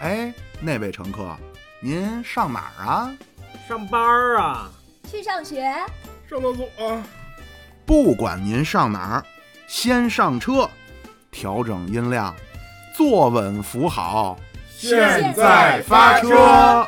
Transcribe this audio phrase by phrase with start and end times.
[0.00, 1.36] 哎，那位乘客，
[1.80, 3.12] 您上哪儿啊？
[3.68, 4.70] 上班儿啊，
[5.10, 5.62] 去上学，
[6.30, 7.02] 上厕所啊。
[7.84, 9.24] 不管您上哪儿，
[9.66, 10.70] 先上车，
[11.32, 12.34] 调整音量，
[12.96, 14.38] 坐稳扶好，
[14.70, 16.86] 现在发车。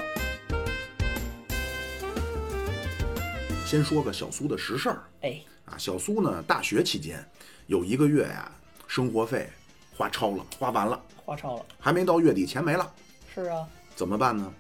[3.71, 5.05] 先说个小苏的实事儿。
[5.21, 7.25] 哎，啊，小苏呢，大学期间
[7.69, 8.51] 有一个月呀，
[8.89, 9.49] 生活费
[9.97, 12.93] 花超了，花完了，花超了，还没到月底，钱没了，
[13.33, 14.53] 是啊，怎么办呢？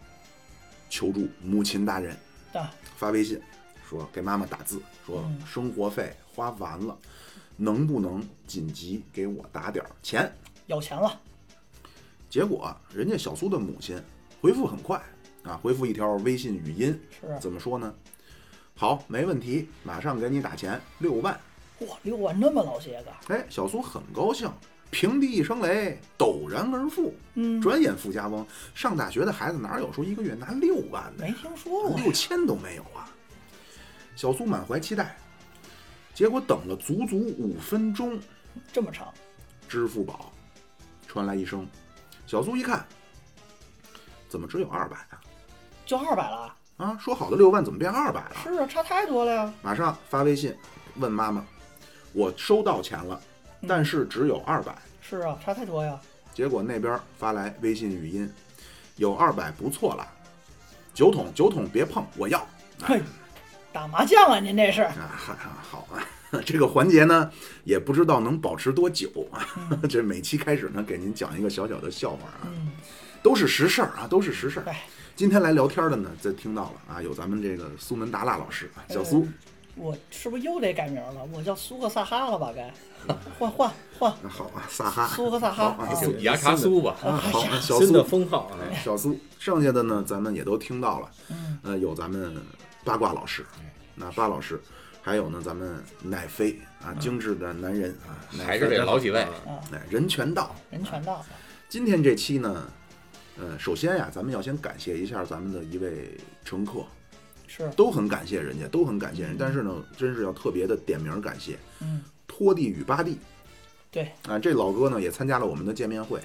[0.89, 2.17] 求助母亲大人，
[2.53, 3.43] 啊，发微信
[3.85, 5.45] 说给妈妈打字说嗯。
[5.45, 6.97] 生活费花完了，
[7.57, 10.33] 能不能紧急给我打点儿钱？
[10.69, 11.21] 要钱了，
[12.29, 14.01] 结果人家小苏的母亲
[14.41, 15.03] 回复很快
[15.43, 17.39] 啊，回复一条微信语音，是啊。
[17.41, 17.93] 怎么说呢？
[18.81, 21.39] 好，没问题，马上给你打钱，六万。
[21.81, 24.51] 哇，六万那么老些个，哎，小苏很高兴，
[24.91, 27.15] 平地一声雷，陡然而富。
[27.35, 28.43] 嗯，转眼富家翁，
[28.75, 31.33] 上大学的孩子哪有说一个月拿六万的没？
[31.33, 33.07] 听说过，六千都没有啊！
[34.17, 35.15] 小苏满怀期待，
[36.15, 38.19] 结果等了足足五分钟，
[38.73, 39.13] 这么长，
[39.69, 40.33] 支付宝
[41.07, 41.69] 传来一声，
[42.27, 42.87] 小苏一看，
[44.27, 45.21] 怎么只有二百啊？
[45.85, 48.37] 就二百了，啊，说好的六万怎么变二百了？
[48.43, 50.57] 是啊，差太多了呀，马上发微信
[50.97, 51.45] 问妈妈，
[52.15, 53.21] 我收到钱了，
[53.69, 54.75] 但是只有二百。
[55.03, 56.01] 是啊，差太多呀，
[56.33, 58.33] 结果那边发来微信语音，
[58.97, 60.09] 有二百不错了，
[60.95, 62.47] 酒桶酒桶别碰，我要。
[62.83, 63.03] 嘿，
[63.75, 66.01] 打麻将啊，您这是，啊，哈哈，好啊，
[66.47, 67.31] 这个环节呢，
[67.63, 69.47] 也不知道能保持多久啊。
[69.87, 72.71] 这每期开始呢，给您讲一个小小的笑话啊，嗯，
[73.23, 74.63] 都是实事儿啊，都是实事儿。
[74.67, 74.85] 哎，
[75.21, 79.29] 今天来聊天的呢，这听到了啊，有咱们这个苏门答腊老师，啊小苏，
[79.77, 81.29] 我是不是又得改名了？
[81.31, 82.51] 我叫苏克萨哈了吧？
[82.57, 82.73] 该？
[83.39, 85.75] 换换换，那好啊，萨哈，苏克萨哈。
[85.77, 87.93] 好啊，啊小牙茶酥吧，啊，好啊，小苏。
[87.93, 92.35] 的，封号啊，哎小苏，剩下的呢，咱们也都听到了，嗯，呃，有咱们
[92.83, 93.45] 八卦老师，
[93.95, 94.59] 那八老师，
[95.03, 99.21] 还有呢，咱们奶飞啊，精致的男人啊，奶还是这老几位，
[99.71, 101.23] 哎，人权道，人权道，
[101.69, 102.67] 今天这期呢，
[103.41, 106.11] 呃，首先呀，咱们要先感谢一下咱们的一位
[106.45, 106.85] 乘客，
[107.47, 113.19] 是，都很感谢人家，都很感谢人，但是呢，真是要特别的点名感谢嗯，托蒂与巴蒂
[113.91, 116.21] 对，啊，这老哥呢也参加了我们的见面会。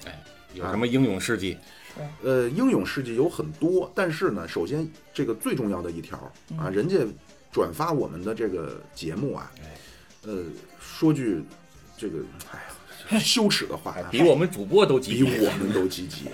[0.54, 1.56] 有什么英勇事迹？
[1.94, 6.16] 是，呃，英勇事迹有很多，但是呢，首先这个最重要的一条
[6.56, 6.98] 啊，嗯人家
[7.50, 9.50] 转发我们的这个节目啊，
[10.24, 10.44] 呃，
[10.78, 11.42] 说句
[11.96, 12.18] 这个
[12.52, 16.28] 哎呀羞耻的话啊，比我们主播都积极比，我们都积极，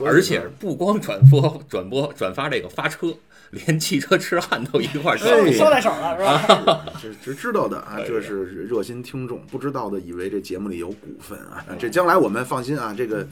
[0.00, 3.14] 而且不光转播、转播、转发这个发车，
[3.50, 5.18] 连汽车痴汉都一块儿。
[5.18, 6.22] 捎带手了是
[6.64, 6.84] 吧？
[7.00, 11.64] 只只知道的啊，这是热心听众；不知道的以为这节目里有股份啊。
[11.78, 13.26] 这将来我们放心啊，这个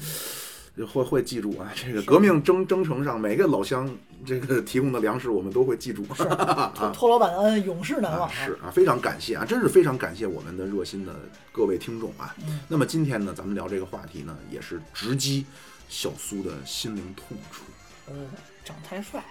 [0.93, 1.72] 会会记住啊。
[1.75, 3.91] 这个革命征征程上每个老乡
[4.25, 6.04] 这个提供的粮食，我们都会记住。
[6.28, 11.15] 啊托老板恩，永世难啊忘是啊，非常感谢啊，真是非常感谢我们的热心的
[11.53, 12.34] 各位听众啊。
[12.47, 15.44] 嗯那么今天呢，咱们聊这个话题呢，也是直击
[15.91, 17.65] 小苏的心灵痛处。
[18.09, 18.28] 嗯，
[18.65, 19.23] 长太帅，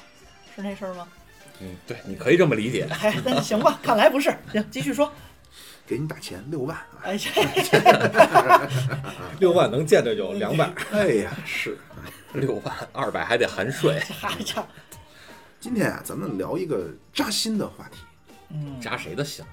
[0.55, 1.07] 是那事儿吗？
[1.61, 2.87] 嗯，对，你可以这么理解。
[2.91, 4.29] 哎，那行吧，看来不是。
[4.51, 5.11] 行，继续说。
[5.87, 7.01] 给你打钱六万啊！
[7.01, 8.69] 哎呀，
[9.39, 11.75] 六万能见着有两百， 哎呀，是。
[12.33, 14.63] 六万二百还得含税，哈家，
[15.59, 17.97] 今天啊，咱们聊一个扎心的话题，
[18.49, 19.51] 嗯，扎谁的心了？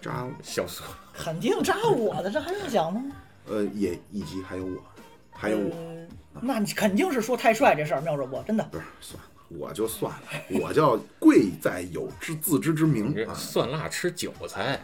[0.00, 3.02] 扎小苏，肯定扎我的，这还用讲吗？
[3.48, 4.84] 呃，也以及还有我，
[5.32, 6.01] 还有我，呃
[6.40, 8.64] 那你肯定是说太帅这事儿，妙主播真的。
[8.72, 10.22] 不是算了，我就算了，
[10.60, 13.34] 我叫贵在有知自知之明啊。
[13.34, 14.80] 蒜辣吃韭菜，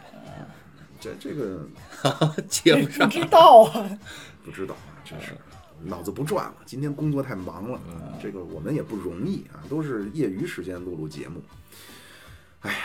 [0.99, 1.67] 这这个
[2.47, 3.09] 接不上。
[3.09, 3.99] 不知道啊，
[4.43, 5.33] 不知道啊，真是
[5.83, 6.55] 脑子不转了。
[6.65, 7.79] 今天工作太忙了，
[8.21, 11.41] 这个我们也不容易啊，都是业余时间录录节目。
[12.61, 12.77] 哎呀，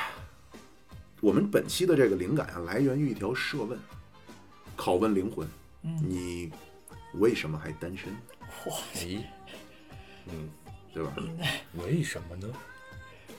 [1.21, 3.79] 我们本期的这个灵感啊，来源于一条设问，
[4.77, 5.47] 拷问灵魂：
[5.83, 6.53] 嗯，你
[7.15, 8.15] 为什么还单身？
[8.63, 9.33] 嚯，哎，
[10.27, 10.49] 嗯，
[10.93, 11.13] 对吧？
[11.75, 12.53] 为什么呢？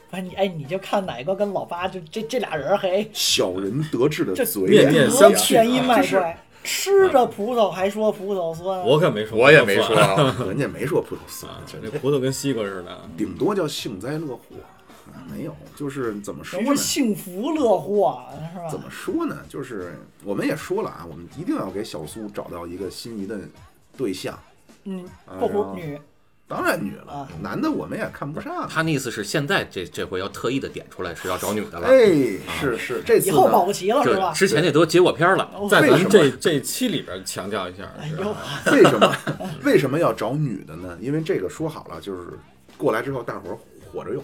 [0.10, 9.96] 反正你哎，你就看哪个跟老八就这这俩人嘿，小人得志的嘴面脸多面相觑便宜卖乖，吃着葡萄还说葡萄酸，我可没说，我也没说。
[10.48, 13.10] 人家没说葡萄酸，这这葡萄跟西瓜似的。
[13.18, 14.56] 顶多叫幸灾乐祸
[15.12, 16.76] 啊，没有，就是怎么说呢？
[16.76, 18.24] 幸福乐祸
[18.54, 18.70] 是吧？
[18.70, 19.38] 怎么说呢？
[19.50, 23.40] 就是我们也说了啊，我们一定要给小苏找到一个心仪的
[23.98, 24.38] 对象。
[24.86, 26.00] 嗯，哎括弧呀女，
[26.48, 28.68] 当然女了啊，男的我们也看不上。
[28.70, 32.06] 他那意思是现在这这回要特意的点出来是要找女的了，哎，
[32.60, 34.32] 是是，这次以后保呢，不齐了是吧？
[34.32, 35.50] 之前那都结果片了。
[35.56, 37.92] 哦在咱这这期里边强调一下，
[38.72, 39.16] 为什么
[39.64, 40.98] 为什么要找女的呢？
[41.02, 42.22] 因为这个说好了，就是
[42.78, 43.58] 过来之后大伙儿
[43.95, 44.21] 火着用。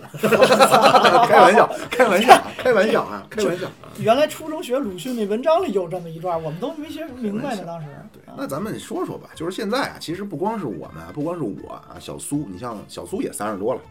[1.28, 3.72] 开玩笑，开玩笑，开玩笑啊，开玩笑。
[3.98, 7.64] 原来初中学鲁迅那文章里有这么一段，我们都没学明白呢。
[7.66, 13.82] 当时，对，啊那咱们说说吧，就是现在啊，其实不光是我们啊，不光是我啊，小苏，你像小苏也三十多了，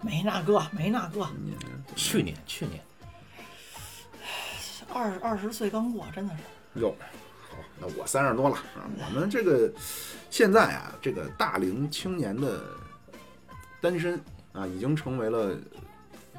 [0.00, 1.28] 没那个，没那个，
[1.94, 2.80] 去年去年
[4.92, 6.80] 二二十岁刚过，真的是。
[6.80, 6.94] 哟，
[7.50, 8.86] 好，那我三十多了啊。
[9.06, 9.70] 我们这个
[10.30, 12.62] 现在啊，这个大龄青年的
[13.80, 14.20] 单身
[14.54, 15.54] 啊，已经成为了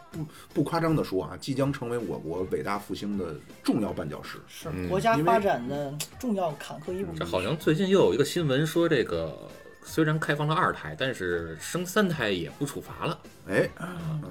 [0.09, 4.39] 不不夸张的说啊，即将成为我国伟大复兴的重要绊脚石。
[4.47, 7.13] 是国家发展的重要坎坷一步。
[7.13, 9.37] 这好像最近又有一个新闻说，这个
[9.83, 13.19] 虽然开放了二胎，但是生三胎也不处罚了。
[13.47, 14.21] 哎，啊，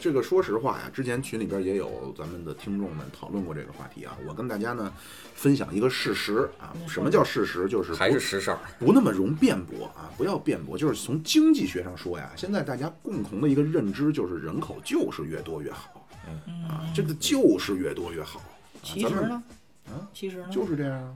[0.00, 4.16] 这个说实话呀，之前群里边也有咱们的听众们讨论过这个话题啊。
[4.26, 4.92] 我跟大家呢
[5.34, 7.68] 分享一个事实啊什么叫事实？
[7.68, 10.76] 就是还不是实事儿， 不那么容辩驳啊，不要辩驳。
[10.78, 16.08] 就是从经济学上说呀，现在大家共同的一个认知就是人口就是越多越好
[16.46, 18.40] 嗯啊，这个就是越多越好。
[18.40, 18.46] 啊
[18.82, 19.42] 其实呢，
[19.88, 21.14] 啊其实呢，就是这样啊。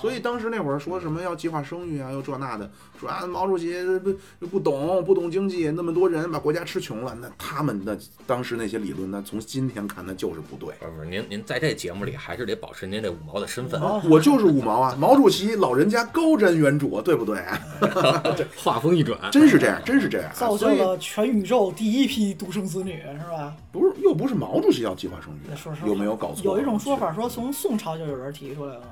[0.00, 10.74] 所以当时那会儿说什么要计划生育啊，又这那的，说啊毛主席不不懂不懂经济，那么多人把国家吃穷了，那他们的当时那些理论，那从今天看那就是不对。
[10.80, 13.80] 不是不是，您您在这节目里还是得保持您这五毛的身份。
[13.80, 17.36] 哦我就是五毛啊，毛主席老人家高瞻远瞩，对不对？
[18.56, 20.34] 话锋一转，真是这样，真是这样啊。
[20.34, 23.54] 造就了全宇宙第一批独生子女，是吧？
[23.70, 26.42] 不是又不是毛主席要计划生育那说实，话，有没有搞错？
[26.44, 28.82] 有一种说法说，从宋朝就有人提出来了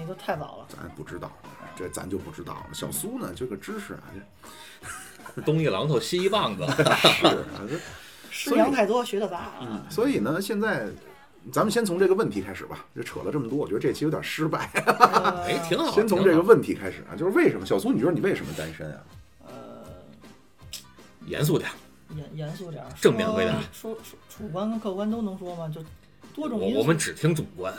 [0.00, 0.66] 嘛，你都太早了。
[0.68, 1.30] 咱不知道，
[1.76, 2.66] 这咱就不知道了。
[2.72, 4.02] 小苏呢，这个知识啊，
[5.36, 6.64] 这 东一榔头西一棒子，
[7.12, 7.78] 是啊， 这
[8.30, 9.86] 师娘太多，学的杂啊。
[9.90, 10.88] 所以呢，现在
[11.52, 12.84] 咱们先从这个问题开始吧。
[12.94, 14.70] 这扯了这么多，我觉得这期有点失败。
[14.74, 15.92] 呃哎，挺好。
[15.92, 17.92] 先从这个问题开始啊，就是为什么小苏？
[17.92, 19.00] 你觉得你为什么单身啊？
[19.46, 19.52] 呃，
[21.26, 21.74] 严肃点儿，
[22.16, 25.68] 严严肃点儿，正面回答说说主观跟客观都能说吗？
[25.74, 25.82] 就
[26.34, 26.74] 多种因素。
[26.76, 27.72] 我我们只听主观。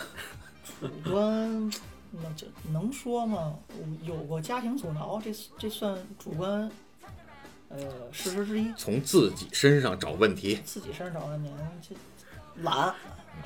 [0.79, 1.71] 主观，
[2.11, 3.55] 那这能说吗？
[3.69, 6.69] 我有过家庭阻挠，这这算主观，
[7.69, 7.77] 呃，
[8.11, 8.67] 事实之一。
[8.75, 11.49] 从自己身上找问题，自己身上找问题，
[11.81, 11.95] 这
[12.63, 12.93] 懒。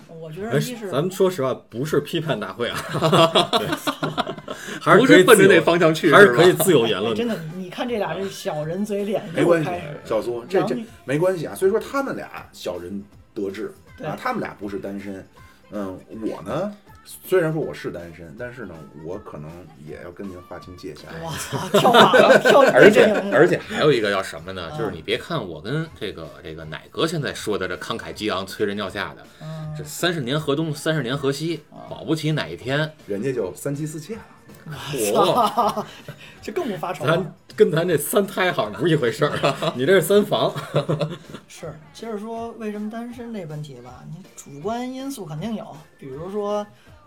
[0.07, 2.77] 我觉得哎一是咱们说实话，不是批判大会啊，
[3.59, 3.67] 对
[4.81, 7.15] 还是不可以自由是奔着那方向去，还是可以自由言哎论的。
[7.15, 9.69] 真的，你你看这俩这小人嘴脸没关系，
[10.03, 10.75] 小苏，这这
[11.05, 11.53] 没关系啊。
[11.53, 13.03] 所以说他们俩小人
[13.33, 15.25] 得志对啊，他们俩不是单身。
[15.71, 16.71] 嗯，我呢，
[17.05, 18.73] 虽然说我是单身，但是呢，
[19.05, 19.49] 我可能
[19.85, 21.07] 也要跟您划清界限。
[21.21, 24.69] 哇操，跳马了，跳而且而且还有一个要什么呢？
[24.69, 34.21] 啊就是你别看我跟这个这个奶哥现在说的这慷慨激昂、催人尿下的，嗯这三十年河东，三十年河西，保不齐哪一天，人家就三妻四妾了。
[35.13, 35.85] 我，
[36.41, 37.35] 这更不发愁咱。
[37.55, 40.53] 跟咱这三胎好像不是一回事儿， 你这是三房。
[41.47, 45.65] 是，接着说为什么单身这问题吧，你主观因素肯定有，
[45.97, 46.65] 比如说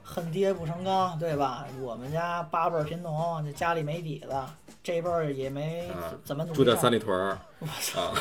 [0.09, 1.67] 恨爹不成钢，对吧？
[1.83, 4.35] 我们家八辈儿贫农，这家里没底子，
[4.83, 8.15] 这辈儿也没啊怎么努力住在三里屯儿我操，啊，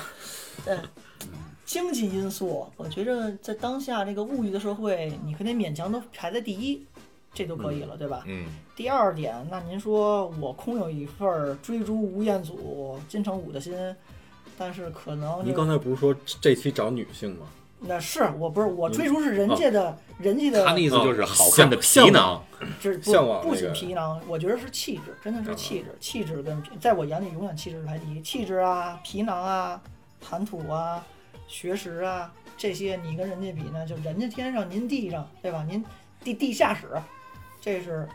[0.65, 0.77] 对，
[1.65, 6.85] 经济因素，我觉着在当下这个物欲的社会，你可得勉强都排在第一，
[7.33, 8.21] 这都可以了，对吧？
[8.27, 13.73] 嗯，第二点，那您说我空有一份儿追逐吴彦祖、金城武的心，
[14.57, 17.47] 但是可能就您刚才不是说这期找女性吗？
[17.79, 22.43] 那是我不是我追逐是人家的、人家的，他的意思就是好看的皮囊，
[22.81, 29.79] 这不不仅向往那个皮囊，我觉得是气质，真的是气质，气质跟在我眼里永远气质是排第一，气质啊、皮囊啊、
[30.19, 31.05] 谈吐啊、
[31.47, 35.63] 学识啊这些，你跟人家比呢，就人家天上您地上，对吧？
[35.69, 35.85] 您
[36.23, 36.87] 地地下室，
[37.61, 38.09] 这是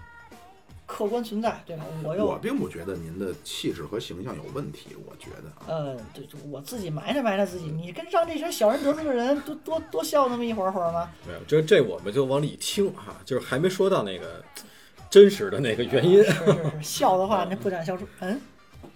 [0.86, 1.84] 客观存在，对吧？
[2.04, 11.10] 我又我并不觉得您的气质和形象有问题，我觉得啊，呃，对，对我自己埋汰埋汰自己，你跟让这群小人得罪的人多多多笑那么一会儿会儿吗？
[11.26, 14.44] 没有，这这我们就往里听哈，就是还没说到那个
[15.08, 16.22] 真实的那个原因。
[16.24, 18.40] 是是是，笑的话，那不敢笑出，嗯，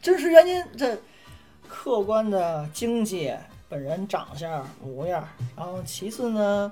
[0.02, 0.98] 真实原因这
[1.66, 3.32] 客观的经济、
[3.68, 5.26] 本人长相、模样，
[5.56, 6.70] 然后其次呢，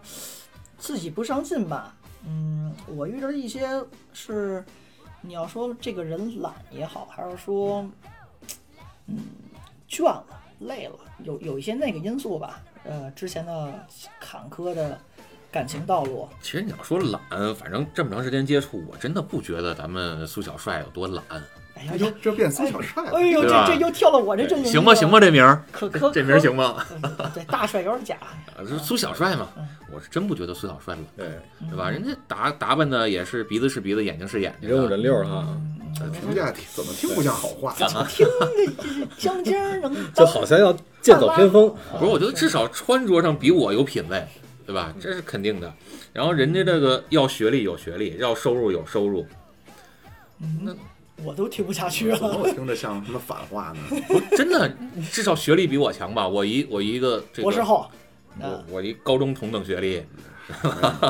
[0.77, 1.95] 自己不上进吧，
[2.27, 3.69] 嗯，我遇到一些
[4.13, 4.65] 是，
[5.27, 7.89] 你要说这个人懒也好，还是说，
[9.07, 9.19] 嗯，
[9.89, 10.25] 倦了、
[10.61, 13.87] 累了，有有一些那个因素吧，呃，之前的
[14.21, 14.99] 坎坷的
[15.51, 21.25] 感情道路，其实你要说懒，反正这么长时间接触，我真的不觉得咱们苏小帅有多懒。
[21.77, 23.19] 哎呀这就这变苏小帅了。
[23.19, 26.85] 哎呦，这这又跳了我这阵营行吧行吧，这名儿可可这名儿行吗？
[27.03, 28.17] 可对，大帅有点假。
[28.57, 29.49] 啊，是苏小帅嘛，
[29.93, 31.27] 我是真不觉得苏小帅嘛，对，
[31.69, 31.91] 对吧？
[31.91, 35.47] 人家打打扮的也是鼻子是鼻子，眼睛是眼睛的，人五人六儿哈，
[36.13, 37.75] 评价怎么听不像好话？
[37.77, 41.69] 怎么听着江尖儿能 就好像要剑走偏锋。
[41.99, 44.25] 不是，我觉得至少穿着上比我有品位，
[44.65, 44.95] 对吧？
[45.01, 45.73] 这是肯定的。
[46.13, 49.27] 然后人家这个要学历有学历，要收入有收入，
[51.23, 52.39] 我都听不下去怎么了。
[52.39, 54.01] 我听着像什么反话呢？
[54.09, 54.69] 不真的
[55.13, 56.27] 至少学历比我强吧？
[56.27, 57.87] 我一我一个这个博士后，
[58.41, 60.05] 我啊，我一高中同等学历，哎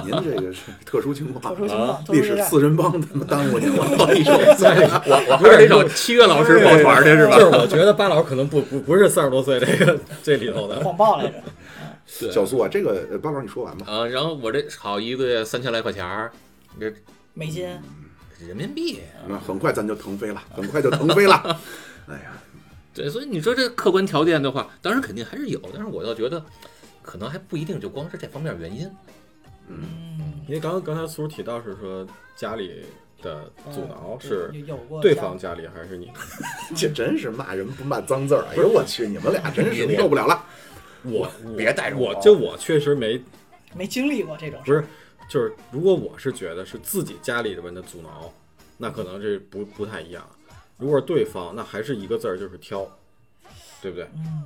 [0.04, 3.82] 您这个是特殊情况特殊情况，啊，历史四人帮他妈耽误您了。
[3.88, 7.38] 我我还是得找七月老师抱团的是吧？
[7.38, 11.32] 就是我觉得巴老师可能不不不是三十多岁这个这里头的，谎报来
[12.06, 13.86] 小苏啊，这个呃巴老师你说完吧。
[13.90, 16.30] 啊，然后我这好一个月三千来块钱儿，
[16.78, 16.92] 这
[17.32, 17.66] 美金，
[18.46, 21.60] 人民币，那很快咱就腾飞了， 很快就腾飞了。
[22.08, 22.32] 哎呀，
[22.92, 26.44] 对，所以你说这客观条件的话，当然肯定还是有，但是我倒觉得
[27.02, 28.90] 可能还不一定就光是这方面原因。
[29.68, 32.82] 嗯，因为刚刚刚才苏提到是说家里
[33.22, 34.52] 的阻挠是
[35.00, 36.10] 对方家里还是你？
[36.76, 38.44] 这真是骂人不骂脏字儿。
[38.50, 40.44] 哎呦我去，你们俩真是受不了了。
[41.02, 43.22] 我别带着我就我确实没
[43.74, 44.84] 没经历过这种事不是，
[45.28, 48.32] 就是如果我是觉得是自己家里人的阻挠，
[48.76, 50.28] 那可能这不不太一样。
[50.76, 52.86] 如果是对方，那还是一个字儿，就是挑，
[53.80, 54.08] 对不对？
[54.14, 54.42] 嗯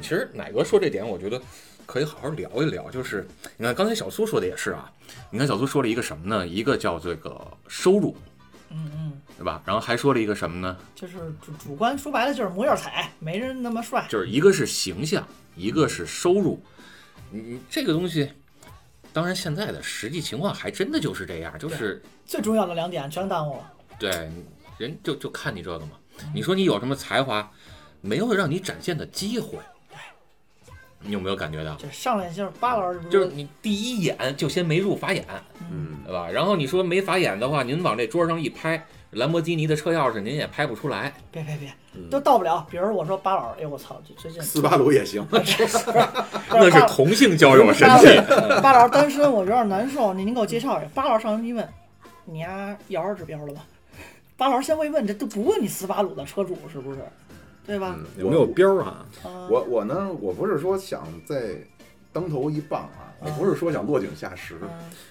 [0.00, 1.40] 其实奶哥说这点，我觉得
[1.84, 2.90] 可以好好聊一聊。
[2.90, 3.26] 就是
[3.58, 4.90] 你看刚才小苏说的也是啊，
[5.30, 6.46] 你看小苏说了一个什么呢？
[6.46, 8.16] 一个叫这个收入，
[8.70, 9.62] 嗯嗯，对吧？
[9.66, 10.76] 然后还说了一个什么呢？
[10.94, 14.06] 就是主主观说白了就是模样彩，没人那么帅。
[14.08, 16.62] 就是一个是形象，一个是收入。
[17.30, 18.30] 你你这个东西，
[19.16, 23.72] 当然现在的实际情况还真的就是这样，就是最重要的两点全耽误了。
[23.98, 24.10] 对
[24.76, 25.92] 人就就看你这个嘛。
[26.34, 27.50] 你说你有什么才华，
[28.02, 29.58] 没有让你展现的机会，
[31.00, 31.74] 你有没有感觉到？
[31.76, 35.24] 就上来就是巴老师，就是你第一眼就先没入法眼，
[35.70, 36.28] 嗯，对吧？
[36.28, 41.12] 然后你说没法眼的话，您往这桌上一拍，兰博基尼的车钥匙您也拍不出来。
[41.30, 41.72] 别别别，
[42.10, 42.66] 都到不了。
[42.70, 45.24] 比如我说巴老师，哎我操，最近斯巴鲁也行。
[45.30, 48.06] 那是同性交友神器。
[48.60, 50.90] 巴老师单身，我有点难受，您您给我介绍一下。
[50.94, 51.66] 巴老师上来一问，
[52.24, 53.64] 你丫摇着指标了吧？
[54.36, 56.98] 巴老师先会问，这都不问你斯巴鲁的车主是不是？
[57.66, 57.96] 对吧？
[58.16, 59.06] 有没有标啊？
[59.24, 61.56] 啊我我呢，我不是说想在
[62.12, 64.68] 当头一棒啊，我不是说想落井下石，嗯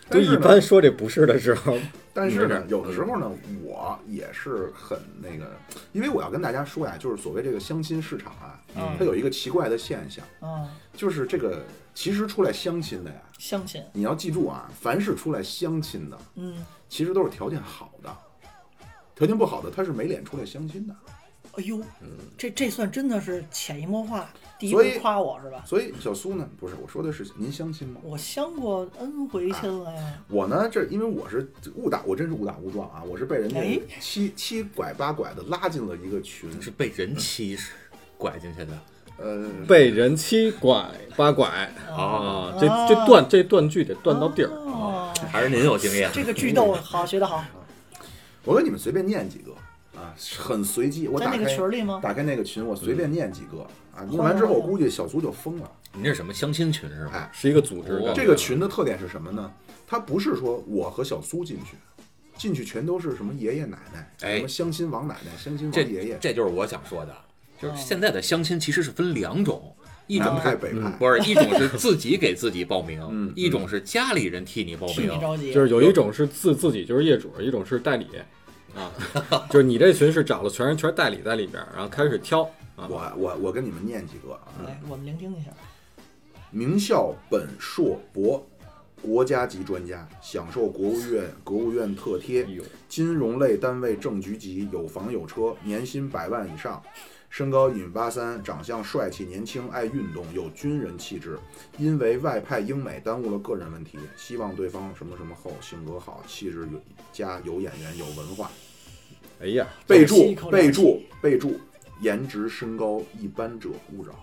[0.09, 1.77] 就一般说这不是的时候，
[2.13, 3.31] 但是呢，有的时候呢，
[3.63, 5.51] 我也是很那个，
[5.91, 18.15] 因为我要跟大家说呀，就是所谓这个相亲市场啊，嗯它有一个奇怪的现象，啊，就是这个其实出来相亲的呀，相亲，你要记住啊，凡是出来相亲的，嗯，其实都是条件好的，
[19.15, 20.95] 条件不好的他是没脸出来相亲的。
[21.53, 21.81] 哎呦，
[22.37, 25.61] 这这算真的是潜移默化，所以夸我是吧？
[25.65, 27.99] 所以小苏呢，不是我说的是您相亲吗？
[28.03, 33.03] 我相过 N 回亲了呀，我呢，这因为我是误打，我真是误打误撞啊！
[33.03, 37.57] 我是被人哎家七七拐八拐的拉进了一个群，是被人欺
[38.17, 38.79] 拐进去的。
[39.17, 41.47] 呃，被人七拐八拐
[41.89, 44.49] 哦啊，这这断这断句得断到底儿。
[44.49, 46.09] 哦，还是您有经验。
[46.13, 47.43] 这个句逗好，学得好，
[48.43, 49.57] 我给你们随便念几个啊，
[50.37, 51.07] 很随机。
[51.07, 51.99] 我在那个打开群里吗？
[52.01, 55.71] 打开那个群，我随便念几个啊，念完之后，我估计小苏就疯了。
[55.93, 57.11] 你这是什么相亲群是吧？
[57.13, 59.51] 哎，是一个组织哦的这个群的特点是什么呢？
[59.87, 61.77] 它不是说我和小苏进去，
[62.37, 67.15] 进去全都是什么爷爷奶奶，哎什么相亲王奶奶、相亲这王爷爷，这就是我想说的，
[67.61, 69.73] 就是现在的相亲其实是分两种，
[70.07, 70.89] 一种南派是北派。
[70.97, 75.07] 不是一种是 自己给自己报名嗯，一种是家里人替你报名。
[75.53, 78.07] 就是有一种是自自己就是业主，一种是代理
[78.75, 78.91] 啊，
[79.49, 82.43] 就是你这群是找了全是全是代理在里边儿，然后开始挑
[82.75, 82.87] 啊。
[82.89, 85.51] 我我我跟你们念几个啊，来，我们聆听一下。
[86.51, 88.45] 名校本硕博，
[89.01, 92.47] 国家级专家，享受国务院国务院特贴
[92.87, 96.81] 金融类单位正局级，有房有车，年薪百万以上，
[97.29, 101.37] 身高一米八三，长相帅气年轻，爱运动，有军人气质。
[101.77, 106.79] 因为外派英美耽误了个人问题，希望对方什么什么后，性格好，气质有
[107.11, 108.49] 佳，有演员，有文化。
[109.41, 111.59] 哎呀，备注备注备注，
[111.99, 114.13] 颜值身高一般者勿扰。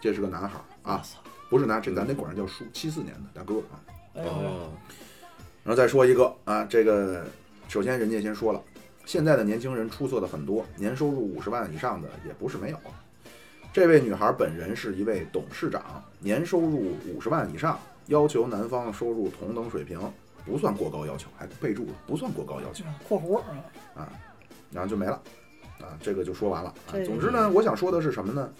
[0.00, 1.02] 这是个男孩儿啊，
[1.50, 3.74] 不是男，这咱得管人叫叔，七四年的大哥啊。
[4.14, 4.70] 哦，
[5.64, 7.24] 然后再说一个啊，这个
[7.68, 8.62] 首先人家先说了，
[9.04, 12.78] 现在的年轻人出色的很多，年收入五十万以上的也不是没有。
[13.72, 19.98] 这位女孩本人是一位董事长，年收入五十万以上，要求男方收入同等水平，
[20.44, 23.38] 不算过高要求，还备注了不算过高要求，括弧
[23.94, 24.12] 啊，
[24.72, 25.20] 然后就没了。
[25.80, 26.70] 啊，这个就说完了。
[26.88, 28.52] 啊总之呢，我想说的是什么呢？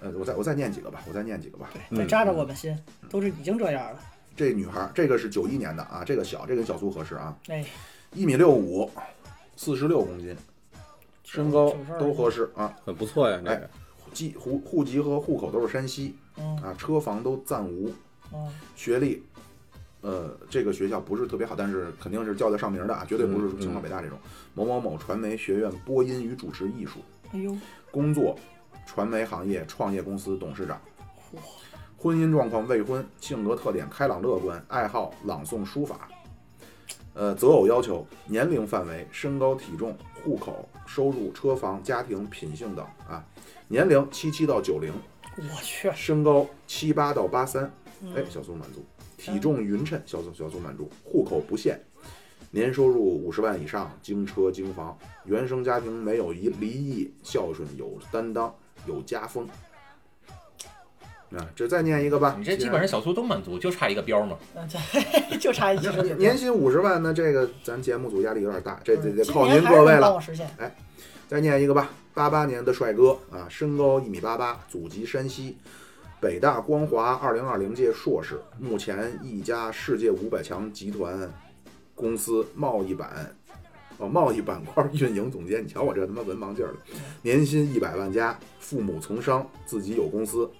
[0.00, 1.70] 呃，我再我再念几个吧，我再念几个吧。
[1.90, 2.78] 对，再扎扎我们心，
[3.10, 4.00] 都是已经这样了。
[4.36, 7.64] 这女孩儿，这个是九一年的啊，这个小，这跟小苏合适啊，哎，
[8.12, 8.88] 一米六五，
[9.56, 10.36] 四十六公斤，
[11.24, 12.72] 身高都合适啊。
[12.84, 13.68] 很不错呀，这哎个
[14.12, 17.92] 籍户户籍和户口都是山西嗯啊，车房都暂无，
[18.32, 19.20] 嗯，学历，
[20.00, 24.18] 呃，这个学校不是特别好，但是肯定是叫得上名的啊，绝对不是嗯清华北大这种。
[24.54, 27.00] 某某某传媒学院播音与主持艺术，
[27.32, 27.56] 哎呦，
[27.90, 28.38] 工作
[28.86, 30.80] 传媒行业创业公司董事长
[31.32, 31.38] 嚯。
[31.96, 36.08] 婚姻状况未婚，性格特点开朗乐观，爱好朗诵书法。
[37.14, 43.24] 呃，择偶要求年龄范围、身高体重、户口、收入、车房、家庭、品性等啊。
[43.66, 44.92] 年龄七七到九零，
[45.36, 47.68] 我去，身高七八到八三，
[48.00, 48.84] 嗯哎，小苏满足。
[49.18, 50.88] 体重匀称，小苏小苏满足。
[51.04, 51.78] 户口不限，
[52.50, 58.54] 年收入五十万以上，京车京房，原生家庭没有离离异，孝顺有担当，
[58.86, 59.46] 有家风。
[61.30, 62.36] 啊，这再念一个吧。
[62.38, 64.38] 你这基本上小苏都满足，就差一个标嘛。
[64.54, 64.78] 嗯，这
[65.36, 70.20] 就差一技术年年薪五十万呢，这个咱节目组压力有点大，这得得靠您各位了帮我。
[70.20, 70.48] 实现。
[71.28, 75.58] 再念一个吧，八八年的帅哥啊，身高一米八八，祖籍山西，
[76.20, 81.32] 北大光华二零二零届硕士，目前一家世界五百强集团
[81.94, 83.32] 公司贸易版
[83.98, 85.62] 哦贸易板块运营总监。
[85.62, 86.78] 你瞧我这他妈文盲劲儿的，
[87.22, 90.50] 年薪一百万加，父母从商，自己有公司。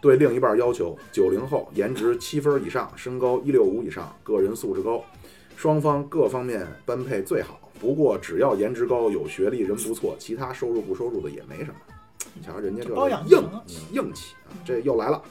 [0.00, 5.04] 对另一半要求：九零后，颜值七分以上，身高一六五以上，个人素质高，
[5.56, 7.58] 双方各方面般配最好。
[7.80, 11.74] 不过只要颜值高、有学历、人不错，其他收入不收入的也没什么。
[12.34, 13.42] 你瞧人家这包养硬
[13.92, 15.22] 硬气啊，这又来了。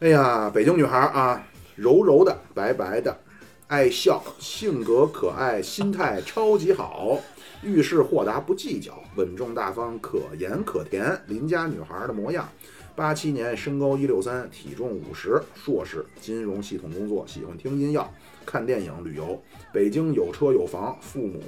[0.00, 3.16] 哎呀，北京女孩啊，柔柔的，白白的，
[3.66, 7.18] 爱笑，性格可爱，心态超级好，
[7.62, 12.48] 遇事豁达不计较，稳重大方，可盐可甜，邻家女孩的模样。
[12.94, 18.08] 八七年，身高一六三，体重五十，硕士，金融系统工作，喜欢听音乐、
[18.44, 19.40] 看电影、旅游。
[19.72, 21.40] 北京有车有房，父母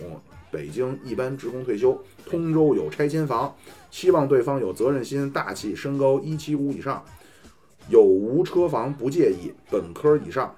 [0.51, 3.55] 北京一般职工退休，通州有拆迁房，
[3.91, 7.05] 希望对方有责任心、大气，身高一七五以上，
[7.89, 10.55] 有无车房不介意，本科以上，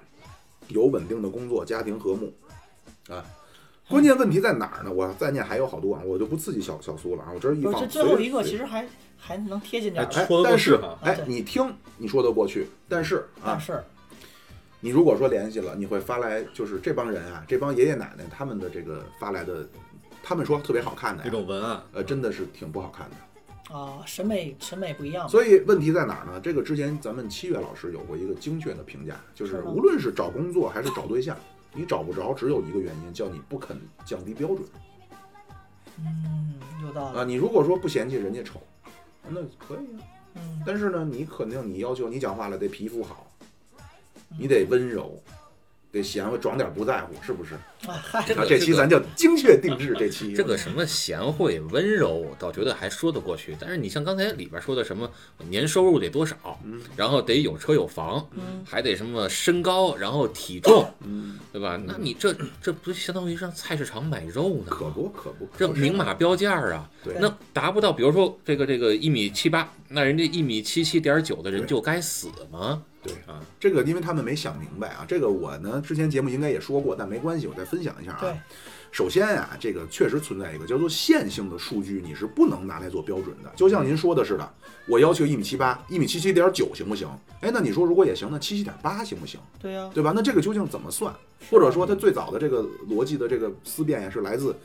[0.69, 2.33] 有稳定的工作，家庭和睦，
[3.09, 3.23] 啊。
[3.89, 4.91] 关键问题在哪儿呢？
[4.91, 7.31] 我再念还有好多啊，我就不刺激小小苏了啊。
[7.35, 13.83] 我这儿一，放，这最后一个其实还还能贴近点儿，哎但是哎，你听你说得过去，但是啊，但是
[14.83, 19.65] 你如果说联系了，你会发来就是这帮人啊，这帮爷爷奶奶他们的这个发来的，
[20.21, 23.73] 他们说特别好看的这呀，种文案，呃，真的是挺不好看的。
[23.73, 25.29] 啊，审美审美不一样嘛。
[25.29, 26.37] 所以问题在哪儿呢？
[26.41, 31.37] 这个之前咱们七月老师有过一个精确的评价，就是是吗无论是找工作还是找对象，
[31.73, 34.63] 你找不着只有一个原因，叫你不肯降低标准
[35.97, 37.23] 嗯，有道理啊。
[37.23, 38.61] 你如果说不嫌弃人家丑，
[39.29, 40.03] 那可以啊。
[40.35, 43.31] 嗯，但是呢，你肯定你要求你讲话了得皮肤好，
[44.39, 45.21] 你得温柔，
[45.91, 47.55] 得贤惠，装点不在乎，是不是？
[47.85, 53.57] 啊这个个这期咱叫精确定制，这期这个什么贤惠温柔，我倒觉得还说得过去。
[53.59, 55.09] 但是你像刚才里边说的什么
[55.49, 56.57] 年收入得多少，
[56.95, 61.77] 然后得有车有房，嗯还得什么身高，然后体重，嗯，对吧？
[61.85, 64.67] 那你这这不相当于上菜市场买肉呢？
[64.69, 72.81] 可不可不，这明码标价啊，对那达不到，比如说这个这个一米七八，那人家一米七七点九的人就该死吗？
[73.03, 78.37] 对啊，这个因为他们没想明白啊，这个我呢之前节目应该也说过，但没关系，我再分享一下对啊。
[78.91, 83.51] 首先啊，这个确实存在一个叫做线性的数据，你是不能拿来做标准的。
[83.55, 84.53] 就像您说的似的，
[84.87, 87.09] 我要求一米七八，一米七七点九行不行？
[87.41, 89.39] 哎，那你说如果也行，那七七点八行不行？
[89.59, 90.13] 对呀，对吧？
[90.15, 91.11] 那这个究竟怎么算？
[91.49, 94.55] 或者说它最早的这个逻辑的这个思辨呀，是来自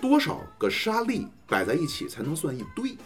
[0.00, 2.96] 多少个沙粒摆在一起才能算一堆？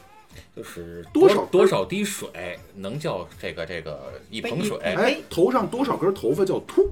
[0.56, 2.28] 就是多少多少滴水
[2.74, 4.78] 能叫这个这个一盆水？
[4.78, 6.88] 哎哎，头上多少根头发叫秃？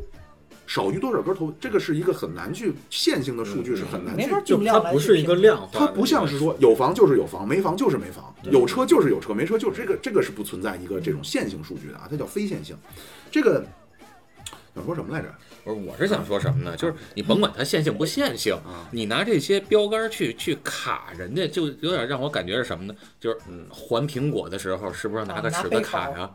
[0.67, 1.51] 少于多少根头？
[1.59, 12.77] 这个是一个很难去线性的数据，是很难去就它不是一个量化，它不像是说有房就是有房，没房就是没房，有车就是有车，没车就是这个这个是不存在一个这种线性数据的啊，它叫非线性。
[13.31, 13.65] 这个
[14.75, 15.35] 想说什么来着？
[15.65, 16.77] 不是，我是想说什么呢？
[16.77, 18.59] 就是你甭管它线性不线性，
[18.91, 22.95] 你拿这些标杆去去卡人家，就有点让我感觉是什么呢？
[23.21, 26.31] 就是嗯，还苹果的时候是不是拿个尺子卡呀？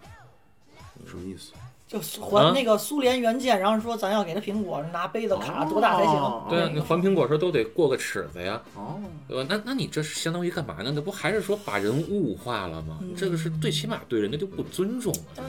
[1.08, 1.52] 什么意思？
[1.94, 6.48] 就还那个苏联原件，然后说咱要给他苹果，拿杯子卡多大才行哦？
[6.50, 9.46] 对啊，你还苹果时候都得过个尺子呀，哦，对吧？
[9.48, 10.92] 那那你这是相当于干嘛呢？
[10.96, 13.00] 那不还是说把人物化了吗？
[13.16, 15.20] 这个是最起码对人家就不尊重了。
[15.36, 15.46] 但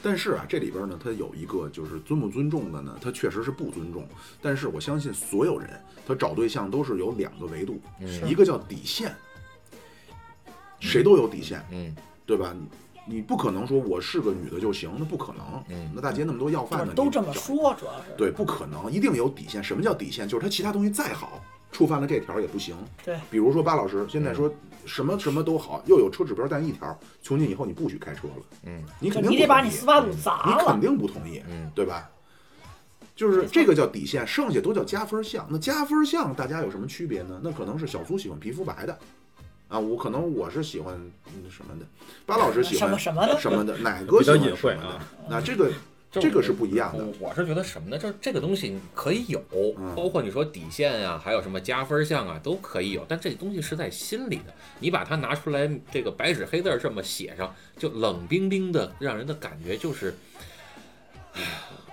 [0.00, 4.06] 但是啊，这里边呢，它有一个就是尊不尊重的呢，它确实是不尊重。
[4.40, 5.68] 但是我相信所有人，
[6.06, 9.12] 他找对象都是有两个维度，嗯一个叫底线，
[10.78, 12.54] 谁都有底线，嗯对吧？
[13.06, 15.44] 你你不可能说我是个女的就行，那不可能。
[15.68, 19.62] 嗯那大街那么多要饭的，都这么说，主要是对，不可能，一定有底线。
[19.62, 20.26] 什么叫底线？
[20.26, 22.76] 就是他其他东西再好，触犯了这条也不行。
[23.04, 24.52] 对，比如说巴老师现在说
[24.86, 30.80] 什么什么都好，又有车指标，但一条，从今以后你不许开车了，嗯你肯定你得把你不同意司法路砸你肯。
[30.80, 32.10] 定不同意，嗯对吧？
[33.16, 35.46] 就是这个叫底线，剩下都叫加分项。
[35.48, 37.40] 那加分项大家有什么区别呢？
[37.44, 38.98] 那可能是小苏喜欢皮肤白的，
[39.68, 40.94] 啊，我可能我是喜欢
[41.26, 41.86] 嗯什么的，
[42.26, 45.00] 巴老师喜什欢么什么的，什么的，奶哥比较喜欢隐晦啊什么的。
[45.28, 45.72] 那这个
[46.12, 47.04] 这个是不一样的。
[47.04, 47.98] 我我是觉得什么呢？
[47.98, 49.42] 就是这个东西可以有，
[49.78, 53.04] 嗯包括你说底线啊、还有什么加分项啊，都可以有。
[53.08, 60.14] 但这东西是在心里的，你把它拿出来，这个白纸黑字这么写上，就冷冰冰的，让人的感觉就是，
[61.32, 61.42] 唉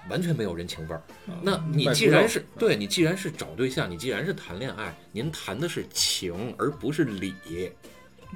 [0.09, 1.01] 完全没有人情味儿。
[1.41, 7.33] 那你既然是对你既然是找对象，你既然是谈恋爱，您谈的是情而不是理，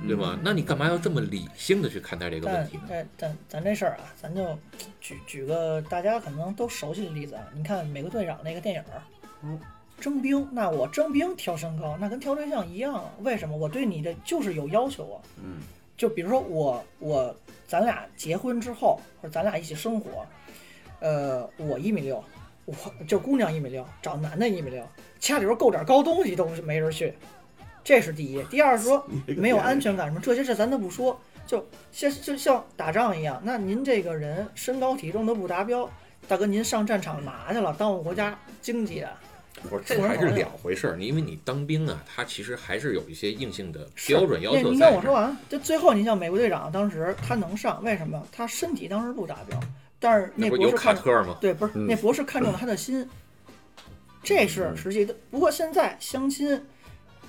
[0.07, 0.37] 对吗？
[0.43, 2.83] 那你干嘛要这么理性的去看待这个问题呢？
[2.89, 4.57] 但咱咱这事儿啊，咱就
[4.99, 7.43] 举举个大家可能都熟悉的例子啊。
[7.55, 9.01] 你看《美国队长》那个电影儿，
[9.41, 9.59] 嗯，
[9.99, 13.09] 征兵，那我征兵挑身高，那跟挑对象一样啊。
[13.21, 13.55] 为什么？
[13.55, 15.17] 我对你的就是有要求啊。
[15.41, 15.61] 嗯，
[15.95, 17.33] 就比如说我我
[17.65, 20.25] 咱俩结婚之后，或者咱俩一起生活，
[21.05, 22.23] 呃，我一米六，
[22.65, 22.73] 我
[23.07, 24.83] 就姑娘一米六，找男的一米六，
[25.19, 27.13] 家里边够点高东西都没人去，
[27.83, 28.41] 这是第一。
[28.45, 29.05] 第二说
[29.37, 31.15] 没有安全感什么这些事咱都不说，
[31.45, 35.87] 就像就像打仗一样，那您这个人身高体重都不达标，
[36.27, 39.11] 大哥您上战场拿去了，耽误国家经济啊。
[39.69, 40.95] 不是，这还是两回事儿。
[40.97, 44.89] 你因为你当兵啊，他其实还是有一些硬性的标准要那您求在这儿。
[44.89, 48.21] 听我说完，就最后你像美国队长当时他能上，为什么？
[48.31, 49.59] 他身体当时不达标，
[49.99, 51.37] 但是那博士看特吗？
[51.41, 53.07] 对，不是嗯那博士看中了他的心，
[54.21, 55.15] 这是嗯实际的。
[55.31, 56.61] 不过现在相亲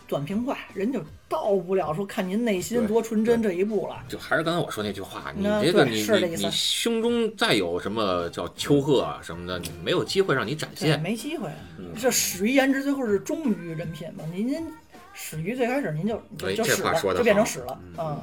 [0.06, 3.96] 短平快，人就到不了说看您内心多纯真这一步了。
[4.08, 11.00] 就还是刚才我说那句话，你那对这个你你是这意思你胸中再有什么叫丘壑啊什么的，你没有机会让你展，现。
[11.00, 11.48] 没机会。
[11.78, 14.24] 嗯这始于颜值，最后是忠于人品嘛。
[14.32, 14.66] 您您
[15.14, 18.22] 始于最开始您就就就使了，话说得就变成始了嗯啊，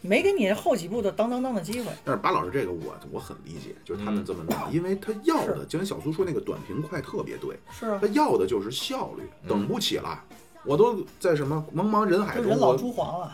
[0.00, 1.90] 没给你后几步的当当当的机会。
[2.04, 10.22] 但是巴老师这个我我很理解，就是他们嗯这么弄，因为他要的，就跟小苏说那个短平快特别对，是啊他，要的就是效率，嗯等不起了。
[10.64, 13.32] 我都在什么茫茫人海中，人老我珠黄了。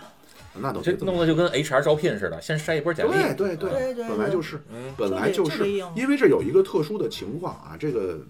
[0.57, 3.11] 那都这弄得就跟 HR 招聘似的，先筛一波简历。
[3.11, 8.21] 对对对对对对本来就是，嗯，本来就就得就得硬因为这有一个特殊的情况啊，这个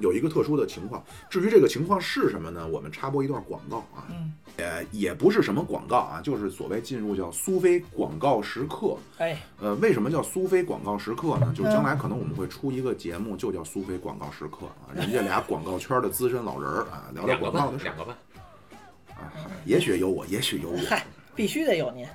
[0.00, 1.02] 有一个特殊的情况。
[1.28, 2.66] 至于这个情况是什么呢？
[2.68, 8.96] 我们插播一段广告啊，嗯，呃，也不是什么广告啊，就是所谓进入叫苏菲广告时刻。
[9.18, 11.52] 哎，呃，为什么叫苏菲广告时刻呢？
[11.56, 18.16] 就是嗯将来可能我们会出一个节目，就叫苏菲广告时刻啊， 人家俩广告圈的资深老人儿啊，聊聊广告的，事儿两个半。
[19.16, 19.32] 啊，
[19.66, 20.78] 也许有我，也许有我。
[20.88, 22.06] 嗨，必须得有您。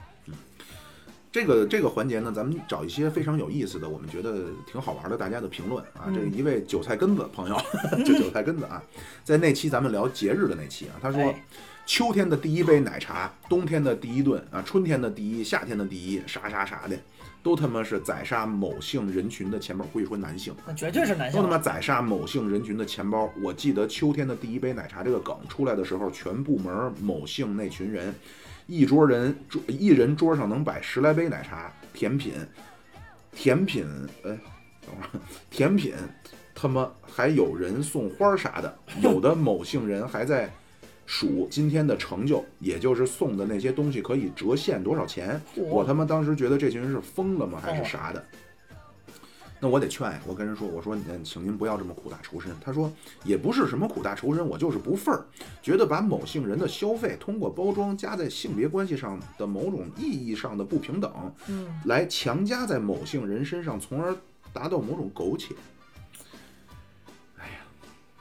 [1.36, 6.08] 这个这个环节呢，咱们找一些非常有意思的，我们觉得挺好玩的大家的评论啊。
[6.08, 7.58] 这一位韭菜根子朋友，
[8.06, 8.82] 就韭菜根子啊，
[9.22, 11.46] 在那期咱们聊节日的那期啊，他说哎
[11.86, 16.98] 秋天的第一杯奶茶，冬天的第一顿啊，春天的第一，夏天的第一，啥啥啥的，
[17.44, 20.56] 都他妈是宰杀某性人群的钱包，估计说男性。
[20.66, 21.52] 那绝对是男性都他。
[21.52, 23.30] 妈宰杀某性人群的钱包。
[23.44, 28.16] 我记得秋天的第一杯奶茶这个梗出来的时候，全部门某性那群人，
[28.68, 32.34] 一桌人桌一人桌上能摆十来杯奶茶，甜品，
[33.32, 33.86] 甜品，
[34.24, 34.30] 哎，
[34.82, 35.94] 等会儿，甜品，
[36.54, 40.50] 他妈还有人送花啥的，有的某姓人还在。
[41.08, 45.40] 数今天的成就，也就是送的那些东西可以折现多少钱。
[45.56, 48.26] 我他妈当时觉得这群人是疯了吗，还是啥的？
[49.60, 52.52] 那我得劝呀，我跟人说，我说，您，请您不要这么苦大仇深。
[52.60, 52.92] 他说
[53.24, 55.26] 也不是什么苦大仇深，我就是不忿儿，
[55.62, 64.14] 觉得把某姓人的消费通过包装加在性别关系上的某种意义上的不平等，嗯，来强加在某姓人身上，从而
[64.52, 65.56] 达到某种苟且。
[67.38, 67.56] 哎呀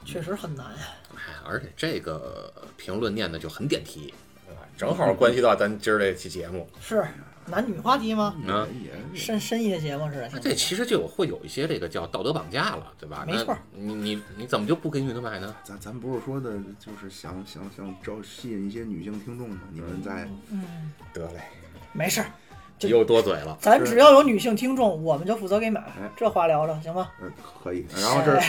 [0.05, 0.79] 确实很难呀。
[1.15, 4.13] 哎，而且这个评论念的就很点题，
[4.47, 4.61] 对吧？
[4.77, 6.67] 正好关系到咱今儿这期节目。
[6.79, 7.05] 是
[7.47, 8.35] 男女话题吗？
[8.47, 8.67] 啊
[9.13, 10.29] 深深夜节目似的。
[10.39, 13.23] 这其实就会有一些这个叫道德绑架了，对吧？
[13.25, 15.55] 没错那你你你怎么就不给女的买呢？
[15.63, 19.59] 咱咱不是说的，就是想想想招吸引一些女性听众吗？
[19.71, 21.41] 你们在嗯，得嘞，
[21.93, 22.27] 没事儿，
[22.77, 23.57] 就又多嘴了。
[23.61, 26.09] 咱只要有女性听众，我们就负责给买哎。
[26.17, 27.09] 这话聊着行吗？
[27.21, 27.31] 嗯
[27.63, 28.39] 可以，然后这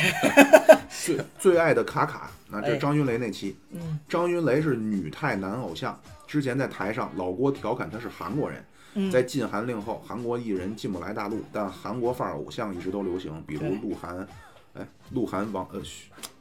[0.89, 8.65] 最最爱的卡卡，那这张云雷那期，嗯张云雷是女泰男偶像，之前在台上老郭调侃他是韩国人，嗯，
[9.11, 14.27] 在禁韩令后，韩国艺人进不来大陆，但韩国范儿偶像一直都流行，比如鹿晗，
[14.75, 15.81] 哎，鹿晗王呃，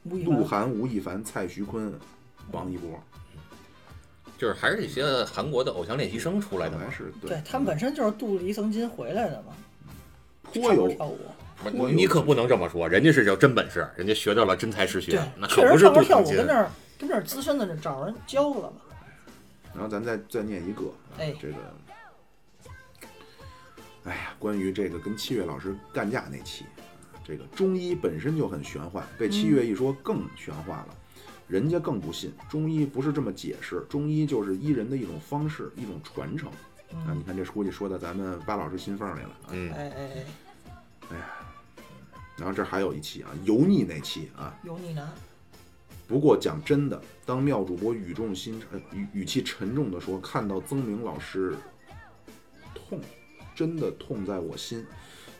[0.04, 1.94] 鹿晗、吴亦凡、蔡徐坤、
[2.52, 3.00] 王一博。
[4.38, 6.94] 就是还是一些韩国的偶像练习生出来的嘛本来。
[6.94, 9.54] 是对他们本身就是镀了一层金回来的嘛，
[10.44, 11.20] 颇有跳舞。
[11.64, 15.12] 不是颇有你可不能这么说，人家是有真本事，人家学到了真才实学
[15.48, 16.54] 确可不是镀实唱歌跳舞跟那。
[16.54, 18.78] 儿跟那儿资深的那找人教了嘛。
[19.74, 20.84] 然后咱再再念一个，
[21.18, 21.56] 哎这个，
[24.06, 26.66] 哎呀，关于这个跟七月老师干架那期，
[27.24, 30.96] 这个中医本身就很玄幻，被七月一说更玄幻了。
[31.48, 36.50] 人家更不信，中医不是这么解释，中医就是医人的一种方式，一种传承。
[36.92, 39.30] 啊，你看这估计说到咱们巴老师心缝里了。
[39.30, 40.26] 啊嗯，哎哎
[41.10, 41.18] 哎，
[42.38, 45.08] 然后这还有一期啊，油腻那期啊，油腻男，
[46.08, 51.56] 不过讲真的，当妙主播语重心呃语语气沉重的说，看到曾明老师
[52.74, 53.00] 痛，
[53.56, 54.86] 真的痛在我心。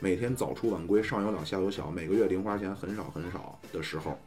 [0.00, 4.18] 每天早出晚归，上有老下有小，每个月零花钱很少很少的时候，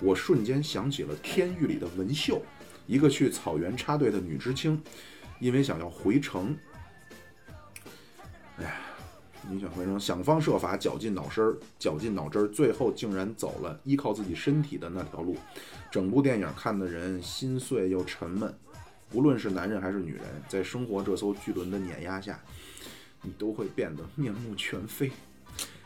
[0.00, 2.40] 我瞬间想起了《天域》里的文秀，
[2.86, 4.80] 一个去草原插队的女知青，
[5.40, 6.56] 因为想要回城，
[8.58, 8.76] 哎呀，
[9.50, 15.36] 你想回城，想方设法绞尽脑汁儿，绞尽脑汁儿，最后竟然走了依靠自己身体的那条路。
[15.90, 18.54] 整部电影看的人心碎又沉闷，
[19.12, 22.40] 无论是男人还是女人，在生活这艘巨轮的碾压下，
[23.28, 25.12] 你都会变得面目全非。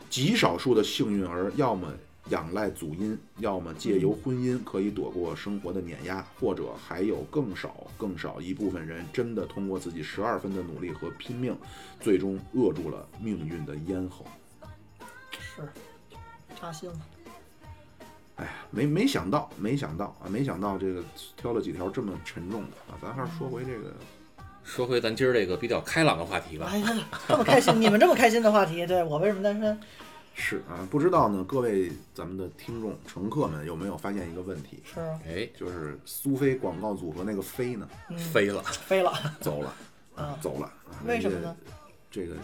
[0.09, 1.91] 极少数的幸运儿，要么
[2.29, 11.53] 仰赖祖荫，要么借由婚姻可以躲过生活的碾压，或者还有更少更少一部分人真的通过自己十二分的努力和拼命，
[11.99, 14.25] 最终扼住了命运的咽喉。
[15.37, 15.67] 是
[16.55, 16.95] 扎心了。
[18.35, 21.03] 哎呀，没没想到，没想到啊，没想到这个
[21.35, 22.97] 挑了几条这么沉重的啊。
[23.01, 23.93] 咱还是说回这个，
[24.63, 26.67] 说回咱今儿这个比较开朗的话题吧。
[26.71, 26.87] 哎呀，
[27.27, 29.79] 这么开心，你们这么开心的话题，对我为什么单身？
[30.35, 34.81] 是啊，不知道呢，各位咱们的听众乘客们有没有发现一个问题？
[34.91, 39.73] 是啊，哎，就是苏菲广告组合那个飞呢，嗯，飞了，飞了走了，
[40.15, 40.37] 啊？
[40.41, 40.65] 走了。
[40.89, 41.55] 啊为什么呢？
[42.09, 42.35] 这个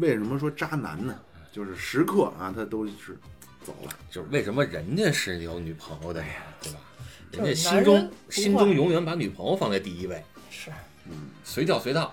[0.00, 1.18] 为什么说渣男呢？
[1.50, 3.18] 就是时刻啊，他都是
[3.64, 3.92] 走了。
[4.10, 6.78] 就是为什么人家是有女朋友的呀，对吧？
[7.32, 10.70] 人家心中男人不心中永远把女朋友放在第一位，是，
[11.44, 12.12] 随叫随到。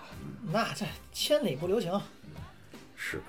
[0.51, 1.91] 那这千里不留情。
[2.95, 3.21] 是。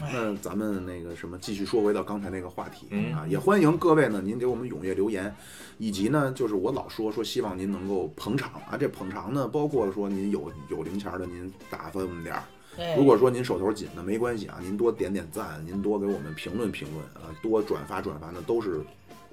[0.00, 5.34] 哎那咱们那个什么，继续说回到刚才那个话题、嗯啊，也欢迎各位呢，您给我们踊跃留言，
[5.76, 12.42] 以及呢，就是我老说说希望您能够捧场啊，这捧场呢，包括说您有有零钱的，您打发我们点儿；
[12.78, 18.80] 哎，如果说您手头紧的，没关系啊，您多点点赞，您多给我们评论评论啊，多转发转发，那都是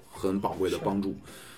[0.09, 1.11] 很宝贵的帮助。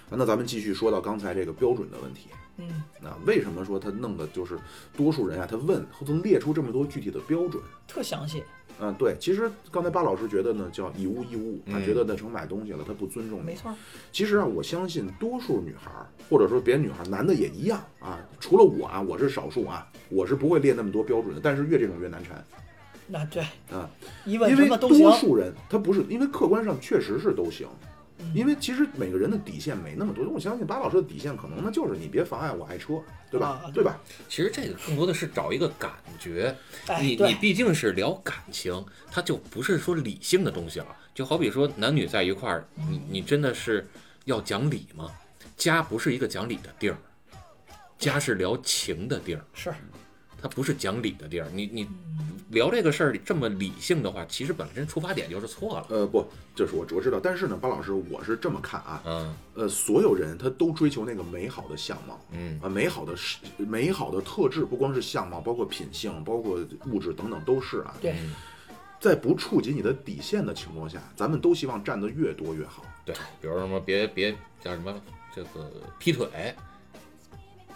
[0.09, 2.27] 啊那咱们继续说到刚才这个标准的问题。
[2.57, 4.57] 嗯，那为什么说他弄的就是
[4.95, 5.47] 多数人啊？
[5.49, 7.61] 他问他能列出这么多具体的标准？
[7.87, 8.43] 特详细，
[8.79, 13.43] 嗯，对，其实刚才巴老师觉得呢，叫以物易物，他嗯觉得那成买东西了，他不尊重你。
[13.43, 13.75] 没错儿。
[14.11, 18.19] 其实啊，我相信多数女孩儿，或者说别的女孩儿，男的也一样啊。
[18.39, 21.41] 除了我啊，我是少数啊，我是不会列那么多标准的。
[21.43, 22.43] 但是越这种越难缠
[23.07, 23.41] 那对，
[23.71, 23.89] 啊，
[24.25, 24.89] 因为多。
[25.13, 27.67] 数人他不是，因为客观上确实是都行。
[28.19, 33.61] 嗯因为其实每个人的底线没那么多，我相信巴老师的底线可能那就是你别妨碍我爱车，对吧？
[33.63, 33.99] 啊对吧？
[34.27, 36.55] 其实这个更多的是找一个感觉，
[36.87, 40.87] 哎，你你，毕竟是聊感情，它就不是说理性的东西了。
[41.13, 43.87] 就好比说男女在一块儿，你你真的是
[44.25, 45.11] 要讲理吗？
[45.55, 46.97] 家不是一个讲理的地儿，
[47.97, 49.73] 家是聊情的地儿，是
[50.41, 51.47] 它不是讲理的地儿。
[51.53, 51.87] 你你
[52.49, 55.85] 聊这个事儿这么理性的话，其实本身出发点就是错了。
[55.89, 67.95] 呃，不，就是我我知道，但是呢，巴老师，我是这么看啊，嗯呃，所有人他都追求那个美好的相貌，嗯啊，美好的是美好的特质，不光是相貌，包括品性，包括物质等等都是啊。
[68.01, 68.33] 对嗯，
[68.99, 72.85] 在不触及你的底线的情况下，咱们都希望占得越多越好。
[73.05, 74.31] 对，比如什么别别
[74.63, 74.95] 叫什么
[75.35, 75.69] 这个
[75.99, 76.55] 劈腿，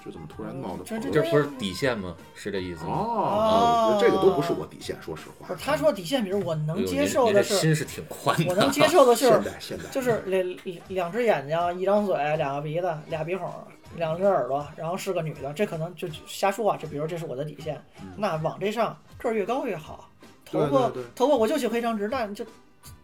[0.04, 2.16] 这怎么突然冒的这这这不是底线吗？
[2.34, 2.92] 是这意思吗？
[2.94, 5.64] 哦，这个都不是我底线，说实话不是。
[5.64, 8.46] 他说底线，比如我哎能接受的是，心是挺宽的。
[8.50, 13.52] 我能接受的就现是代现在就是两两只眼睛，一张嘴，两个鼻子，俩鼻孔，
[13.96, 16.78] 两只耳朵，然后是个女的，这可能就瞎说啊。
[16.78, 17.80] 就比如这是我的底线，
[18.18, 20.10] 那往这上个儿越高越好，
[20.46, 22.44] 头发对对对头发我就喜欢一张直，那你就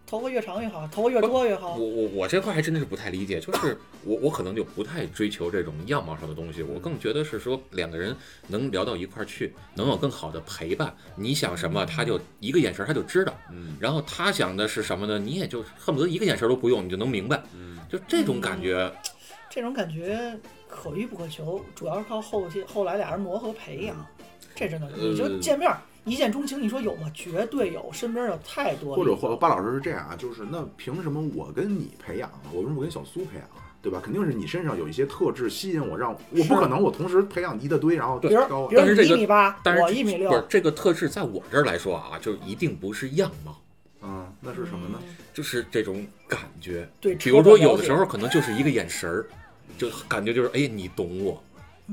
[0.08, 1.86] 头发越长越好，头发越多越好我。
[1.86, 8.16] 我我这块还真的是不太理解，就是我我可能就不太追求这种样貌上的东西，我更觉得是说两个人
[8.48, 10.96] 能聊到一块儿去，能有更好的陪伴。
[11.18, 15.20] 你想什么，他就一个眼神儿他就知道，嗯然后他想的是什么呢？
[15.20, 17.44] 你也就恨不得一个眼神儿都不用，你就能明白。
[17.54, 18.90] 嗯，就这种感觉，
[19.50, 20.40] 这种感觉
[20.70, 24.08] 可遇不可求，主要是靠后期后来俩人磨合培养。
[24.56, 27.12] 这真的，你就呃见面儿一见钟情，你说有吗？
[27.14, 29.16] 绝对有，身边有太多或者。
[29.16, 33.68] 或者或巴老师是这样啊，就是那凭什么我跟你培养啊，我为什么不跟小苏培养啊？
[33.80, 34.02] 对吧？
[34.04, 43.62] 肯定是你身上有一些特质吸引我，让我不可能我同时培养一大堆，然后比如挑啊比如你但是这个一米八，但是我一米六不，是这个特质，在我这儿来说啊，就一定不是样貌，
[44.02, 45.00] 嗯，那是什么呢？
[45.34, 46.90] 就是这种感觉。
[47.00, 49.26] 对，比如说，有的时候可能就是一个眼神儿，
[49.78, 51.42] 就感觉就是哎，你懂我。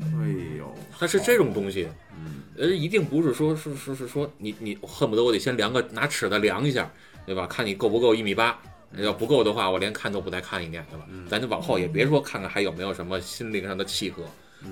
[0.00, 6.90] 哎呦，它是这种东西，嗯，呃，一定不是说是是是说你你恨不得我得先量个拿尺子量一下，
[7.24, 7.46] 对吧？
[7.46, 8.60] 看你够不够一米八，
[8.96, 11.06] 要不够的话，我连看都不带看一眼，的了？
[11.28, 14.24] 咱就往后也别说看看还有没有什么心灵上的契合，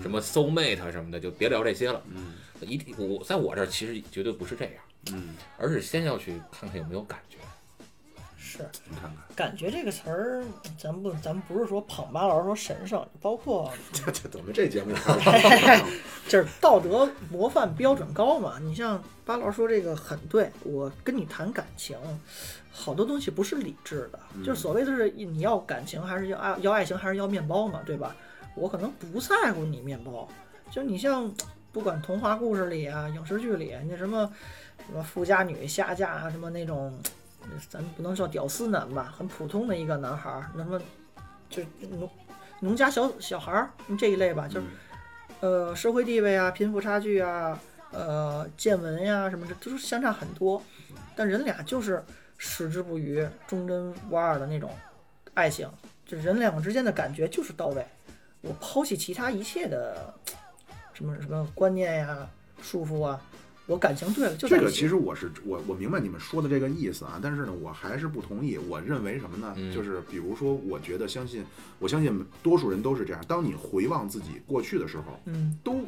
[0.02, 2.02] 什么 soul mate 什么的，就别聊这些了。
[2.14, 4.74] 嗯一定我在我这儿其实绝对不是这样，
[5.12, 7.37] 嗯，而是先要去看看有没有感觉。
[8.59, 10.45] 是你看看，感觉这个词儿，
[10.79, 15.85] 咱不咱不是说捧巴老师说神圣，包括 这这怎么这节目开始
[16.29, 18.59] 这道德模范标准高嘛。
[18.61, 21.97] 你像巴老师说这个很对，我跟你谈感情，
[22.71, 28.15] 好多东西不是理智的，就是所谓的是你要感情还是要爱要爱情还是要面包嘛，对吧？
[28.55, 30.29] 我可能不在乎你面包，
[30.71, 31.33] 就你像
[31.73, 34.31] 不管童话故事里啊、影视剧里，那什么
[34.87, 36.93] 什么富家女下嫁啊，什么那种，
[37.68, 40.81] 咱不能叫屌丝男吧，很普通的一个男孩儿，那么
[41.48, 42.11] 就农
[42.61, 44.66] 农家小小孩儿这一类吧，就是。
[45.40, 47.59] 呃，社会地位啊，贫富差距啊，
[47.90, 50.62] 呃，见闻呀、什么的，都是相差很多。
[51.16, 52.00] 但人俩就是
[52.38, 54.70] 矢志不渝、忠贞不二的那种
[55.35, 55.68] 爱情，
[56.07, 57.85] 就人两个之间的感觉就是到位。
[58.40, 60.14] 我抛弃其他一切的
[60.94, 62.24] 什么什么观念呀、
[62.62, 63.20] 束缚啊，
[63.66, 68.59] 我感情对了就在这个其实我是我我明白你们说的这个意思啊，但是呢，我还是不同意。
[68.59, 69.55] 我认为什么呢？
[69.57, 71.44] 嗯就是比如说，我觉得相信，
[71.79, 73.22] 我相信多数人都是这样。
[73.29, 75.81] 当你回望自己过去的时候，嗯，都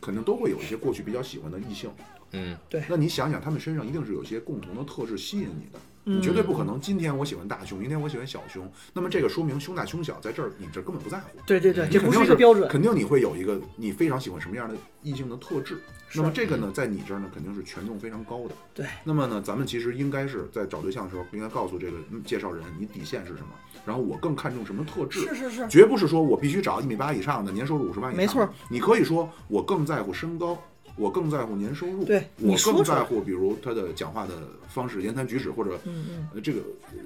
[0.00, 1.90] 肯定都会有一些过去比较喜欢的异性。
[2.32, 5.78] 嗯，对那你想想，他们身上一定是有一些共同的特质吸引你的。
[5.78, 8.70] 嗯你绝对不可能今天我喜欢大胸，明天我喜欢小胸。
[8.94, 11.38] 那么这个说明胸大胸小在这儿你这根本不在乎。
[11.46, 12.68] 对对对，嗯这不肯定是一个标准。
[12.68, 15.78] 肯定你会有一个你非常喜欢什么样的异性的特质。
[16.14, 18.54] 那么这个呢，在你这儿呢，肯定是权重非常高的。
[18.72, 23.48] 对，那么呢，咱们其实应该是在找对象的时候，应该告诉这个嗯介绍人你底线是什么，
[23.84, 25.20] 然后我更看重什么特质。
[25.20, 28.16] 是是是，绝不是说我必须找一米八以上的，年收入五十万以上。
[28.16, 30.58] 没错，你可以说我更在乎身高，
[30.98, 36.60] 我更在乎年收入，对我更在乎比如他的讲话的方式、言谈举止或者嗯嗯，呃这个
[36.92, 36.98] 呃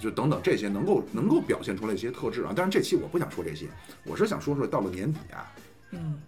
[0.00, 2.52] 就等等这些能够能够表现出来一些特质啊。
[2.54, 3.66] 但是这期我不想说这些，
[4.04, 5.52] 我是想说说到了年底啊，
[5.92, 6.20] 嗯，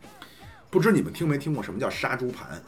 [0.71, 2.63] 不知你们听没听过什么叫杀猪盘？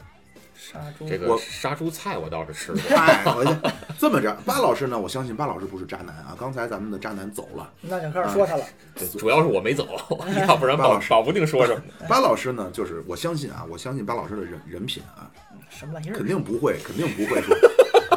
[0.72, 2.80] 杀猪这个杀猪菜我倒是吃过。
[2.96, 3.54] 哎，我就
[3.98, 6.34] 这么着，巴老师呢，我相信巴老师不是渣男啊。
[6.38, 8.64] 刚才咱们的渣男走了，那就开始说他了。
[8.94, 9.86] 对主要是我没走，
[10.48, 11.82] 要不然保巴老师保不定说什么。
[12.08, 15.30] 巴老师呢，就是我相信啊，我相信巴老师的人人品啊，
[15.68, 16.26] 什么玩意儿肯？
[16.26, 17.54] 定不会，肯定不会说，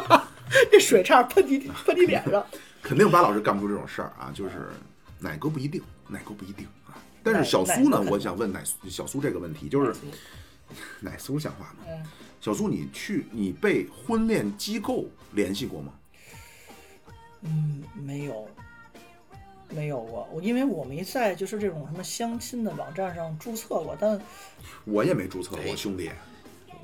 [0.72, 2.44] 这水叉喷你喷你脸上。
[2.82, 4.30] 肯定巴老师干不出这种事儿啊。
[4.32, 4.70] 就是
[5.18, 6.96] 哪个不一定，哪个不一定啊。
[7.22, 9.92] 但是小苏呢我想问奶小苏这个问题，就是
[11.00, 11.84] 奶苏像话吗？
[12.38, 15.92] 嗯，小苏，你去你被婚恋机构联系过吗？
[17.42, 18.48] 嗯，没有，
[19.70, 20.28] 没有过。
[20.32, 24.20] 我因为我没在就是这种什么相亲的网站上注册过，但
[24.84, 26.10] 我也没注册哎过，兄弟。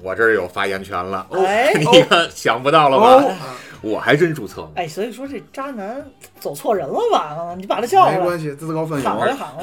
[0.02, 3.06] 我这儿有发言权了，哎 你看想不到了吧？
[3.24, 3.36] 哦，
[3.80, 4.72] 我还真注册了。
[4.74, 6.04] 哎，所以说这渣男
[6.40, 7.54] 走错人了吧？
[7.56, 8.18] 你把他叫过来。
[8.18, 9.12] 没关系，自告奋勇，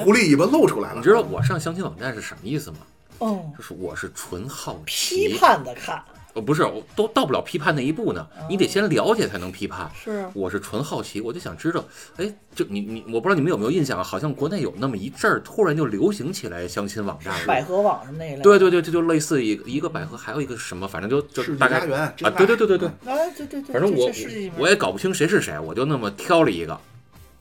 [0.04, 0.96] 狐狸尾巴露出来了。
[0.96, 2.78] 你知道我上相亲网站是什么意思吗？
[3.22, 6.04] 嗯，就是我是纯好奇批奇，判的看，
[6.34, 8.26] 呃，不是，我都到不了批判那一步呢。
[8.50, 9.90] 你得先了解才能批判。
[9.94, 11.84] 是啊我是纯好奇，我就想知道，
[12.18, 14.04] 哎，就你你，我不知道你们有没有印象啊？
[14.04, 17.46] 好像国内有那么一阵儿，突然就流行起来相亲网站了。
[17.46, 18.42] 百合网什么那一类。
[18.42, 24.10] 对对对，这就类似一个一个百合，还有一个什么，反正就就大家啊，对对对对对，哎，对对对，反正我
[24.58, 26.80] 我也搞不清谁是谁，我就那么挑了一个，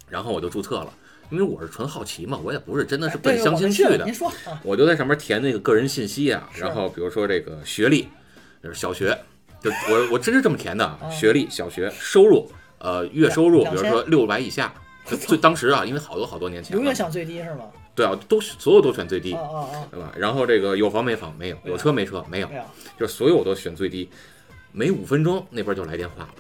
[0.09, 0.93] 然后我就注册了，
[1.31, 8.09] 因为我是纯好奇嘛，我也不是真的是奔相亲去的您，说啊，我就在上面填那个个人信息啊，然后比如说这个学历，
[8.63, 9.17] 就是小学，
[9.63, 14.73] 就我我真是这么填的学历小学，收入呃月收入，比如说六百以下。
[15.07, 17.65] 就最当时啊，因为好多好多年前了，永远想最低是吗？
[17.97, 19.31] 对啊，都所有都选最低
[19.91, 20.13] 对吧？
[20.15, 22.49] 然后这个有房没房没有，有车没车没有
[22.99, 24.09] 就是所有我都选最低。
[24.73, 26.35] 没五分钟那边就来电话了，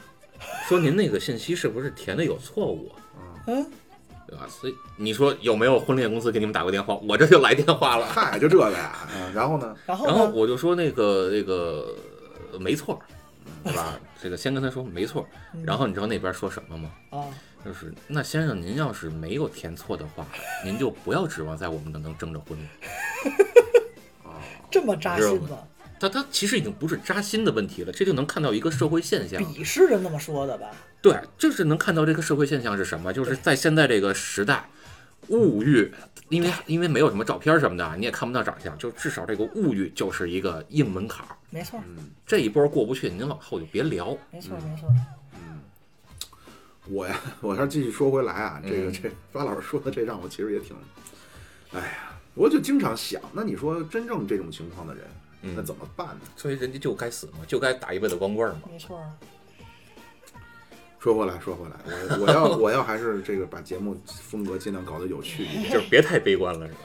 [0.69, 3.43] 说您那个信息是不是填的有错误啊？
[3.49, 3.67] 嗯，
[4.31, 4.47] 对吧？
[4.49, 6.95] 所以你说有没有婚恋公司给你们打过电话？
[7.09, 8.07] 我这就来电话了。
[8.07, 9.09] 嗨，就这个呀。
[9.15, 9.77] 嗯，然后呢？
[9.85, 10.29] 然后然后？
[10.29, 11.93] 我就说那个那个
[12.53, 13.01] 呃没错儿，
[13.65, 13.99] 对吧？
[14.23, 15.27] 这个先跟他说没错
[15.65, 16.91] 然后你知道那边说什么吗？
[17.11, 17.25] 啊，
[17.65, 20.25] 就是那先生，您要是没有填错的话，
[20.65, 22.65] 您就不要指望在我们能能争着婚了。
[24.71, 25.59] 这么扎心吗？
[26.01, 29.41] 他他其实已经不是扎心的问题了，这就能看到一个社会现象。
[29.43, 30.71] 鄙视人那么说的吧？
[31.03, 33.13] 对，就是能看到这个社会现象是什么？
[33.13, 34.69] 就是在现在这个时代，
[35.29, 35.93] 物欲，
[36.31, 41.37] 因为因为没有什么照片什么的，你也看不到长相，就至少这个物欲就是一个硬门槛儿。
[41.51, 44.17] 没错，嗯这一波过不去，您往后就别聊。
[44.33, 44.89] 没错，没错。
[46.89, 50.75] 我呀，我要继续说回来啊，这个嗯这发老师说的这让我其实也挺，
[51.73, 55.05] 哎呀，我就经常想，那你说真正这种情况的人，
[55.43, 56.21] 嗯那怎么办呢？
[56.37, 58.63] 所以人家就该死嘛，就该打一辈子光棍嘛。
[58.71, 59.01] 没错，
[60.99, 61.77] 说回来，说回来，
[62.19, 65.73] 我我要 我要还是这个把节目风格尽量搞得有趣一点。
[65.73, 66.81] 就是别太悲观了，是吧？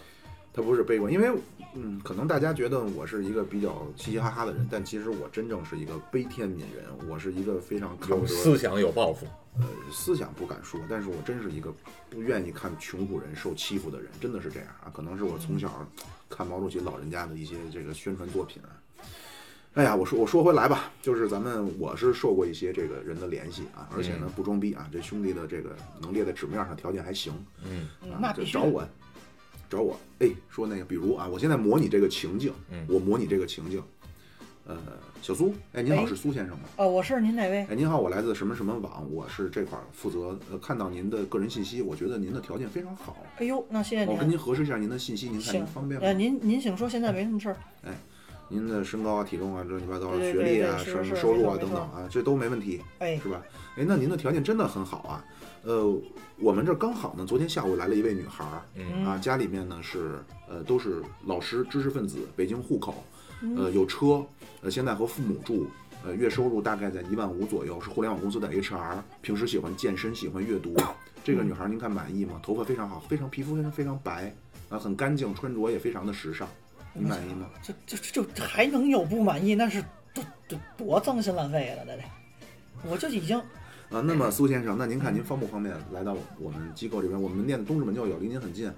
[0.53, 1.29] 他不是悲观，因为
[1.73, 9.27] 嗯，可能大家觉得我是一个比较嘻嘻哈哈的人，但其实我真正是一个悲天悯人，我是一个非常看不得有思想，有抱负。
[9.57, 11.73] 呃，思想不敢说，但是我真是一个
[12.09, 14.91] 不愿意看穷苦人受欺负的人，真的是这样啊。
[14.93, 15.85] 可能是我从小
[16.29, 18.69] 看毛主席老人家的一些这个宣传作品啊。
[19.73, 27.89] 哎呀，我说我说回来吧，就是咱们我是受过一些这个人的联系啊，而且呢不装逼啊，这兄弟的这个能列在纸面上条件还行嗯。
[28.21, 28.87] 那必须就找我
[29.69, 33.83] 找我，哎，说那个比如啊，我现在模拟这个情境，嗯我模拟这个情境，
[34.67, 34.75] 呃，
[35.21, 36.63] 小苏，哎，您好，哎是苏先生吗？
[36.77, 37.67] 哦，我是您哪位？
[37.69, 44.13] 哎，您好，我来自什么什么网，我是这块儿负责，呃，看到您的个人信息，我觉得您的条件非常好，哎呦，那谢谢您。
[44.13, 46.17] 我跟您核实一下您的信息，您看您方便，呃，吗？
[46.17, 47.57] 您您请说，现在没什么事儿。
[48.47, 53.41] 您的身高啊、体重啊、乱七八糟学历啊、什么收入啊等等啊，这都没问题，哎，是吧？
[53.75, 55.25] 哎，那您的条件真的很好啊。
[55.63, 55.91] 呃，
[56.37, 63.14] 我们这儿刚好呢，昨天下午来了一位女孩儿嗯啊，家里面呢是呃都是老师、知识分子，北京户口，嗯
[63.55, 64.25] 呃有车，
[64.61, 65.67] 呃现在和父母住，
[66.03, 70.75] 呃月收入大概在一万五左右，是互联网公司的 HR，平时喜欢健身，喜欢阅读。
[71.23, 72.39] 这个女孩儿您看满意吗？
[72.43, 74.33] 头发非常好，非常皮肤非常非常白，
[74.69, 76.47] 啊很干净，穿着也非常的时尚，
[76.93, 77.49] 你满意吗？
[77.63, 79.55] 这这这这还能有不满意？
[79.55, 79.83] 那是
[80.13, 82.03] 多多多脏心烂肺了，那得。
[82.87, 83.37] 我就已经
[83.89, 87.19] 啊，那么苏先生，那您看您方不方便来到我们机构这边？
[87.19, 88.71] 我们门店的东直门就有，离您很近。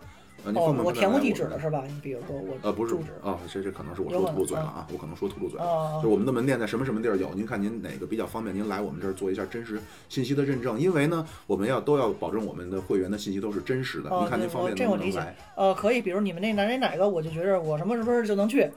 [0.56, 1.84] 哦我填过地址了是吧？
[1.88, 5.66] 你比如说我呃，不是住址啊，这这可能是我说秃噜嘴了啊，我可能说秃噜嘴了。
[5.66, 7.34] 哦就我们的门店在什么什么地儿有？
[7.34, 8.56] 您看您哪个比较方便？
[8.56, 14.10] 您来我们这儿做一下真实信息的认证，因为呢，我们要都要保证我们的会员的信息都是真实的。
[14.10, 15.36] 哦您看您方便这我理解能不能来？
[15.56, 18.70] 呃，可以，比如你们那哪哪哪个，我就觉着我什么什么就能去。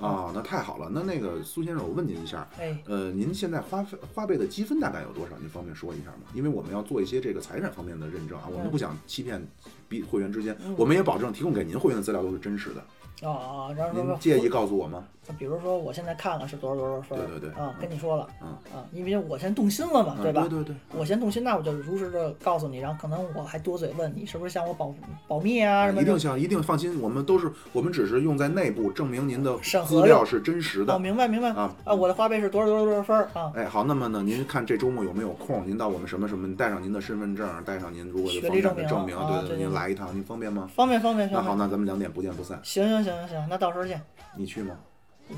[0.00, 0.88] 啊，那太好了。
[0.92, 5.36] 那那个苏先生，我问您一下，哎，呃，您现在花费花呗的积分大概有多少？
[5.40, 6.28] 您方便说一下吗？
[6.34, 9.46] 因为我们要做一些这个财产方面的认证啊，我们嗯不想欺骗
[9.88, 12.84] 比会员之间嗯，我们也保证提供给您会员的资料都是真实的。
[13.24, 15.04] 哦哦，然后说您介意告诉我吗？
[15.38, 20.42] 比如说我现在看了是多少多少分儿，对对对啊，跟你说了，嗯啊，因为我先动心了嘛，啊对吧？
[20.42, 20.76] 对对对。
[20.98, 24.94] 我先动心，那我就如实的告诉你，然后可能我还多嘴问你是不是向我保
[25.26, 26.02] 保密啊什么的。
[26.02, 29.56] 一定向一定放心，我们都是我们只是用在内部证明您的
[29.86, 30.98] 资料是真实哦，的。
[30.98, 33.50] 明白明白啊啊我的花呗是多少多少多少分儿啊？
[33.56, 35.66] 哎，好，那么呢，您看这周末有没有空？
[35.66, 40.68] 您到我们什么什么，带上您的身份证，带上您如果有学历房产的证明啊对对您来一趟，您方便吗？
[40.74, 42.60] 方便方便那好，那咱们两点不见不散。
[42.62, 44.00] 行行行行行，那到时候见。
[44.36, 44.78] 你去吗？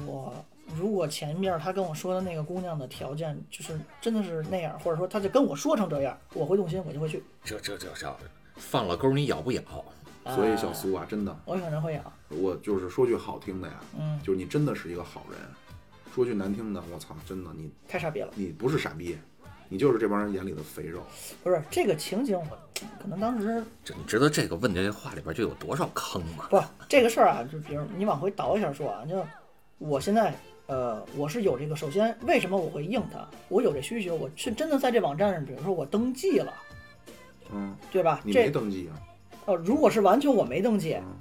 [0.05, 0.35] 我
[0.77, 7.23] 如果前面他跟我说的那个姑娘的条件就是真的是那样，或者说他就跟我说成这样，我会动心，我就会去。
[7.45, 8.17] 这这这这，
[8.57, 9.63] 放了钩你咬不咬？
[10.35, 12.13] 所以小苏啊，真的，我可能会咬。
[12.31, 15.39] 我就是说句好听的呀，嗯，就是你真的是一个好人。
[16.13, 18.33] 说句难听的，我操，真的你太傻逼了。
[18.35, 19.17] 你不是傻逼，
[19.69, 21.03] 你就是这帮人眼里的肥肉。
[21.43, 22.59] 不是这个情景，我
[23.01, 26.47] 可能当时这你知道这个问这话里边就有多少坑吗？
[26.51, 29.25] 不这个事儿啊，就比如你往回倒一下说啊，就
[29.79, 30.35] 我现在
[30.67, 33.27] 呃，我是有这个，首先为什么我会应他？
[33.49, 36.53] 我有这需求，我是真的在这网站上，比如说我登记了，
[37.53, 38.21] 嗯，对吧？
[38.25, 38.99] 你没登记啊？
[39.47, 41.17] 呃，如果是完全我没登记，嗯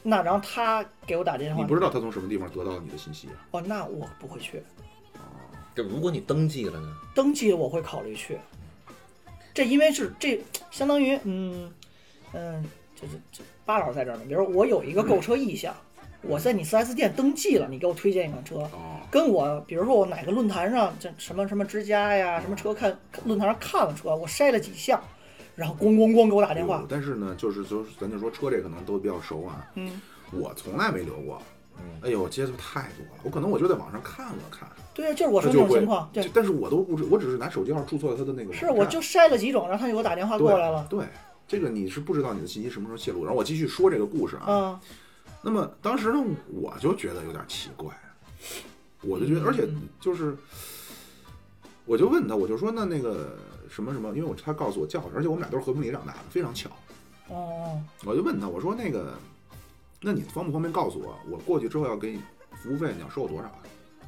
[0.00, 3.34] 那然后他给我打电话，你不知道他从什么地方得到你的信息啊？
[3.50, 4.62] 哦，那我不会去。
[5.78, 6.92] 这如果你登记了呢？
[7.14, 8.36] 登记我会考虑去。
[9.54, 10.40] 这因为是这
[10.72, 11.72] 相当于嗯
[12.32, 12.64] 嗯，
[13.00, 14.24] 就是这巴老师在这儿呢。
[14.26, 15.72] 比如说我有一个购车意向，
[16.22, 25.00] 我在你 4S 店登记了，你给我推荐一款车，哦，跟我比如说我哪个论坛上这什么什么之家呀，什么车看论坛上看了车，我筛了几项，
[25.54, 30.00] 然后咣咣咣给我打电话，但是呢，就是就是咱就说车这可能都比较熟啊，嗯，
[30.32, 31.40] 我从来没留过。
[31.78, 38.52] 嗯，哎呦，接触太多了，我可能我就在网上看了看，对啊，就是我说他就会那种情况，对，但是我都不知，我只是拿手机号注册了他的那个。
[38.52, 41.06] 是我就筛了几种，然后他就给我打电话过来了，对，
[41.46, 43.24] 这个你是不知道你的信息什么时候泄露。
[43.24, 44.44] 然后我继续说这个故事啊。
[44.48, 44.80] 嗯
[45.40, 46.20] 那么当时呢，
[46.52, 47.88] 我就觉得有点奇怪，
[49.02, 49.68] 我就觉得，而且
[50.00, 50.36] 就是，
[51.86, 53.38] 我就问他，我就说那那个
[53.70, 56.68] 什么什么，因为我他告诉我叫什么，而且我们俩都是和平里长大的，非常巧。
[57.28, 59.14] 哦我就问他，我说那个，
[60.00, 62.20] 那你方不方便告诉我，我过去之后要给你
[62.52, 63.58] 服务费，你要收我多少啊？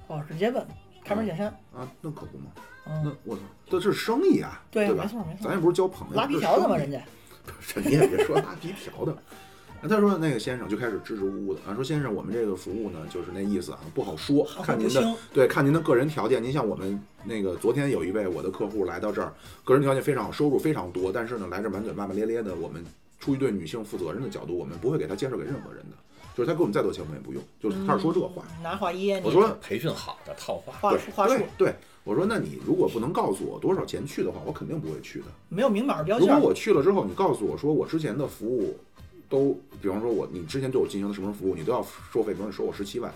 [0.06, 0.64] 哦，直接问，
[1.04, 2.46] 开门见山，啊，那可不嘛，
[2.86, 5.04] 嗯，那我操，这是生意啊，对，对吧？
[5.04, 7.02] 没错没错咱，也不是交朋友，拉皮条的嘛，人家，
[7.66, 9.16] 这你也别说拉皮条的。
[9.82, 16.42] 那他说那个先生就开始支支吾吾的啊，说先生我们这个服务呢就是那意思啊，不好说，看您的对，看您的个人条件。
[16.42, 19.32] 您像我们那个昨天有一位我的客户来到这儿，
[19.64, 22.84] 个人条件非常好，收入非常多，但是呢来这满嘴骂骂咧咧的，我们
[23.20, 25.96] 出于对女性负责任的角度，我们不会给他介绍给任何人的，
[26.34, 28.42] 就是他给我们再多钱我们也不用，就是他是说这话。
[28.62, 29.26] 拿话噎你。
[29.26, 35.26] 我说培训好的套话，话术话术对对，我说那你如果不能告诉我多少钱去的话，我肯定不会去的。
[35.50, 36.48] 没有明码标价如果。
[36.48, 38.74] 我去了之后，你告诉我说我之前的服务
[39.28, 43.12] 都，比方说我你之前对我进行的什么服务，你都要收费，比方你收我十七万，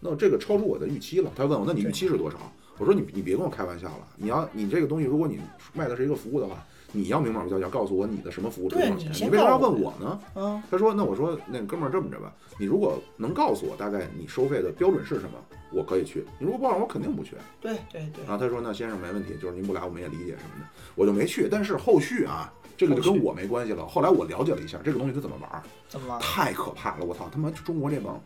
[0.00, 1.32] 那这个超出我的预期了。
[1.34, 2.36] 他问我，那你预期是多少？
[2.76, 5.40] 我说你你别跟我开玩笑了，你要你这个东西，如果你
[5.72, 10.20] 卖的是一个服务的话，你要明码标价，告诉我你的什么服务值多少钱，你你为什么要问我呢？
[10.34, 15.38] 嗯，他说：“那我说，那哥们儿这么着吧，你如果能告诉我大概你收费的标准是什么，
[15.70, 16.24] 我可以去。
[16.38, 17.36] 你如果不告诉我，肯定不去。
[17.60, 18.24] 对对对。
[18.26, 21.46] 然后他说：“那先生没问题，就是您不来我们也理解什么的，我就没去。
[21.50, 23.86] 但是后续啊，这个就跟我没关系了。
[23.86, 26.18] 后来我了解了一下这个东西它怎么玩儿，怎么玩？
[26.20, 27.04] 太可怕了！
[27.04, 28.18] 我操，他妈中国这帮，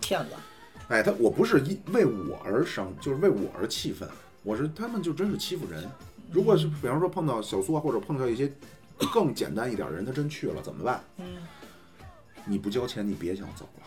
[0.00, 0.30] 骗子。
[0.88, 4.08] 哎，他我不是因为我而生，就是为我而气愤。
[4.42, 5.88] 我是他们就真是欺负人。
[6.30, 8.52] 如果是比方说碰到小苏啊，或者碰到一些
[9.12, 11.02] 更简单一点的人，他真去了怎么办？
[11.18, 11.38] 嗯，
[12.44, 13.86] 你不交钱，你别想走了。”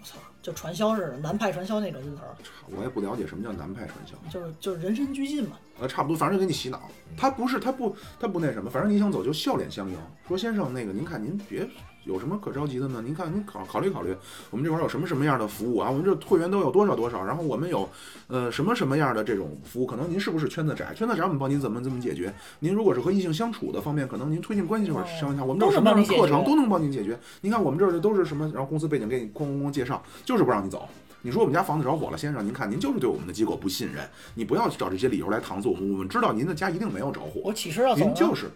[0.00, 2.36] 我操，就传销似的，南派传销那种劲头儿，
[2.70, 5.58] 我也不了解什么叫南派传销，就是就是人身俱进嘛。
[5.80, 6.90] 呃，差不多，反正就给你洗脑。
[7.16, 11.68] 他不是，他不，他不那什么，反正你想走就笑脸相迎，说先生，那个您看您别
[12.08, 13.02] 有什么可着急的呢？
[13.04, 14.16] 您看您考考虑考虑，
[14.50, 15.90] 我们这块儿有什么什么样的服务啊？
[15.90, 17.86] 我们这会员都有多少多少，然后我们有
[18.28, 19.86] 呃什么什么样的这种服务？
[19.86, 20.94] 可能您是不是圈子窄？
[20.94, 22.34] 圈子窄我们帮您怎么怎么解决？
[22.60, 27.18] 您如果是和异性相处的方面，可能您推进关系这块儿相一下，我们这有什么样的课程都能帮您解决。
[27.42, 28.50] 您看我们这儿的都是什么？
[28.54, 30.88] 然后公司背景给你哐哐哐介绍，就是不让你走。
[31.20, 35.92] 你说我们家房子着火了，先生，您看您就是对我们的机构不信任，你不要去找这些理由来搪塞我们。
[35.92, 38.04] 我们知道您的家一定没有着火，我起誓要走。
[38.04, 38.50] 您就是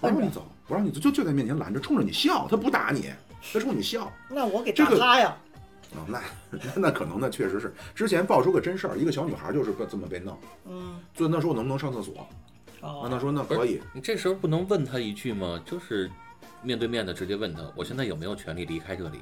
[0.00, 3.10] 不让你走，不让你走，就就在面前拦着，冲着你笑，他不打你，
[3.52, 4.12] 他冲你笑。
[4.28, 5.36] 那我给这个打他呀。
[5.94, 6.20] 哦，那
[6.74, 10.36] 那可能那确实是之前爆出个真事儿，一个小女孩就是被这么被弄，
[10.66, 12.26] 嗯，就那说我能不能上厕所？
[12.80, 15.60] 哦啊，那说那可以，你这时候不能问他一句吗？
[15.64, 16.10] 就是
[16.62, 19.20] 面对面的直接问他，我现在有没有权利离开这里？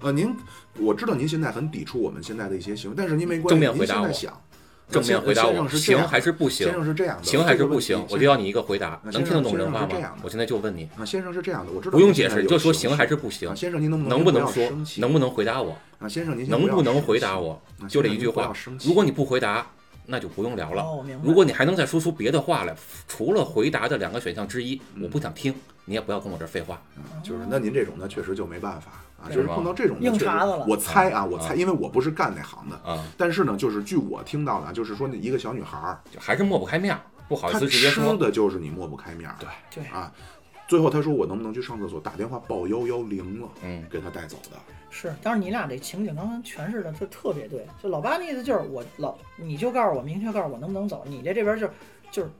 [0.00, 0.34] 呃，您
[0.78, 4.42] 我知道您现在很抵触我们现在的一些行为，但是您没关系，正面回答我您现在想，
[4.90, 6.74] 正面回答我，行还是不行先？
[6.74, 8.02] 生是这样的，行还是不行？
[8.04, 9.86] 我先就要你一个回答，啊能听得懂人话？
[9.86, 9.88] 吗
[10.22, 13.54] 我现在就问你，啊，先生是这样的，我知道不用解释，就说行还是不行啊，？
[13.54, 14.68] 先生您能不能不能说
[14.98, 15.78] 能不能回答我？
[15.98, 17.60] 啊，先生您能不能回答我？
[17.80, 18.52] 啊就这一句话
[18.84, 19.66] 如果你不回答，
[20.06, 20.82] 那就不用聊了。
[20.82, 21.24] 哦，我明白。
[21.24, 22.74] 如果你还能再说出别的话来，
[23.06, 26.82] 除了回答的两个选项之一，嗯我不想听，你也不要跟我这儿废话。
[27.22, 28.90] 就是那您这种呢，确实就没办法
[29.22, 38.16] 啊，就是碰到这种硬茬子了我猜啊，我啊猜，因为我不是干那行的，啊，但是呢，就是据我听到的，就是说那一个小女孩儿，就还是抹不开面儿，不好意她思直接吃说。
[38.16, 39.48] 的就是你抹不开面儿，对
[39.82, 40.12] 对啊。
[40.68, 44.56] 最后他说我能不能去上厕所，打电话报幺幺零了，嗯，给他带走的。
[44.88, 51.72] 是，但是你俩这情景刚刚诠释的就特别对，就老八那意思就是我老你就告诉我明确告诉我能不能走，你这这边就是
[52.12, 52.30] 就是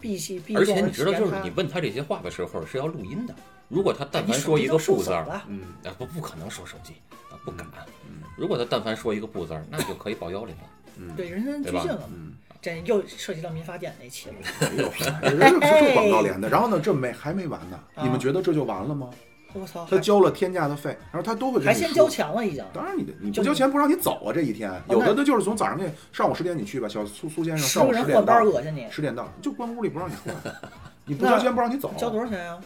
[0.00, 3.34] 闭气闭而且你知道，就是你问他这些话的时候是要录音的。
[3.68, 6.94] 如果他但凡说一个不字儿，嗯，啊不不可能说手机
[7.30, 7.66] 啊，不敢
[8.08, 8.22] 嗯。
[8.36, 10.62] 如果他但凡说一个不字儿，那就可以报幺零了。
[10.98, 12.08] 嗯对人身对吧拘禁了。
[12.12, 14.34] 嗯，这又涉及到民法典那期了。
[14.70, 14.90] 没有，
[15.30, 16.48] 人家 是广告连的。
[16.48, 19.10] 然后呢，这没还没完呢，啊你们觉得这就完了吗？
[19.52, 22.64] 我操，他交了天价的费，然后他都会还先交钱了已经。
[22.74, 24.32] 当然你得你不交钱不让你走啊！
[24.32, 30.34] 这一天有的那他就是从早上那上午十点你去吧，小苏苏先生上午十点个人换班到，恶心你，十点到就关屋里不让你出来，
[31.06, 31.92] 你不交钱不让你走。
[31.96, 32.58] 交多少钱呀？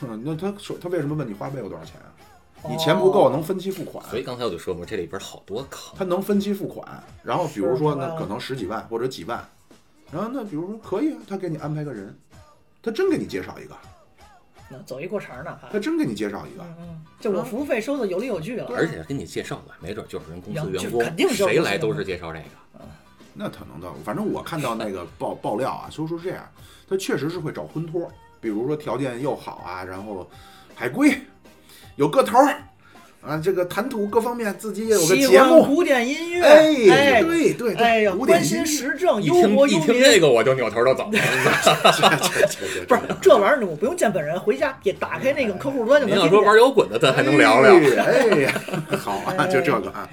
[0.00, 2.10] 哼 那他说他为什么问你花呗有多少钱啊？
[2.66, 5.94] 你哦钱不够能分期付款，所以刚才我就说嘛，这里边好多坑。
[5.98, 9.46] 他能分期付款，然后比如说那可能十几万或者几万，
[10.10, 12.16] 然后那比如说可以啊，他给你安排个人，
[12.82, 13.76] 他真给你介绍一个，
[14.70, 15.78] 那走一过场哪怕他。
[15.78, 16.64] 真给你介绍一个，
[17.20, 18.66] 就我服务费收的有理有据了。
[18.74, 22.46] 而且给你介绍的，没准就是人公司员工肯定，谁来都是介绍这个。
[23.34, 26.48] 那可能的，反正我看到那个爆爆 料啊，说是这样，
[26.88, 28.10] 他确实是会找婚托，
[28.44, 30.28] 比如说条件又好啊，然后
[30.74, 31.18] 海归，
[31.96, 32.54] 有个头儿
[33.26, 39.86] 啊，这个谈吐各方面自己也有个喜节目，欢古典音乐，哎，哎，对对哎呀，对，关心时政，一忧听一听国忧民。
[40.02, 41.18] 这个我就扭头就走了。
[42.86, 46.42] 不是这玩意儿，我不用见本人，回家也打开那个客户端就您要说。
[46.42, 47.74] 玩摇滚的，咱还能聊聊。
[48.04, 48.62] 哎哎呀，
[48.98, 50.06] 好啊，就这个啊，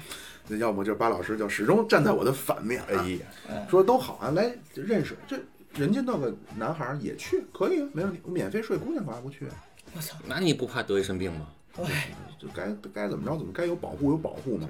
[0.48, 5.36] 那要么就巴老师就始终站在我的反面、啊，哎呀，说都好啊，来认识这
[5.74, 9.46] 人家那个男孩儿也去，可以啊，没问题，我免费睡姑娘干嘛不去？
[9.94, 11.46] 我操，那你不怕得一身病吗？
[11.78, 14.68] 哎，就该该怎么着怎么该有保护有保护嘛，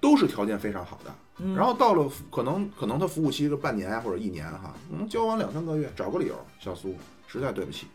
[0.00, 1.14] 都是条件非常好的。
[1.42, 6.94] 嗯然后到了服可能可能他服务期个半年啊或者一年哈，嗯，交往两三个月，找个理由，小苏
[7.26, 7.86] 实在对不起，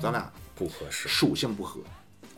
[0.00, 1.06] 咱俩不合适。
[1.08, 1.80] 属性不合，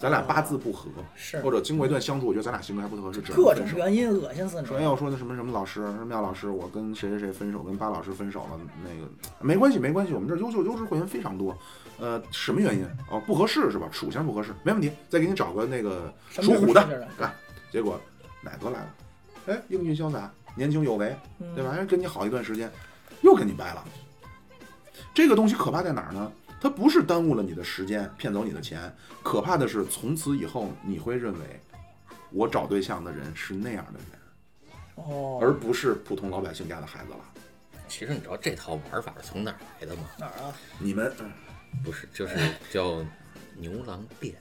[0.00, 3.62] 咱俩八字不合，是或者经过一段相处，我觉得咱俩性格还不合适，各种。
[3.76, 9.06] 原因恶心死你说哎，要说的什么什么老师，什么廖老师，我跟谁谁谁分手，跟巴老师分手了，那个
[9.40, 11.54] 没关系，没关系，我们这优秀优质会员非常多。
[11.98, 12.86] 呃，什么原因？
[13.10, 13.90] 哦，不合适是吧？
[13.92, 17.34] 属相不合适，没问题，再给你找个那个属虎的属这的，啊。
[17.70, 18.00] 结果
[18.40, 18.94] 奶哥来了，
[19.48, 21.76] 哎，英俊潇洒，年轻有为，嗯对吧？
[21.78, 22.72] 哎，跟你好一段时间，
[23.20, 23.84] 又跟你掰了。
[25.12, 26.32] 这个东西可怕在哪儿呢？
[26.60, 31.60] 它不是耽误了你的时间，骗走你的钱，可怕的是从此以后你会认为，
[32.30, 34.20] 我找对象的人是那样的人。
[34.96, 37.18] 哦，而不是普通老百姓家的孩子了。
[37.88, 40.02] 其实你知道这套玩法是从哪儿来的吗？
[40.18, 40.54] 哪儿啊？
[40.78, 41.12] 你们
[41.82, 42.36] 不是，就是
[42.70, 43.02] 叫
[43.56, 44.34] 牛郎变，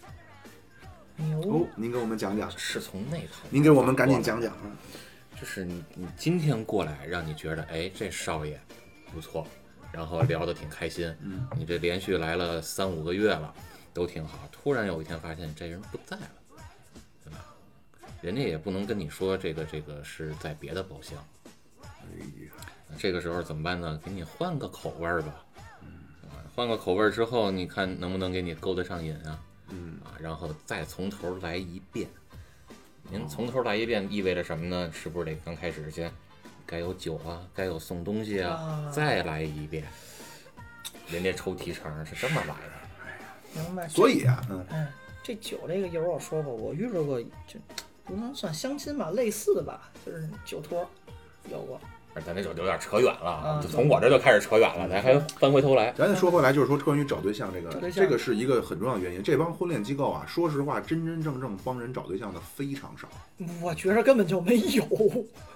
[1.16, 3.48] 牛哦，您给我们讲讲，是从那套。
[3.50, 4.52] 您给我们赶紧讲讲。
[4.54, 4.78] 啊。
[5.40, 8.60] 就是你你今天过来，让你觉得哎这少爷
[9.14, 9.48] 不错，
[9.92, 13.54] 然后聊得挺开心，嗯，你这连续来了三五个月了，
[13.94, 14.48] 都挺好。
[14.52, 16.32] 突然有一天发现这人不在了，
[17.24, 17.46] 对吧？
[18.22, 21.18] 人家也不能跟你说这个这个是在别的包厢，
[21.82, 21.86] 哎
[22.46, 22.54] 呀，
[22.98, 24.00] 这个时候怎么办呢？
[24.04, 25.46] 给你换个口味儿吧，
[25.82, 25.90] 嗯，
[26.56, 29.40] 换个口味儿之后，你看能不能给你勾得上瘾啊？
[29.70, 32.08] 嗯，啊，然后再从头来一遍。
[33.12, 34.92] 您从头来一遍意味着什么呢？
[34.92, 36.12] 是不是得刚开始先
[36.70, 39.84] 该有酒啊，该有送东西啊，啊再来一遍？
[41.10, 43.60] 人家抽提成是这么来的。
[43.60, 43.88] 明白。
[43.88, 44.88] 所以啊，嗯，哎，
[45.24, 47.60] 这酒这个一会儿我说过，我遇着过，就
[48.06, 50.88] 不能算相亲吧，类似的吧，就是酒托
[51.50, 51.82] 有过。
[52.20, 55.94] 而咱这就有点扯远了，啊就从我这就开始扯远了，咱还翻回头来。
[55.98, 59.24] 咱再说回来，就是说关于找对象这个这个是一个很重要的原因。
[59.24, 63.08] 这帮婚恋机构啊，说实话，真真正正帮人找对象的非常少。
[63.62, 64.84] 我觉着根本就没有。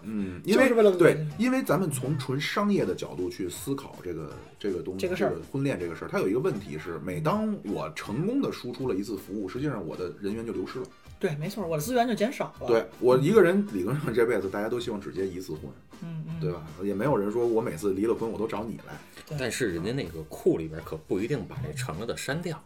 [0.03, 10.85] 嗯， 因为对，因为咱们从纯商业的角度去思考这个这个东西，这个事儿婚恋这个事儿，它有一个问题是，每当我成功的输出了一次服务，实际上我的人员就流失了。
[11.23, 12.67] 对，没错，我的资源就减少了。
[12.67, 15.61] 对我一个人理论上这辈子大家都希望只结一次婚，
[16.01, 16.61] 嗯，嗯对吧？
[16.83, 18.93] 也没有人说我每次离了婚我都找你来，
[19.39, 22.61] 但是人家那个库里边可不一定把这成了的删掉。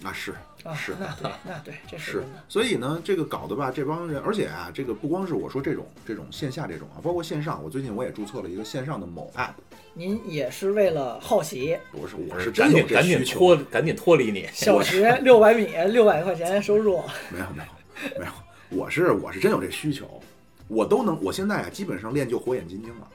[0.00, 0.34] 那是
[0.64, 9.52] 啊，是那对，那对，这是所以呢，这个搞得吧，这帮人，而且啊，这个不光是我说这种这种线下这种啊，包括线上，我最近我也注册了一个线上的某 app，
[9.94, 14.48] 您也是为了好奇，不是我是真有这赶紧赶紧需求，脱赶紧脱离你。
[14.52, 18.32] 小学六百米六百块钱收入，没有没有没有，
[18.70, 20.20] 我是我是真有这需求，
[20.68, 23.08] 我都能，我现在啊基本上练就火眼金睛了，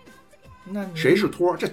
[0.66, 1.58] 那谁是托儿？
[1.58, 1.68] 这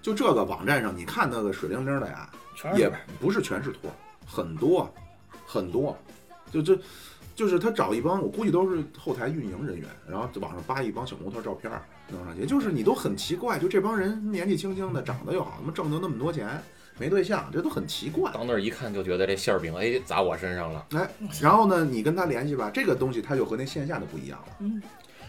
[0.00, 2.30] 就这个网站上，你看那个水灵灵的呀，
[2.76, 3.94] 也全是不是全是托儿，
[4.28, 4.92] 很多
[5.46, 5.96] 很多，
[6.52, 6.78] 就这。
[7.38, 16.60] 就是他找一帮，我估计都是后台运营人员，然后网上扒一帮小模特照片儿弄上去，就是你都很奇怪，就这帮人年纪轻轻的，长得又好，他妈挣的那么多钱，
[16.98, 18.32] 没对象，这都很奇怪。
[18.32, 20.84] 到那儿一看就觉得这馅儿饼哎砸我身上了。
[20.90, 21.08] 哎，
[21.40, 24.56] 然后呢，你跟他联系吧，这个东西他就和那线下的不一样了。
[24.58, 24.82] 嗯，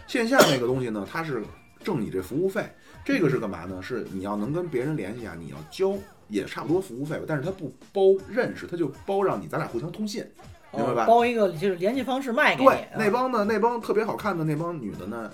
[0.08, 1.44] 线下那个东西呢，他是
[1.84, 2.68] 挣你这服务费，
[3.04, 3.80] 这个是干嘛呢？
[3.80, 5.96] 是你要能跟别人联系啊，你要交
[6.30, 10.24] 也差不多服务费吧，但是它不包认识，它就包让你咱俩互相通信，
[10.72, 11.04] 明白吧？
[11.04, 15.30] 哦包一个就是联系方式卖给你对，，啊那帮呢，那帮特别好看的那帮女的呢，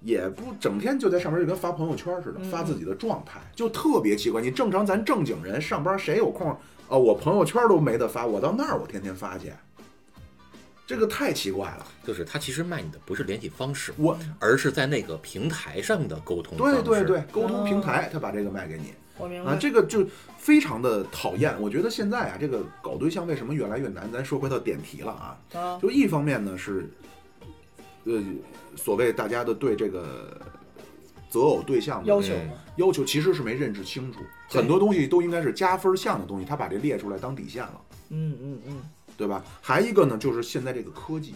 [0.00, 4.40] 也不整天就在上面就跟发朋友圈似的，嗯发自己的状态，就特别奇怪。
[4.40, 6.56] 你正常咱正经人上班谁有空？
[6.88, 9.52] 哦，我朋友圈都没得发，我到那儿我天天发去，
[10.86, 11.86] 这个太奇怪了。
[12.02, 16.82] 就是他其实卖你的不是联系方式，我而是在那个平台上的沟通方式。
[16.82, 19.56] 对对对，沟通平台他把这个卖给你啊，我明白。
[19.56, 20.06] 这个就
[20.36, 21.54] 非常的讨厌。
[21.60, 24.10] 我觉得现在啊，这个搞对象为什么越来越难？
[24.12, 26.88] 咱说回到点题了啊，啊，就一方面呢是，
[28.04, 28.22] 呃，
[28.76, 30.40] 所谓大家的对这个
[31.28, 32.34] 择偶对象的嗯要求，
[32.76, 38.82] 要求其实是没认知清楚，很多东西都应该是加分项的东西，他把这列出来当底线了，嗯嗯嗯，
[39.16, 39.44] 对吧？
[39.60, 41.34] 还一个呢，就是现在这个科技，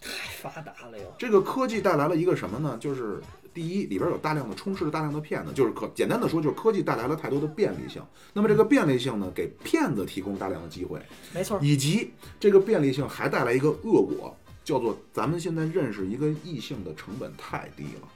[0.00, 1.04] 太发达了哟。
[1.18, 2.76] 这个科技带来了一个什么呢？
[2.80, 3.20] 就是
[3.56, 8.02] 第一，里边有大量的充斥着大量的骗子，就是可简单的说，就是科技带来了太多的便利性。
[8.34, 11.00] 那么这个便利性呢，给骗子提供大量的机会，
[11.32, 18.08] 没错，以及这个便利性还带来一个恶果，叫做咱们现在认识一个异性的成本太低了。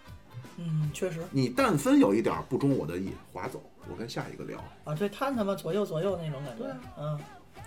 [0.59, 7.19] 嗯，确实你但分有一点不中我的意，划走，我跟下一个聊，啊，对，探探嘛，左右左右那种感觉对啊，嗯，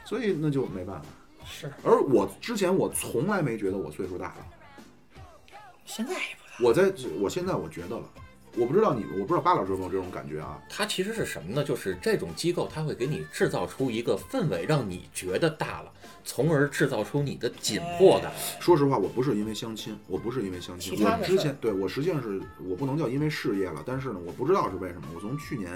[0.06, 1.06] 所以那就没办法。
[1.44, 4.46] 是，而我之前我从来没觉得我岁数大了，
[5.86, 8.04] 现在也不大，我在我现在我觉得了，
[8.56, 10.62] 我不知道你，我不知道巴老师有没有这种感觉啊？
[10.70, 11.64] 它其实是什么呢？
[11.64, 15.92] 就是这种机构，它会给你制造出一个氛围，让你觉得大了，
[16.24, 18.32] 从而制造出你的紧迫感。
[18.60, 25.72] 说实话，我不是因为相亲，我不是因为相亲，我之其他的事儿前对我实际上是我不能叫因为事业了，但是呢，我不知道是为什么，我从去年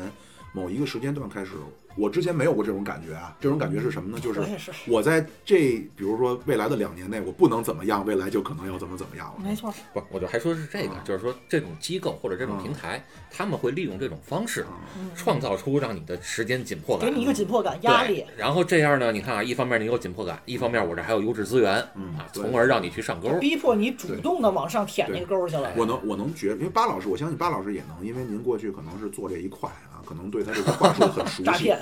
[0.53, 1.53] 某一个时间段开始，
[1.97, 3.35] 我之前没有过这种感觉啊。
[3.39, 4.19] 这种感觉是什么呢？
[4.19, 4.41] 就是
[4.87, 5.57] 我在这，
[5.95, 9.43] 比如说未来的两年内，我不能怎么样，未来就可能要怎么怎么样了。
[9.43, 14.65] 没错，不，我就还说是这个啊，就是说这种机构或者这种嗯平台，他们会利用这种方式，
[14.97, 17.15] 嗯创造出让你的时间紧迫感给。
[17.15, 23.29] 你一个紧迫感、压力，，然后这样呢，你看啊，一方面你有紧迫感，一方面我这还有优质资源啊，从而让你去上钩。
[23.39, 25.71] 逼迫你主动的往上舔那个沟去了。
[25.75, 31.43] 我能我能觉，因为巴老师，我相信巴老师也能，因为您过去可能是做这一块啊，可能对他这个话术很熟悉。
[31.45, 31.77] 诈骗，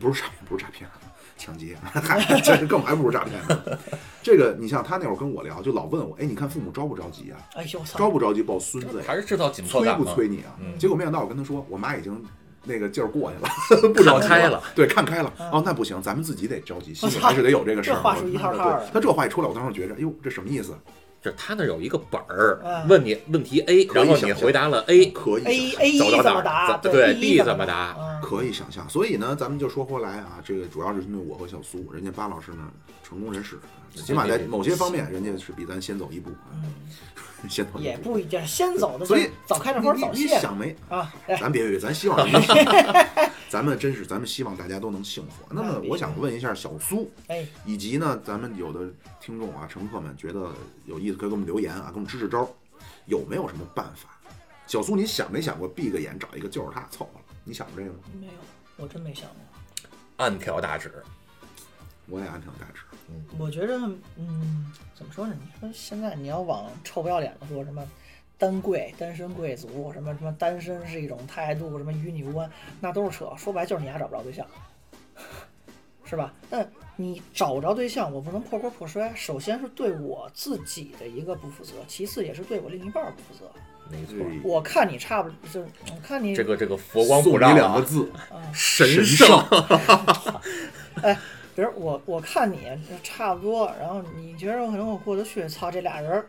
[0.00, 0.88] 不是诈骗，不是诈骗，
[1.36, 3.78] 抢劫，嗨，这是更还不如诈骗呢。
[4.22, 7.36] 这个你像他那会儿跟我聊，就老问我，哎，你看父母着不着急啊？
[7.54, 7.98] 哎呦我操！
[7.98, 9.04] 着不着急抱孙子呀？
[9.06, 10.04] 还是制造紧迫催不？
[10.04, 10.56] 催你啊？
[10.60, 12.24] 嗯结果没想到我跟他说，我妈已经
[12.64, 15.32] 那个劲儿过去了， 不着急了，对，看开了。
[15.38, 17.94] 嗯哦，那不行，咱们自己得着急，心里还是得有这个事儿。
[17.94, 20.74] 这话术一套套的对他这话一出来，我当时觉着，哟，这什么意思？
[21.20, 26.22] 就他那儿有一个本儿，嗯问你问题 A，然后你回答了 A，可以 A 想 A 一走到哪儿？
[26.22, 26.76] 怎么答？
[26.78, 27.96] 对 B 怎怎么答？
[27.98, 28.20] 嗯。
[28.22, 28.88] 可以想象。
[28.88, 32.70] 所以呢，咱们就说回来啊，这个主要是针对我和小苏，人家巴老师呢
[33.08, 33.58] 成功人士，
[33.94, 36.60] 起码在某些方面，人家是比咱先走一步啊，
[37.48, 37.78] 先走一步。
[37.80, 40.76] 嗯也不一定，先走的所以早开着花早谢想没？
[40.90, 41.10] 啊！
[41.26, 42.18] 哎，咱别别，咱希望
[43.48, 45.46] 咱们真是咱们希望大家都能幸福。
[45.50, 48.92] 那么我想问一下小苏，哎，以及呢，咱们有的
[49.22, 50.52] 听众啊、乘客们觉得
[50.84, 52.46] 有意思，可以给我们留言啊，给我们支支招，
[53.06, 54.10] 有没有什么办法？
[54.66, 57.24] 小苏，你想没想过闭个眼找一个就是他凑合了？
[57.44, 57.98] 你想过这个吗？
[58.20, 58.32] 没有，
[58.76, 59.36] 我真没想过。
[60.18, 60.92] 暗条大指。
[62.08, 62.82] 我也按条大致。
[63.38, 63.74] 我觉着，
[64.16, 65.34] 嗯，怎么说呢？
[65.40, 67.82] 你说现在你要往臭不要脸的说什么
[68.36, 72.50] 单贵、单身贵族，什么什么单身是一种态度，什么与你无关，
[72.80, 73.32] 那都是扯。
[73.36, 74.46] 说白就是你还找不着对象，
[76.04, 76.32] 是吧？
[76.50, 79.12] 但你找不着对象，我不能破罐破摔。
[79.14, 83.50] 首先是对我自己的一个不负责，其次也是对我另一半儿不负责。
[83.90, 88.12] 没错，我看你差不，就是我看你这个这个佛光普照啊，两个字，
[88.52, 89.42] 神神圣。
[91.58, 92.70] 比如我我看你
[93.02, 96.24] 差不多，然后你觉得可能我过得去，操这俩人儿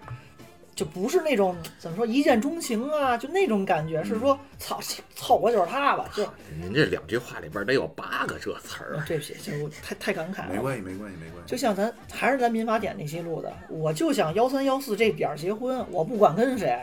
[0.74, 4.80] 就不是那种怎么说一见钟情啊，就那种感觉，是说操
[5.14, 6.28] 凑合就是他吧，就
[6.60, 9.06] 您这两句话里边得有八个这词儿啊。
[9.08, 10.50] 对不起，就我太太感慨了。
[10.52, 11.52] 没关系，没关系，没关系。
[11.52, 16.76] 就像咱还是咱民法典那些录的，我就想幺三幺四这点儿结婚，我不管跟谁，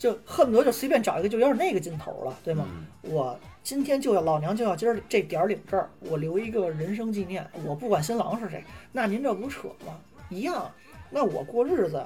[0.00, 2.66] 就恨不得就随便找一个就要是那个劲头了，对吗？
[2.66, 9.98] 嗯我今天就要老娘就要今儿这点儿领证儿，我留一个人生纪念，我不管新郎是谁，那您这不扯吗？
[10.30, 10.70] 一样，
[11.10, 12.02] 那我过日子，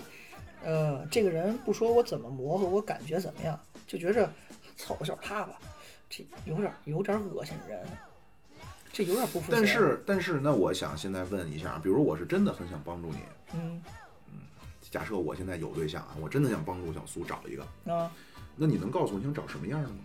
[0.64, 4.28] 呃，这个人不说我怎么磨合，我感觉怎么样，就觉着
[4.76, 5.59] 凑合就是他吧，
[6.11, 7.80] 这有点有点恶心人，
[8.92, 9.64] 这有点不负责任。
[9.64, 13.18] 但是，但是，那我想现在问一下，比如我是真的很想帮助你，
[13.55, 13.80] 嗯
[14.95, 18.09] 假设我现在有对象啊，我真的想帮助小苏找一个，啊。
[18.55, 19.97] 那你能告诉我你想找什么样的吗？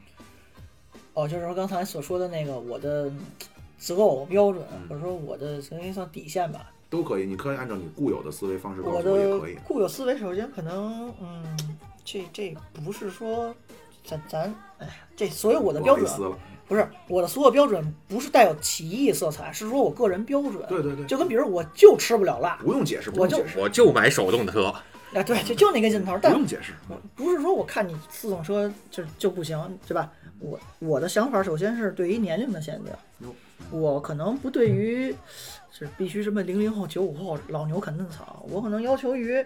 [1.14, 3.12] 哦，就是说刚才所说的那个我的
[3.78, 6.72] 择偶标准，嗯或者说我的应该算底线吧。
[6.90, 9.54] 都可以，你可以按照你固有的思维方式告我诉我也的可以。
[9.64, 13.56] 固有思维，首先可能，嗯，这这不是说
[14.04, 16.08] 咱咱，哎呀，这所有我的标准
[16.68, 20.64] 不是我的所有标准不是带有歧义色彩，是说我个人标准。
[20.68, 24.84] 对对对，就跟比如我就吃不了辣，不用解释，不我就用解释，我就买手动的车，啊，
[25.24, 26.14] 对，就就那个劲头。
[26.14, 26.74] 不但用解释。
[26.88, 30.12] 我不是说我看你自动车就就不行，对吧？
[30.40, 33.34] 我我的想法首先是对于年龄的限定，
[33.72, 35.14] 我可能不对于
[35.72, 39.44] 是必须什么零零后、九五后老牛啃嫩草，我可能要求于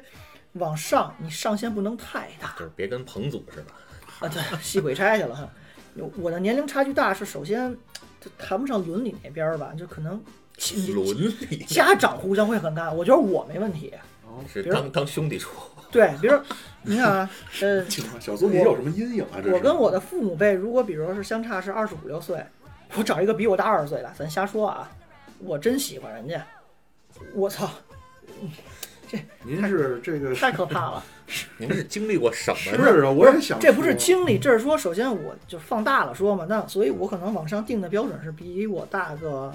[0.53, 3.67] 往上，你上限不能太大就是别跟彭祖似的。
[4.23, 4.29] 啊。
[4.29, 5.49] 对，戏鬼差去了哈。
[6.17, 7.75] 我的年龄差距大是首先，
[8.19, 10.19] 这谈不上伦理那边儿吧，就可能
[10.93, 11.17] 伦
[11.49, 13.93] 理家长互相会很大，我觉得我没问题。
[14.51, 15.51] 是比如当当兄弟处，
[15.91, 16.35] 对，比如
[16.81, 17.29] 你看啊，
[17.61, 17.87] 呃，
[18.19, 19.37] 小苏，你有什么阴影啊？
[19.43, 22.43] 这我跟我的父母辈，如果比如说是相差是二十五六岁，
[22.95, 24.89] 我找一个比我大二十岁的，咱瞎说啊，
[25.37, 26.43] 我真喜欢人家，
[27.35, 27.69] 我操，
[29.07, 31.03] 这您是这个太可怕了！
[31.57, 33.07] 您是经历过什么是呢？
[33.07, 39.53] 啊，我也想说，这不是经历，这是说，首先我就放大了说嘛，那所以我可能往上定的标准是比我大个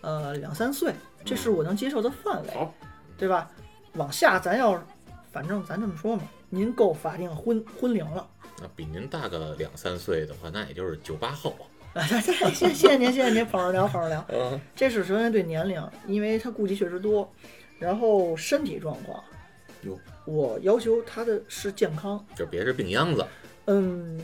[0.00, 0.92] 呃两三岁，
[1.24, 2.74] 这是我能接受的范围，好
[3.16, 3.50] 对吧？
[3.94, 4.82] 往下咱要，
[5.30, 8.26] 反正咱这么说嘛，您够法定婚婚龄了。
[8.60, 11.56] 那比您大个两三岁的话，那也就是九八后。
[11.94, 14.24] 啊，对对，谢谢谢您，谢谢您，捧着聊，捧着聊。
[14.32, 17.32] 嗯，这是首先对年龄，因为他顾忌确实多，
[17.78, 19.22] 然后身体状况
[19.82, 22.24] 哟，我要求他的是健康。
[22.36, 23.26] 就别是病秧子。
[23.66, 24.20] 嗯，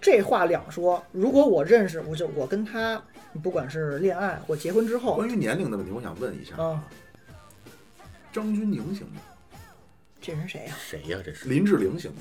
[0.00, 1.04] 这话两说。
[1.12, 3.02] 如果我认识，我就我跟他，
[3.42, 6.84] 不管是恋爱或结婚之后关，于年龄的问题，我想问一下啊，
[8.32, 9.20] 张钧甯行吗？
[10.20, 11.18] 这人谁呀、谁呀？
[11.24, 12.18] 这是林志玲行吗？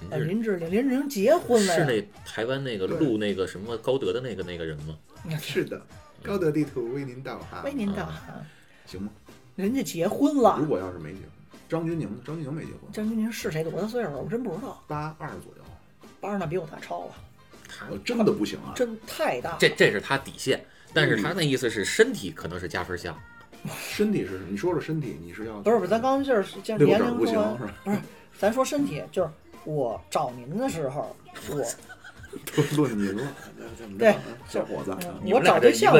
[0.00, 4.96] 您这是呃林志玲，林志玲结婚了，是那台湾那个录那个什么高德的那个那个人吗？
[5.40, 5.80] 是的，
[6.22, 8.46] 高德地图为您导航为，您导航，
[8.86, 9.10] 行吗？
[9.56, 10.66] 人家结婚了如。
[10.66, 11.30] 果要是没结婚，
[11.68, 12.16] 张钧甯呢？
[12.24, 14.10] 张钧甯没结婚，张钧甯是谁多大岁数？
[14.12, 14.82] 我真不知道。
[14.86, 15.62] 八二左右，
[16.20, 17.14] 八二那比我大超了，
[17.68, 18.72] 他呃真的不行啊。
[18.74, 19.56] 真太大。
[19.58, 20.64] 这这是他底线，
[20.94, 23.16] 但是他那意思是身体可能是加分项。
[23.76, 27.74] 身体是，你说说身体，你是要不是不是，咱刚刚就是就是六年龄不行是吧？
[27.84, 27.98] 不是，
[28.38, 29.28] 咱说身体，就是
[29.64, 31.14] 我找您的时候，
[31.50, 31.62] 我
[32.56, 33.22] 都论您了，
[33.98, 34.16] 对啊
[34.48, 35.94] 小伙子，我找对象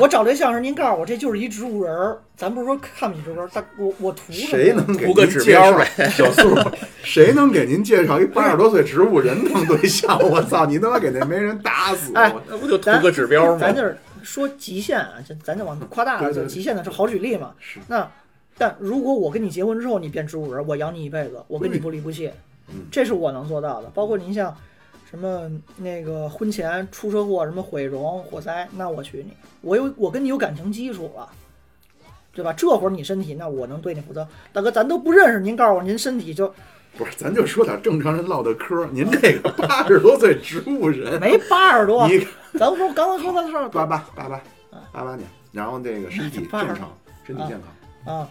[0.00, 6.08] 我找对象时您告诉我这就是一植物人儿，咱不是说看不起植物人儿，但我我图谁能给您介绍呗？
[6.10, 6.54] 小素，
[7.02, 10.18] 谁能给您介绍一八十多岁植物人当对象？
[10.20, 12.42] 我操，你他妈给那没人打死哎我！
[12.48, 13.58] 那不就图个指标吗？
[13.60, 17.52] 咱就是说极限啊，就咱就往夸大了，极限的是好举例嘛。
[17.88, 18.08] 那
[18.58, 22.30] 但如果我跟你结婚之后，你变植物人，我养你一辈子，我跟你不离不弃
[22.68, 23.90] 嗯，这是我能做到的。
[23.94, 24.54] 包括您像
[25.10, 31.28] 什么那个婚前出车祸，什么毁容、火灾，那我娶你，我有我跟你有感情基础了。
[32.32, 32.52] 对吧？
[32.52, 34.26] 这会儿你身体，那我能对你负责。
[34.52, 36.46] 大哥，咱都不认识，您告诉我您身体就
[36.96, 38.86] 不是，咱就说点正常人唠的嗑。
[38.92, 42.06] 您这个 八十多岁植物人，没八十多。
[42.06, 42.24] 你
[42.56, 44.40] 咱说刚刚说的是八八八八
[44.92, 46.96] 八八年，然后这个身体正常，
[47.26, 47.60] 身体健
[48.04, 48.30] 康，啊，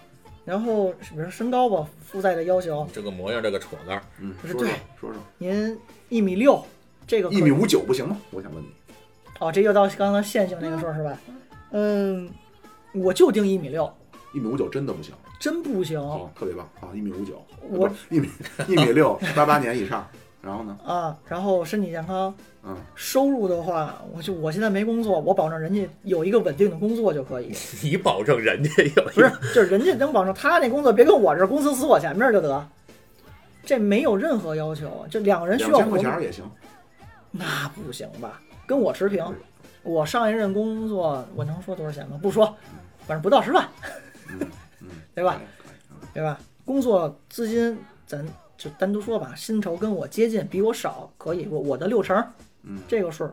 [0.49, 5.77] 然后比如说身高吧，附带的要求，这个模样，这个戳盖儿，嗯，不是对说说说说，您
[6.09, 6.65] 一米六，
[7.05, 8.17] 这个可一米五九不行吗？
[8.31, 8.67] 我想问你，
[9.39, 11.15] 哦，这又到刚刚线性那个说是吧？
[11.69, 12.27] 嗯，
[12.93, 13.93] 我就定一米六，
[14.33, 18.27] 一米五九真的不行，真不行好，特别棒啊，一米五九，哦我不是一米
[18.67, 20.09] 一米六，八八年以上，
[20.41, 21.17] 然后呢，啊。
[21.27, 22.33] 然后身体健康，
[22.63, 27.53] 嗯，收入的话，我就我现在没工作，我保证人家有一个稳定的工作就可以。
[27.83, 32.67] 你保证人家有一不是，就是人家能保证他那工作别跟我这儿公司死我前面就得，
[33.63, 36.49] 这没有任何要求，就两个人需两千要合作块钱也行，
[37.31, 38.41] 那不行吧？
[38.65, 39.25] 跟我持平。
[39.81, 42.19] 我上一任工作，我能说多少钱吗？
[42.21, 42.45] 不说，
[43.07, 43.65] 反正不到十万，
[44.27, 44.39] 嗯
[44.81, 45.39] 嗯， 对吧？
[46.13, 46.37] 对吧？
[46.65, 48.23] 工作资金咱
[48.59, 52.21] 就单独说吧，薪酬跟我接近，比我少，可以，我我的六成，
[52.63, 53.25] 嗯，这个数，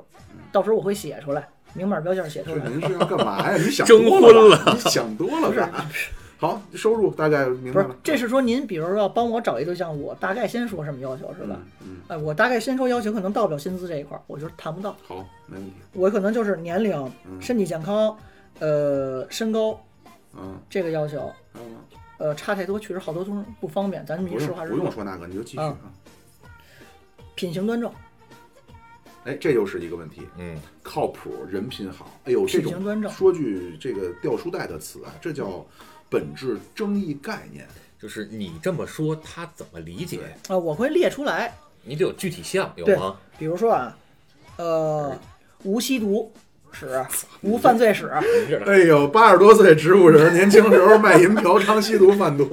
[0.53, 2.65] 到时候我会写出来，明码标价写出来。
[2.69, 3.57] 您是要干嘛呀？
[3.59, 5.91] 你想征多婚了，你想多了不是吧？
[6.39, 11.59] 好，收入大概明不是白了，，这是说您比如说要帮我找一对象，我大概先说什么要求是吧？
[11.81, 11.89] 嗯？
[11.89, 14.95] 嗯，哎，我大概先说要求，可能到不了薪资这一块儿，我就谈不到。
[15.09, 15.17] 好，
[15.47, 15.73] 没问题。
[15.93, 16.95] 我可能就是年龄、
[17.29, 18.17] 嗯身体健康，
[18.61, 19.81] 呃，身高
[20.39, 21.19] 嗯，这个要求。
[21.53, 21.81] 还有吗？
[22.19, 24.79] 呃，差太多确实好多东西不方便，咱们实话实说。
[24.79, 25.93] 不用说那个，你就继续啊啊。
[27.35, 27.93] 品行端正，
[29.25, 32.19] 哎，这又是一个问题，嗯，靠谱，人品好。
[32.25, 35.67] 哎呦，这种品行端正说句这个掉书袋的词啊，这叫
[36.09, 37.67] 本质争议概念。
[37.99, 40.37] 就是你这么说，他怎么理解？
[40.49, 43.19] 啊、我会列出来，你得有具体项有吗？
[43.39, 43.99] 比如说啊，
[44.57, 45.19] 呃，
[45.63, 46.31] 无吸毒
[46.79, 47.05] 史，
[47.41, 48.11] 无犯罪史，
[48.67, 52.45] 哎呦，八十多岁植物人， 年轻时候卖淫嫖娼吸毒贩毒，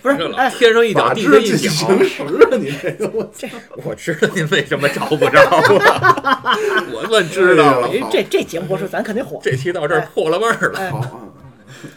[0.00, 1.68] 不是哎，天生一脚法地下一脚。
[1.68, 2.56] 行时啊！
[2.56, 3.48] 你这个我这
[3.84, 6.58] 我知道您为什么找不着了，
[6.94, 7.88] 我算知道了。
[7.88, 9.40] 哎这这节目播出，咱肯定火。
[9.42, 10.78] 这期到这儿破了味儿了。
[10.78, 11.28] 哎好，啊，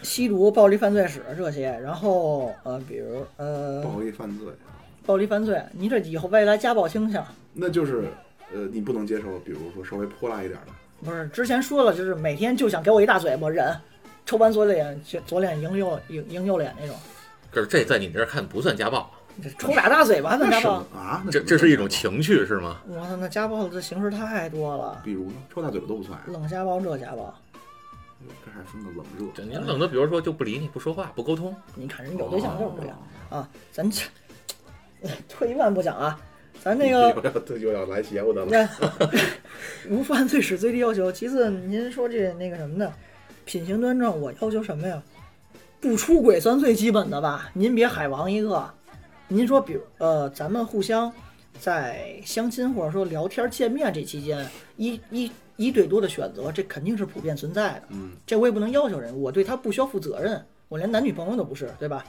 [0.01, 4.47] 吸毒、暴力犯罪史这些，然后呃，比如呃，暴力犯罪，
[5.05, 7.23] 暴力犯罪，你这以后未来家暴倾向，
[7.53, 8.05] 那就是
[8.53, 10.71] 呃，你不能接受，比如说稍微泼辣一点的，
[11.03, 13.75] 不是之前说了，就是每天就想给我一大嘴巴，忍，
[14.25, 16.95] 抽完左脸左脸迎右迎迎右脸那种，
[17.51, 19.11] 可是这在你这儿看不算家暴，
[19.43, 20.71] 这抽俩大嘴巴还算家暴？
[20.95, 21.23] 啊？
[21.31, 22.77] 这这是一种情趣是吗？
[22.87, 27.33] 我操，那家暴的形式太多了，比如呢，抽大嘴巴都不算，冷家暴、热家暴，
[28.43, 29.31] 这还分个冷热。
[29.35, 32.97] 这您冷的，比如说就不理你不说话不沟通，你看人有对象就是这样
[33.29, 33.49] 哦啊。
[33.71, 34.01] 咱这
[35.29, 36.19] 退一万步讲啊，
[36.65, 37.13] 咱那个
[37.59, 38.69] 又要来邪乎的了。
[39.87, 41.11] 无犯罪史最低要求。
[41.11, 42.91] 其次，您说这那个什么的，
[43.45, 44.99] 品行端正，我要求什么呀？
[45.79, 47.51] 不出轨算最基本的吧？
[47.53, 48.67] 您别海王一个。
[49.27, 51.13] 您说，比如呃，咱们互相
[51.59, 54.43] 在相亲或者说聊天见面这期间，
[54.77, 57.83] 一一一对多的选择，这肯定是普遍存在的。
[57.89, 62.03] 嗯，这我也不能要求人，我对他不需要负责任，我连男女朋友都不是，对吧？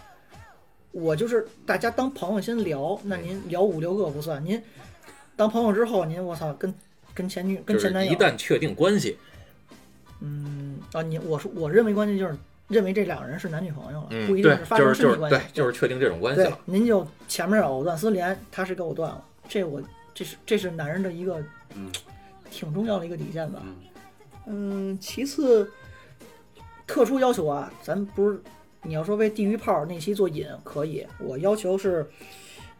[0.97, 4.61] 我就是大家当朋友先聊，那您聊五六个不算，您
[5.37, 6.73] 当朋友之后，您我操跟
[7.13, 8.11] 跟前女跟前男友。
[8.11, 9.19] 一，旦确定关系，
[10.21, 12.35] 嗯啊，你我说我认为关系就是
[12.69, 19.83] 认为这两个人是男女朋友了，嗯，不一定是，发生就是就是身体关系，对，就是确定这种关系了。，您就前面藕断丝连，他是给我断了，这我
[20.15, 21.43] 这是这是男人的一个
[21.75, 21.93] 嗯。
[22.49, 23.61] 挺重要的一个底线吧。
[23.63, 23.77] 嗯。
[24.47, 25.71] 嗯，其次，
[26.87, 28.41] 特殊要求啊，咱不是
[28.87, 32.09] 你要说为地狱炮那期做引可以，我要求是，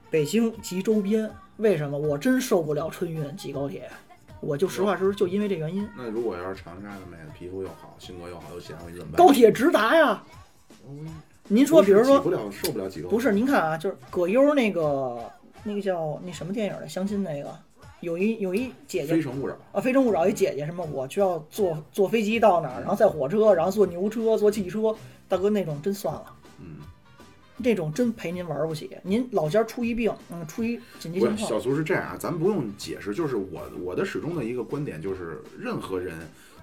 [0.09, 3.91] 北京及周边，为什么我真受不了春运挤高铁？
[4.41, 5.89] 我就实话实说，就因为这原因。
[5.97, 9.27] 那如果要是长沙的妹子，皮肤又好，性格又好，又贤惠，你怎么办？
[9.27, 10.23] 高铁直达呀。
[11.49, 13.09] 您说，比如说挤不了，受不了几个。
[13.09, 15.19] 不是，您看啊，就是葛优那个
[15.65, 17.53] 那个叫那什么电影的相亲那个，
[18.01, 19.57] 有一有一姐姐非诚勿扰。
[19.73, 24.95] 啊，非诚勿扰一姐姐什么，我就要坐坐飞机到哪儿，然后再火车，然后坐牛车，坐汽车，
[25.29, 26.27] 大哥那种真算了，
[26.61, 26.77] 嗯，
[27.63, 28.97] 这种真陪您玩不起。
[29.03, 36.17] 您老家出一病，嗯，出一紧急，情况，小苏是这样啊，咱不用解释，就是我我的始终的一个观点就是，任何人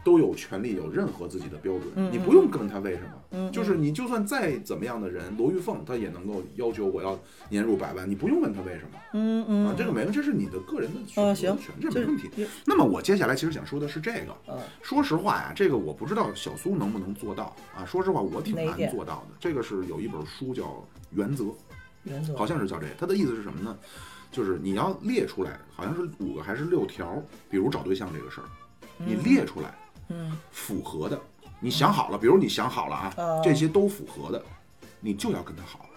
[0.04, 7.18] 都有权利有任何自己的标准，嗯你不用跟他为什么，嗯，就是你就算再怎么样的人，罗玉凤她也能够要求我要
[7.50, 11.24] 年入百万，你不用问他为什么嗯嗯啊，这个没问题，这是你的个人的选
[11.56, 12.30] 择权，这没问题。
[12.66, 17.86] 那么我接下来其实想说的是这个，嗯说实话呀，这个我不知道小苏能不能做到啊。
[17.86, 19.36] 说实话，我挺难做到的。
[19.40, 20.64] 这个是有一本书叫
[21.12, 21.44] 《原则》，
[22.04, 22.94] 原则好像是叫这个。
[23.00, 23.78] 它的意思是什么呢？
[24.32, 28.48] 就是你要列出来，好像是五个还是六条，比如找对象这个事儿，
[28.98, 29.76] 你列出来
[30.10, 31.20] 嗯符合的，
[31.60, 34.44] 你想好了，比如你想好了啊哦，这些都符合的，
[35.00, 35.88] 你就要跟他好。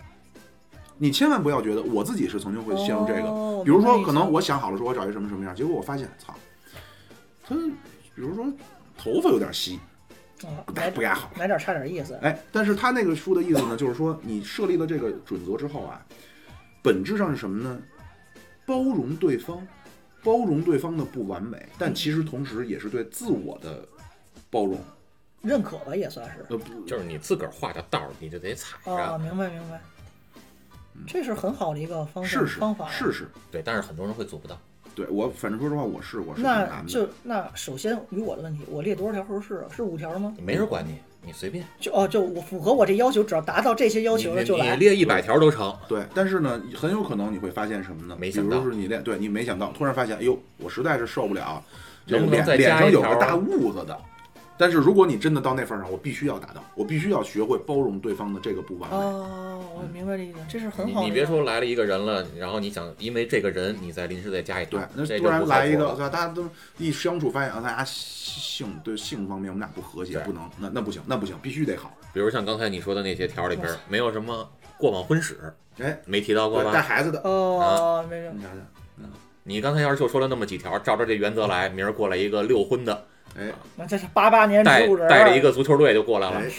[0.98, 6.34] 你千万不要觉得我自己是曾经会陷入这个，哦比如说可能我想好了说我找一个什么什么样，结果我发现操，
[7.44, 8.46] 他比如说
[8.96, 9.78] 头发有点稀，
[10.42, 11.30] 啊，不来不太好。
[11.36, 16.00] 来点差点意思，哎，但是他那个书的意思呢，就是说你设立了这个准则之后啊，
[16.80, 17.78] 本质上是什么呢？
[18.64, 19.66] 包容对方，
[20.24, 23.86] 包容对方的不完美，但其实同时也是对自我的
[24.50, 24.78] 包容。
[25.42, 29.18] 认可吧也算是呃，就是你自个儿画的道儿，你就得踩啊，着。
[29.18, 29.80] 明白明白，
[31.06, 33.28] 这是很好的一个方式试试方法，试试。
[33.52, 34.58] 对，但是很多人会做不到。
[34.94, 36.82] 对我，反正说实话，我试过是那。
[36.88, 39.66] 就那首先与我的问题，我列多少条合适啊？
[39.70, 40.34] 是五条吗？
[40.42, 44.70] 没人管你，你随便，就哦，就我符合我这要求，只要达到这些要求了就来。
[44.70, 45.72] 你列一百条都成。
[45.86, 48.16] 对，但是呢，很有可能你会发现什么呢？
[48.18, 51.62] 没想到比如是你练，对你没想到，突然发现，哎呦，我实在是受不了，
[52.06, 54.00] 这脸能再加一条啊上有个大痦子的。
[54.58, 58.96] 但是如果你真的到那份儿上，我必须要达到，我必须要学会包容对方的这个不完美。
[58.96, 61.06] 哦，我明白这意思，这是很你好的。
[61.06, 66.08] 你别说来了一个人了，然后你想因为这个人你再临时再加一条对，，那突然不来一个，对吧？
[66.08, 66.48] 大家都
[66.78, 71.92] 一相处发现啊，大家性对性方面我们俩不和谐，不能，那那不行，那不行，必须得好。
[72.12, 74.48] 比如像刚才你说的那些条里边儿，没有什么
[74.78, 76.80] 过往婚史，哎，没提到过吧带？
[76.80, 79.10] 孩子的，哦，没有你想想，
[79.42, 83.04] 你刚才要是就说了那么几条，照着这原则来，明儿过来一个六婚的，
[83.38, 83.52] 哎。
[83.76, 86.40] 那这是八八年带带着一个足球队就过来了。
[86.40, 86.50] 哎，，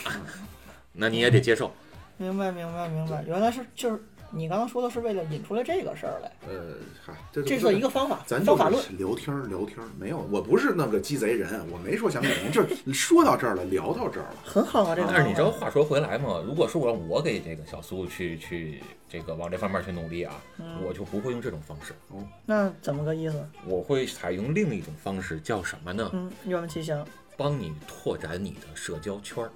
[0.94, 1.74] 那你也得接受。
[2.18, 4.02] 明白明白明白，原来是就是
[4.32, 6.76] 你刚刚说的是为了引出来这个事儿来，呃，
[7.06, 8.82] 嗨，这这算一个方法，咱方法论。
[8.84, 15.08] 就是聊天儿聊天儿，没有，我不是那个鸡贼人，我没说想给人，这 说到这儿了，聊到这儿了，很好啊，这个。
[15.08, 20.42] 但是你知道，话说回来嘛，如果说我让我给这个小苏去去这个往这方面去努力啊，
[20.86, 21.94] 我就不会用这种方式，
[22.46, 23.48] 那怎么个意思？
[23.66, 26.10] 我会采用另一种方式，叫什么呢？
[26.14, 27.06] 嗯，愿闻其详
[27.38, 29.52] 帮你拓展你的社交圈儿。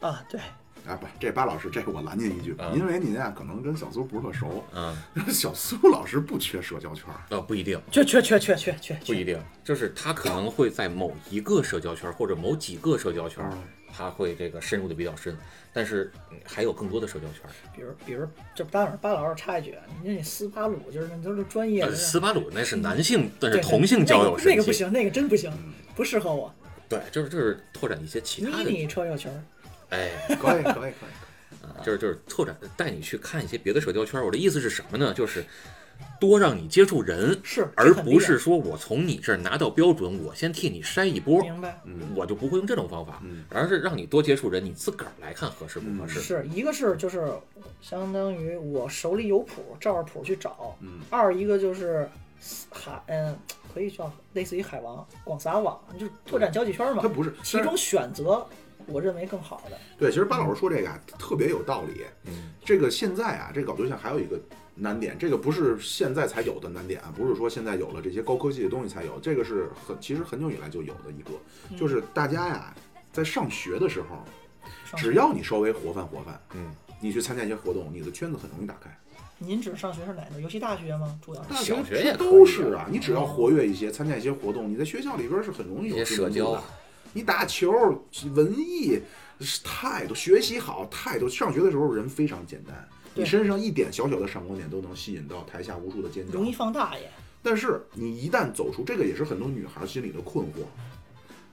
[0.00, 0.40] 啊，对，
[0.86, 4.96] 啊不，这巴老师，这个我拦您一句，啊因为您啊可能跟小苏不是特熟，啊，
[5.30, 13.48] 小苏老师不缺社交圈儿，呃，不一定，缺缺缺缺缺缺，不一定，就是他可能会在某一个社交圈儿或者某几个社交圈
[13.94, 15.36] 他会这个深入的比较深，
[15.72, 17.50] 但是嗯还有更多的社交圈儿。
[17.76, 24.36] 比如比如，这巴老师巴老师插一句，啊，你那斯巴鲁就是那都是专业呃，的，斯巴鲁那是男性，但对是同性交友。
[24.38, 25.52] 那个那个不行，那个真不行，
[25.94, 26.52] 不适合我。
[26.88, 29.44] 对，就是就是拓展一些其他的，迷你车友群儿，
[29.92, 34.24] 哎，可以可以可以，啊就是就是拓展带你去看一些别的社交圈儿。
[34.24, 35.12] 我的意思是什么呢？
[35.14, 35.44] 就是
[36.18, 41.78] 多让你接触人，是而不是说我从你这儿拿到标准，我先替你筛一波，明白。
[42.14, 46.20] 我就不会用这种方法，嗯而是让你多接触人，你自个儿来看合适不合适。
[46.20, 47.30] 是一个是就是
[47.80, 50.76] 相当于我手里有谱，照着谱去找。
[50.80, 52.08] 嗯二一个就是
[52.70, 53.36] 海，嗯，
[53.72, 57.08] 可以叫类似于海王广撒网，就是拓展交际圈嘛他。
[57.08, 58.44] 不是，其中选择
[58.86, 59.78] 我认为更好的。
[59.98, 62.04] 对，其实巴老师说这个啊特别有道理。
[62.24, 64.40] 嗯，这个现在啊，这搞对象还有一个
[64.74, 72.74] 难点，这个不是现在才有的难点啊，不是说现在有了这些高科技的东西才有，这个是很其实很久以来就有的一个，就是大家呀
[73.12, 74.24] 在上学的时候，
[74.96, 78.90] 只要你稍微活泛活泛，嗯，你去参加一些活动，你的圈子很容易打开。
[79.38, 80.40] 您指上学是哪个？
[80.40, 81.18] 尤其大学吗？
[81.20, 86.62] 主要小学也都是啊，你只要活跃一些，参加一些活动，你在学校里边是很容易有社交的。
[87.12, 87.70] 你打球、
[88.34, 89.00] 文艺
[89.40, 91.28] 是太多，学习好太多。
[91.28, 96.46] 上学的时候人非常简单，你身上一点小小的闪光点都能吸引到台下无数的尖叫容。
[96.46, 97.10] 易放大也。
[97.42, 100.64] 但是你一旦走出，这个也是很多女孩心里的困惑。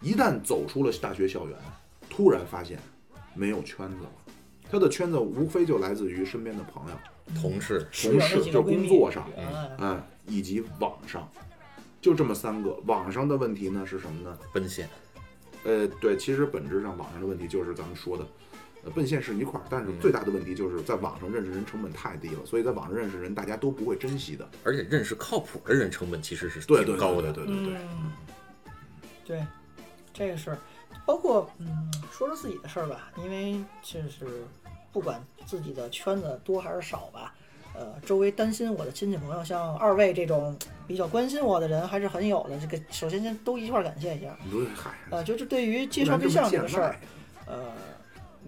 [0.02, 1.58] 一旦走出了大学校园，
[2.10, 2.80] 突然发现
[3.34, 4.12] 没有圈子了。
[4.72, 11.28] 她的圈子无非就来自于身边的朋友，同事，同事就工作上哎嗯，以及网上，
[12.00, 12.72] 就这么三个。
[12.86, 14.38] 网上的问题呢是什么呢？
[14.54, 14.88] 奔现，
[15.64, 18.26] 呃，对，其实本质上网上的问题就是咱们说的，
[18.84, 24.48] 呃，奔现是一块儿，但是嗯最大的问题就是在网上认识人成本太低了，所以在网上认识人大家都不会珍惜的。
[24.64, 27.34] 而且认识靠谱的人成本其实是对对挺高的。
[27.34, 28.12] 对对对对，嗯，
[29.26, 29.46] 对，
[30.14, 30.58] 这个是，
[31.06, 34.26] 包括嗯，说说自己的事儿吧，因为就是
[34.94, 37.36] 不管自己的圈子多还是少吧，
[37.80, 40.54] 呃，周围担心我的亲戚朋友，像二位这种
[40.86, 42.60] 比较关心我的人还是很有的。
[42.60, 44.38] 这个首先先都一块儿感谢一下，
[45.10, 46.98] 呃，就是对于介绍对象这个事儿，
[47.46, 47.72] 呃，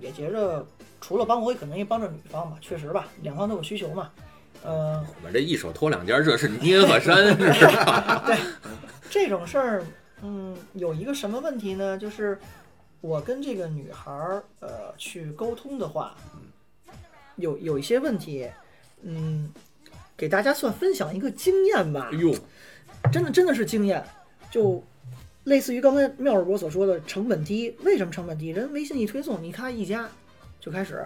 [0.01, 0.67] 也觉着
[0.99, 4.11] 除了帮我，可能也帮着女方吧，确实吧，两方都有需求嘛，
[4.63, 8.23] 呃，我们这一手托两家，这是捏和山， 是吧？
[8.27, 8.37] 对
[9.09, 9.85] 这种事儿，
[10.23, 11.97] 嗯，有一个什么问题呢？
[11.97, 12.37] 就是
[12.99, 16.17] 我跟这个女孩儿，呃，去沟通的话，
[17.37, 18.45] 有有一些问题，
[19.03, 19.49] 嗯，
[20.15, 22.17] 给大家算分享一个经验吧哎。
[22.17, 22.33] 呦，
[23.11, 24.03] 真的真的是经验，
[24.49, 24.83] 就
[25.45, 27.75] 类似于刚才妙尔博所说的成本低。
[27.83, 28.49] 为什么成本低？
[28.49, 30.09] 人微信一推送，你看一加
[30.59, 31.05] 就开始。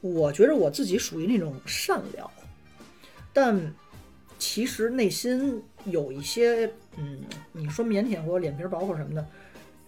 [0.00, 2.30] 我觉着我自己属于那种善良，
[3.32, 3.74] 但
[4.38, 9.26] 其实内心有一些，嗯，你说腼腆或者脸皮薄或什么的，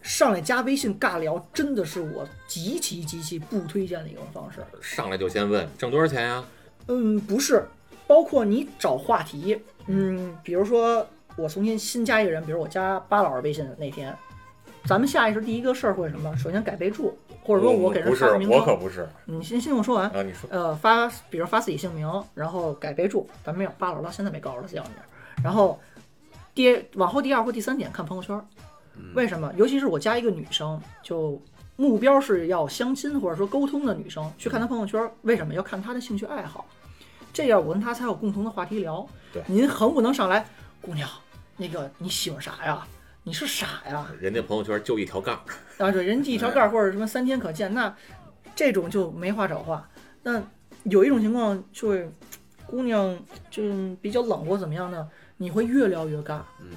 [0.02, 4.58] 上来加微信尬聊，真的是我极其极其不推荐的一种方式。
[4.80, 6.44] 上来就先问挣多少钱呀？
[6.88, 7.66] 嗯，不是，
[8.06, 14.16] 包括你找话题，嗯，比如说我重新新加一个人，比如我加巴老师微信那天，
[14.84, 16.34] 咱们下意识第一个事儿会什么？
[16.36, 20.08] 首先改备注，或者说我给人不是发个名，称，我可不是你先先听我说完。
[20.10, 20.22] 啊！
[20.22, 25.06] 你说呃，发，比如发自己姓名，然后改备注，咱没有，巴老师到现在没告诉他叫什么名儿。
[25.42, 25.78] 然后
[26.54, 28.44] 第往后第二或第三点看朋友圈儿，
[29.14, 29.52] 为什么？
[29.56, 31.40] 尤其是我加一个女生，就
[31.76, 36.66] 目标是要相亲或者说沟通的女生，去看她朋友圈儿，为什么要看她的兴趣爱好？
[37.38, 39.06] 这样我跟他才有共同的话题聊。
[39.32, 40.44] 对您横不能上来，
[40.80, 41.08] 姑娘，
[41.56, 42.84] 那个你喜欢啥呀？
[43.22, 44.10] 你是傻呀？
[44.18, 45.36] 人家朋友圈就一条杠，
[45.78, 47.94] 啊，对，人家一条杠或者什么三天可见，那
[48.56, 49.88] 这种就没话找话。
[50.24, 50.42] 那
[50.82, 52.10] 有一种情况就是，
[52.66, 53.16] 姑娘
[53.52, 53.62] 就
[54.02, 55.08] 比较冷或怎么样呢？
[55.36, 56.40] 你会越聊越尬。
[56.60, 56.72] 嗯，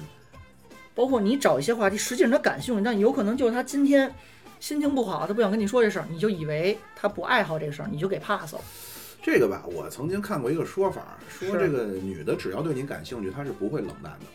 [0.94, 4.14] 包括你找一些话题，实际上他感兴趣，但有可能就是他今天
[4.60, 8.60] 心情不好，他不想跟你说这事儿，你就以为他不爱好这事儿，你就给 pass 了。
[9.22, 14.26] 这个吧，我曾经看过一个说法，说这个女的只要对你感兴趣，她是不会冷淡的。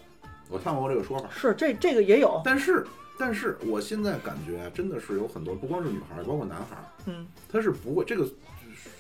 [0.50, 2.86] 我看过这个说法，是这这个也有，但是
[3.20, 8.26] 但是我现在感觉真的是有很多，不光是女孩儿，包括男孩儿，嗯，他是不会这个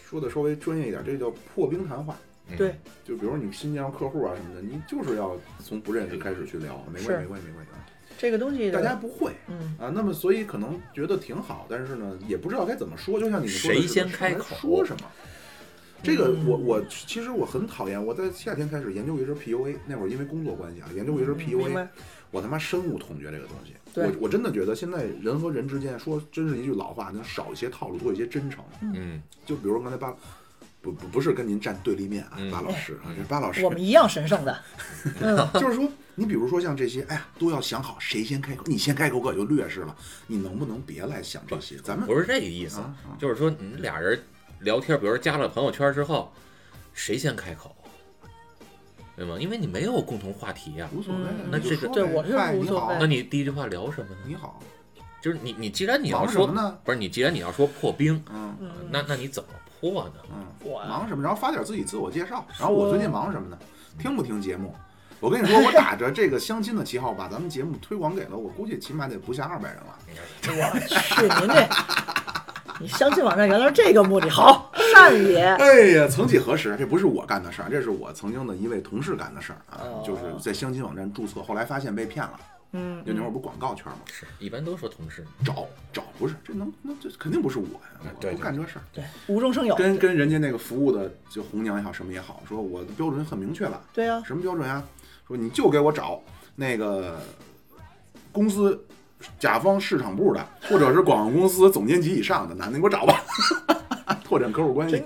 [0.05, 2.13] 说的稍微专业一点，这叫破冰谈话。
[2.49, 9.91] 嗯对，就比如你新疆客户啊什么的，你就是要从不认识开始去聊，没关系没关系没关系，这个东西大家不会嗯啊。
[9.93, 13.19] 那么所以可能觉得挺好，但是呢，也不知道该怎么说。
[13.19, 15.11] 就像你们说的谁先开口说什么？
[16.03, 21.87] 这个嗯我我其实我很讨厌，我在夏天开始研究一阵 PUA，那会儿因为工作关系啊，研究一阵 PUA，白
[22.31, 23.73] 我他妈深恶痛绝这个东西。
[23.95, 28.63] 我我真的觉得现在人和人之间说，真是一句老话，能少一些套路，多一些真诚。
[28.81, 30.13] 嗯，就比如说刚才巴，
[30.81, 34.61] 不不不是跟您站对立面啊，嗯巴老师啊，这巴老师我，们一样神圣的。
[35.19, 39.95] 嗯，就是说，你比如说像这些，哎呀，都要想好谁先开口，你先开口可就劣势了，
[40.27, 41.77] 你能不能别来想这些？
[41.77, 44.21] 咱们不是这个意思啊，啊就是说你俩人
[44.59, 46.31] 聊天，比如说加了朋友圈之后，
[46.93, 47.75] 谁先开口？
[49.15, 49.35] 对吗？
[49.39, 54.17] 因为你没有共同话题呀、无所谓嗯，那这个对我是嗨你好无所谓那你第一句话聊什么呢？
[54.25, 54.59] 你好，
[55.21, 56.47] 就是你你既然你要说？
[56.83, 60.21] 不是你既然你要说破冰，嗯嗯那那你怎么破呢？
[60.31, 60.45] 嗯，
[60.87, 61.23] 忙什么？
[61.23, 63.57] 然后发点自己自我介绍，然后我最近忙什么呢？
[63.97, 64.75] 听不听节目？
[65.19, 69.97] 我跟你说，我打着这个相亲的旗号，把咱们节目推广给了我估计起码得不下二百人了。
[70.45, 71.67] 我去，您这，
[72.79, 75.43] 你相亲网站原来是这个目的，好善也。
[75.43, 82.39] 哎呀，曾几何时，这不是我干的事儿，这是我曾经的一位同事干的事儿啊哦，就是在相亲网站注册，后来发现被骗了。
[82.73, 83.99] 嗯，那那会儿不广告圈吗？
[84.11, 88.81] 是一般都说同事，找找不是，这能那这肯定不是我呀，我对不干这事儿。
[88.93, 89.73] 对，无中生有。
[89.75, 94.83] 跟跟人家那个服务的就红娘也好，什么也好，说我的标准很明确了，对啊，什么标准呀？
[95.27, 96.21] 说你就给我找
[96.55, 97.19] 那个
[98.31, 98.85] 公司
[99.39, 103.23] 甲方市场部的，或者是广告公司总监级以上的男的，你给我找吧，
[104.23, 105.01] 拓展客户关系。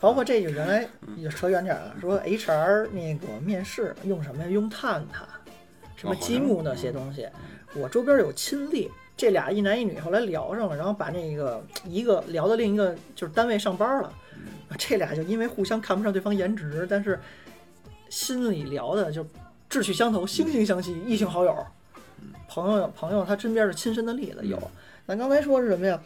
[0.00, 4.48] 包括这个原来也扯远点儿了，说 HR 那个面试用什么呀？
[4.48, 5.26] 用探探，
[5.96, 7.28] 什么积木那些东西。
[7.74, 14.12] 我周边有亲历，这俩一男一女后来聊上了，然后把那个一个聊到另一个就是单位上班了，
[14.78, 17.18] 这俩就因为互相看不上对方颜值，但是
[18.08, 19.26] 心里聊的就
[19.68, 21.66] 志趣相投、惺惺相惜，异性好友。
[22.48, 24.58] 朋友朋友他身边是亲身的例子有。
[25.06, 26.00] 咱刚才说是什么呀？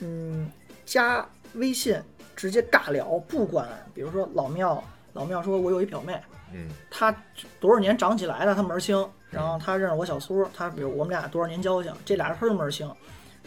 [0.00, 0.50] 嗯，
[0.84, 1.98] 加微信
[2.34, 4.82] 直接尬聊，不管比如说老庙，
[5.14, 6.20] 老庙说我有一表妹，
[6.52, 7.14] 嗯，她
[7.58, 8.96] 多少年长起来的，她门儿清，
[9.30, 12.90] 然后她认识我小苏，她比如我们俩多少年交情，这俩人她都门儿清。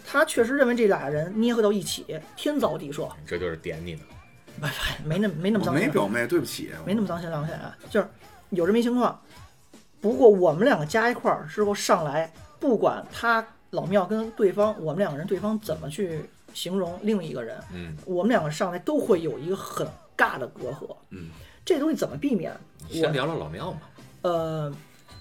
[0.06, 4.02] 她确实认为这俩人捏合到一起，天造地设，这就是点你呢。
[5.06, 8.08] 没那没那么我脏心没表妹，对不起，没那么脏心良心啊，就是
[8.50, 9.20] 有这么一情况。
[10.02, 16.22] 不过我们两个加一块儿之后上来，不管他老庙跟对方，我们两个人对方怎么去
[16.54, 20.96] 形容另一个人，嗯，我们两个上来都会有一个很尬的隔阂。
[21.12, 21.30] 嗯，
[21.66, 22.52] 这东西怎么避免？
[22.90, 23.82] 先聊聊老庙嘛，
[24.24, 24.74] 呃，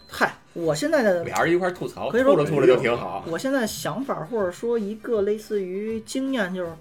[0.08, 3.24] 嗨，我现在的俩人一块吐槽，可以说吐着吐着就挺好。
[3.26, 6.72] 我现在想法或者说一个类似于经验，就是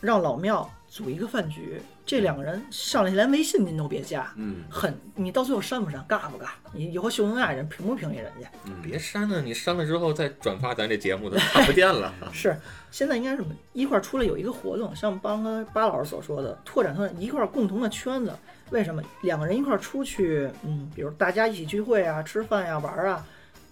[0.00, 1.80] 让老庙组一个饭局，
[2.10, 6.48] 这两个人上来连微信您都别加，嗯，很你到最后删不删，尬不尬？
[6.72, 8.50] 你以后秀恩爱人评不评理人家？
[8.82, 12.12] 别删了，你删了之后再转发咱这节目，都 看不见了。
[12.32, 12.58] 是，
[12.90, 13.54] 现在应该是什么？
[13.74, 18.34] 一块儿出来有一个活动，像帮刚巴老师所说的，拓展拓展一块儿共同的圈子。
[18.70, 20.50] 为什么两个人一块儿出去？
[20.64, 23.24] 嗯，比如大家一起聚会啊、吃饭呀、玩儿啊，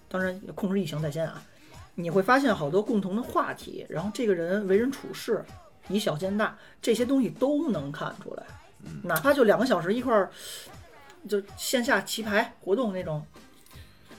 [0.09, 1.43] 当然控制疫情在先啊。
[1.97, 5.45] 你会发现好多共同的话题，然后这个人为人处事，
[5.89, 8.43] 以小见大，这些东西都能看出来。
[9.03, 10.31] 哪怕就两个小时一块儿，
[11.29, 13.23] 就线下棋牌活动那种，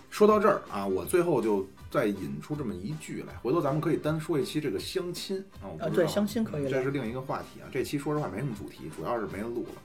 [0.10, 5.72] 说到这儿啊，我最后就再引出这么一句来，回头咱们可以单说一期这个相亲啊。
[5.80, 7.70] 啊对相亲可以嗯这是另一个话题啊。
[7.72, 9.82] 这期说实话没什么主题，主要是没人录了。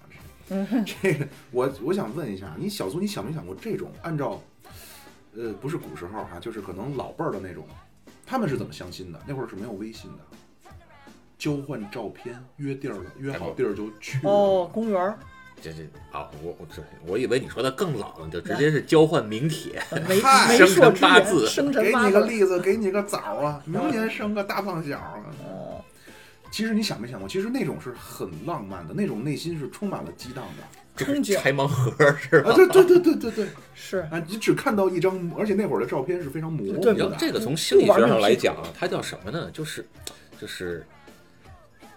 [0.85, 4.43] 这这个我我想问一下，你小苏，你想没想过这种按照
[5.35, 7.66] 呃不是古时候哈、就是可能老辈儿的那种，
[8.27, 9.19] 他们是怎么相亲的？
[9.27, 10.19] 那会儿是没有微信的，
[11.44, 14.30] 交换照片，约地儿了，约好地儿就去了。
[14.30, 15.18] 哦，公园儿
[15.60, 19.82] 这这啊，我我这我以为你说的更老了，就直接是交换名帖。
[20.08, 22.06] 媒嗨媒生辰八字给生辰八字。
[22.06, 25.20] 你个栗子，给你个枣啊，明年生个大胖小啊。
[25.46, 25.84] 哦
[26.50, 30.62] 其实你想没想过，其实那种是很浪漫的，那种内心是充满了激荡的。
[30.96, 32.54] 这是憧憬拆盲盒是吧啊，？
[32.54, 37.16] 对对对对对对， 是啊，你只看到一张，而且那会儿的照片是非常模糊的。
[37.18, 39.50] 这个从心理学上来讲啊，它叫什么呢？
[39.52, 39.84] 就是
[40.40, 40.86] 就是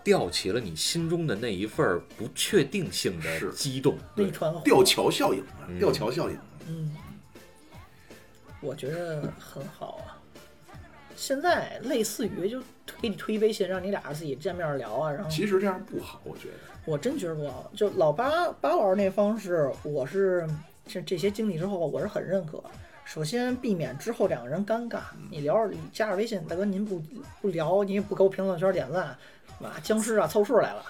[0.07, 3.97] 吊起了你心中的那一份儿不确定性的激动。
[4.15, 6.37] 内传火吊桥效应啊，嗯吊桥效应。
[6.65, 6.95] 嗯，
[8.61, 10.15] 我觉得很好啊。
[11.13, 12.61] 现在类似于就
[13.01, 16.53] 给你推微信，让你俩自己见面聊啊，然后其实这样不好，我觉得。
[16.85, 17.69] 我真觉得不好。
[17.75, 20.47] 就老八八老师那方式，我是
[20.85, 22.63] 这这些经历之后，我是很认可。
[23.03, 27.01] 首先避免之后两个人尴尬，你聊着你加着微信，大哥您不
[27.41, 29.17] 不聊，您也不给我评论圈点赞，
[29.59, 30.83] 妈僵尸啊凑数来了，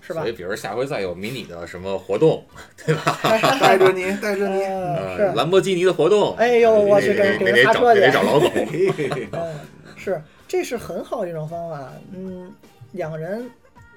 [0.00, 0.32] 是吧所以，？
[0.32, 2.44] 比如下回再有迷你的什么活动，
[2.84, 3.18] 对吧
[3.60, 4.62] 带着你，带着你。
[4.66, 8.50] 呃，兰博基尼的活动，哎呦我去得给给人擦车去得找老总。
[8.50, 9.54] 嘿嘿嘿嗯，
[9.96, 11.92] 是，这是很好的一种方法。
[12.12, 12.52] 嗯，
[12.92, 13.48] 两个人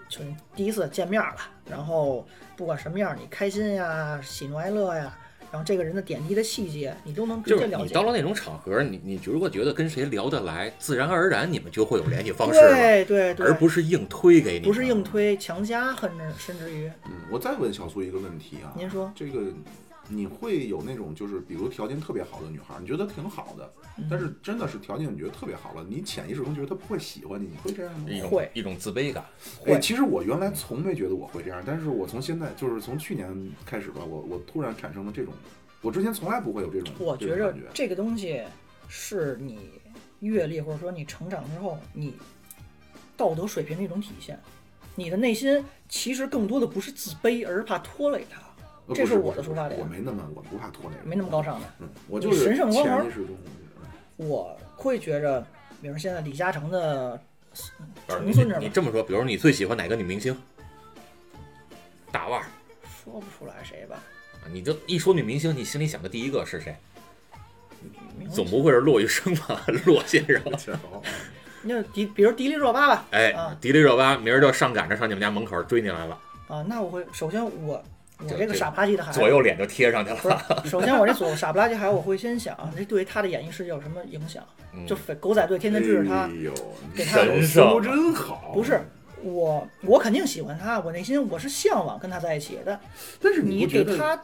[0.09, 0.19] 就
[0.55, 1.37] 第一次见面了，
[1.69, 2.25] 然后
[2.55, 5.17] 不管什么样，你开心呀、喜怒哀乐呀，
[5.53, 7.83] 然后这个人的点滴的细节，你都能直就是接了解。
[7.83, 15.03] 你到了那种场合，你你如果觉得跟谁聊得来，自然而然你们就会有联系方式了，对对对，而不是硬推给你，不是硬。
[15.03, 19.41] 推强加，甚至甚至于，嗯，我再问小苏一个问题啊，您说这个
[20.09, 24.05] 你会有那种就是比如条件特别好的女孩，你觉得挺好的，嗯。
[24.09, 28.09] 但是真的是条件你觉得特别好了，你潜意识中觉得她不会喜欢你，你会这样吗？
[28.09, 28.51] 一种会。
[28.53, 29.23] 一种自卑感，
[29.65, 29.79] 哎，会。
[29.79, 35.33] 其实我原来从没觉得我会这样，但是我从现在就是从去年开始吧，我我突然产生了这种，
[35.81, 38.41] 我之前从来不会有这种，我觉着这个东西
[38.87, 39.69] 是你
[40.19, 42.13] 阅历或者说你成长之后你
[43.15, 44.37] 道德水平的一种体现。
[44.95, 48.52] 你的内心其实更多的不是自卑，而是怕拖累他，呃
[48.93, 51.67] 这是我的出发点我没那么我不怕拖累人，没那么高尚的。
[51.79, 53.35] 嗯，我就是神圣光环潜意识中
[54.17, 55.45] 我会觉着，
[55.81, 57.19] 比如现在李嘉诚的
[58.23, 60.37] 你重孙子吧，你这么说，比如你最喜欢哪个女明星？
[62.11, 62.45] 大腕儿，
[63.03, 63.95] 说不出来谁吧？
[64.43, 66.75] 啊你就一说女明星，你心里想的第一个是谁？
[68.29, 69.61] 总不会是骆玉笙吧？
[69.85, 70.41] 骆先生。
[71.65, 76.19] 那迪，比如迪丽热巴吧，哎啊，迪丽热巴明儿就上赶着上你们家门口追你来了，
[76.49, 77.81] 啊，那我会首先我
[78.23, 80.61] 我这这个傻不拉几的孩子，左右脸就贴上去不了。
[80.63, 84.43] 是，首先我这左傻不拉几孩子，我会先想这对于他的演艺事业有什么影响？
[84.75, 86.51] 嗯就匪狗仔队天天追着他哎，呦，
[86.95, 88.81] 给他神思路圣真好，不是
[89.21, 92.79] 我，我肯定喜欢他，我内心我是向往跟他在一起的。
[93.21, 94.15] 但是你给他，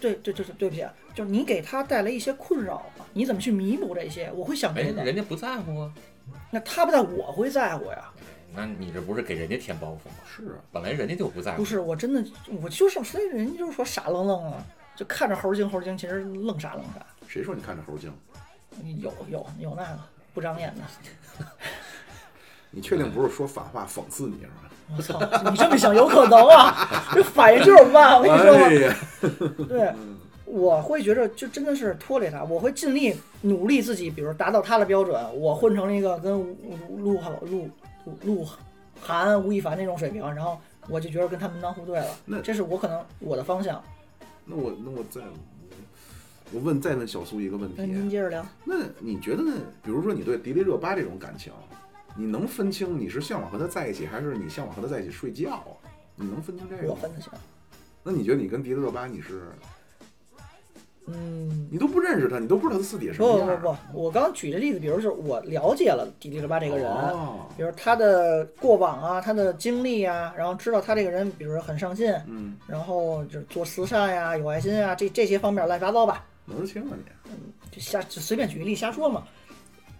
[0.00, 4.30] 对对对对对不起啊，就是你给他带来一些困扰嘛，你怎么去弥补这些？
[4.36, 5.02] 我会想哎这，个。
[5.02, 5.92] 人家不在乎啊，
[6.52, 8.08] 那他不在，我会在乎呀。
[8.54, 10.16] 那你这不是给人家添包袱吗？
[10.26, 11.58] 是啊，本来人家就不在乎。
[11.58, 12.24] 不是，我真的
[12.62, 14.64] 我就是，所以人家就是说傻愣愣啊，
[14.96, 17.06] 就看着猴精猴精，其实愣傻愣傻。
[17.26, 18.12] 谁说你看着猴精？
[19.00, 19.98] 有有有那个
[20.32, 21.44] 不长眼的，
[22.70, 24.70] 你确定不是说反话讽刺你是吧？
[24.96, 27.10] 我操，你这么想有可能啊？
[27.12, 28.66] 这反应就是慢，我跟你说吧。
[28.66, 29.94] 哎，对，
[30.44, 36.32] 我会觉着就真的是拖累他，我会尽力努力自己，比如达到他的标准，我混成了一个跟
[36.96, 37.68] 鹿晗、鹿
[38.24, 38.48] 鹿鹿
[39.00, 40.58] 晗、吴亦凡那种水平，然后
[40.88, 42.40] 我就觉得跟他门当户对了那。
[42.40, 43.82] 这是我可能我的方向。
[44.44, 45.20] 那我那我再
[46.52, 48.44] 我问再问小苏一个问那您题，接着聊。
[48.64, 49.52] 那你觉得呢？
[49.82, 51.52] 比如说你对迪丽热巴这种感情，
[52.16, 55.76] 你能分清你是向往和她在一起，还是你向往和她在一起睡觉啊？
[56.16, 56.88] 你能分清这个？
[56.88, 57.30] 我分得清。
[58.02, 59.52] 那你觉得你跟迪丽热巴你是
[61.10, 63.60] 嗯，你都不认识他，你都不知道他私底下什么样？
[63.60, 77.32] 不不不，我刚举的例子，比如就是我了解了迪丽热巴这个人，哦比如他的过往啊，他的经历啊，然后知道他这个人，比如说很上进，嗯，然后就是做慈善呀、有爱心啊，这这些方面乱七八糟吧，门儿清了你。
[77.70, 79.24] 就瞎就随便举个例瞎说嘛。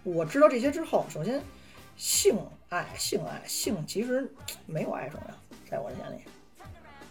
[0.03, 1.41] 我知道这些之后，首先
[1.97, 2.35] 性
[2.69, 4.31] 爱、性爱、性其实
[4.65, 5.35] 没有爱重要，
[5.69, 6.23] 在我眼里。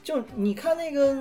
[0.02, 1.14] 就你看那个，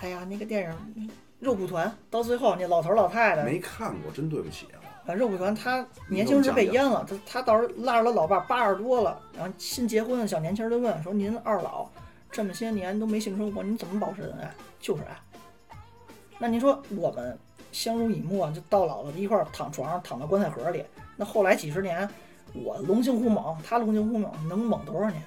[0.00, 1.06] 哎呀，那个电影
[1.38, 4.80] 《肉蒲团》，到最后那老头儿老太太，没看过，真对不起啊！
[5.06, 11.88] 啊，肉蒲团他年轻时被淹了，他他到时候拉着他老伴儿八十多了，然后新结婚的小年轻人就问说：“您二老
[12.30, 14.50] 这么些年都没性生活，您怎么保持恩爱？
[14.80, 15.16] 就是爱。”
[16.38, 17.38] 那您说我们
[17.70, 20.84] 相濡以沫，就到老了一块儿躺床上，躺到棺材盒里，
[21.16, 22.08] 那后来几十年，
[22.52, 25.22] 我龙精虎猛，他龙精虎猛，能猛多少年？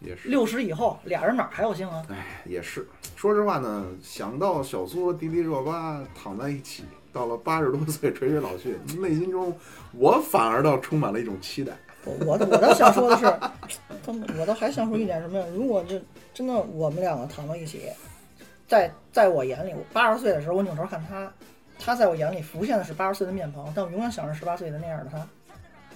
[0.00, 2.04] 也是，六十以后，俩人哪儿还有性啊？
[2.08, 2.86] 哎，也是。
[3.16, 9.52] 说实话呢，想到小苏和迪丽热巴躺在一起，到了八十多岁垂垂老去，内心中
[9.92, 11.72] 我反而倒充满了一种期待。
[12.04, 13.26] 我我我倒想说的是，
[14.38, 15.44] 我倒还想说一点什么呀？
[15.52, 16.00] 如果就
[16.32, 17.82] 真的我们两个躺到一起，
[18.68, 21.30] 在在我眼里，我八十岁的时候，我扭头看他，
[21.78, 25.26] 他在我眼里浮现的是八十岁的面庞，但我永远想着十八岁的那样的他，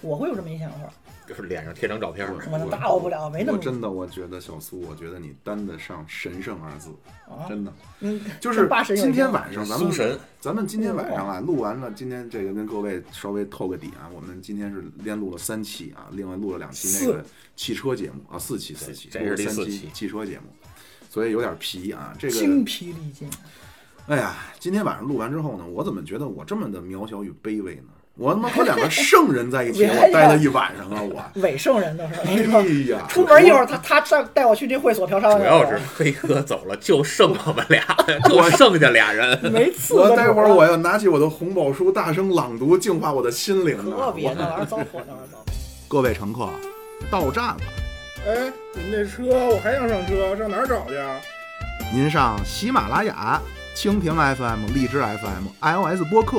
[0.02, 0.92] 我会有这么一想法。
[1.24, 6.90] 就是脸上贴张照片儿，我到不了，没那么我真的，我觉得小苏，我觉得你担得上神圣二字，
[7.28, 7.72] 啊，真的。
[8.00, 17.24] 嗯，就是今天晚上咱们神咱们今天晚上啊录完了，今天这个跟各位稍微透个底啊，我们今天是连录了三期啊，另外录了两期那个
[17.54, 20.46] 汽车节目啊，四期四期，这是三期第四期汽车节目，
[21.08, 22.12] 所以有点皮啊。
[22.18, 23.30] 这个精个，疲力尽。
[24.08, 27.84] 哎呀，今天晚上录完之后呢，我怎么觉得我这么的渺小与卑微呢？
[28.14, 31.40] 我他妈和两个圣人在一起， 我待了一晚上啊，我。
[31.40, 32.34] 伪圣人都是，哎，
[32.90, 37.82] 呀，出门一会儿他他上带我去这会所嫖娼主要是飞哥走了，就剩我们俩，
[38.28, 39.50] 就剩下俩人。
[39.50, 44.06] 没次我待会儿我要拿起我的红宝书，大声朗读，净化我的心灵啊！
[44.06, 45.52] 特别我那玩意儿糟粕，那玩意儿糟粕。
[45.88, 46.48] 各位乘客，
[47.10, 47.56] 到站了。
[48.26, 51.16] 哎，您这车我还想上车，上哪儿找去啊？
[51.92, 53.40] 您上喜马拉雅、
[53.74, 56.38] 蜻蜓 FM、荔枝 FM、iOS 播客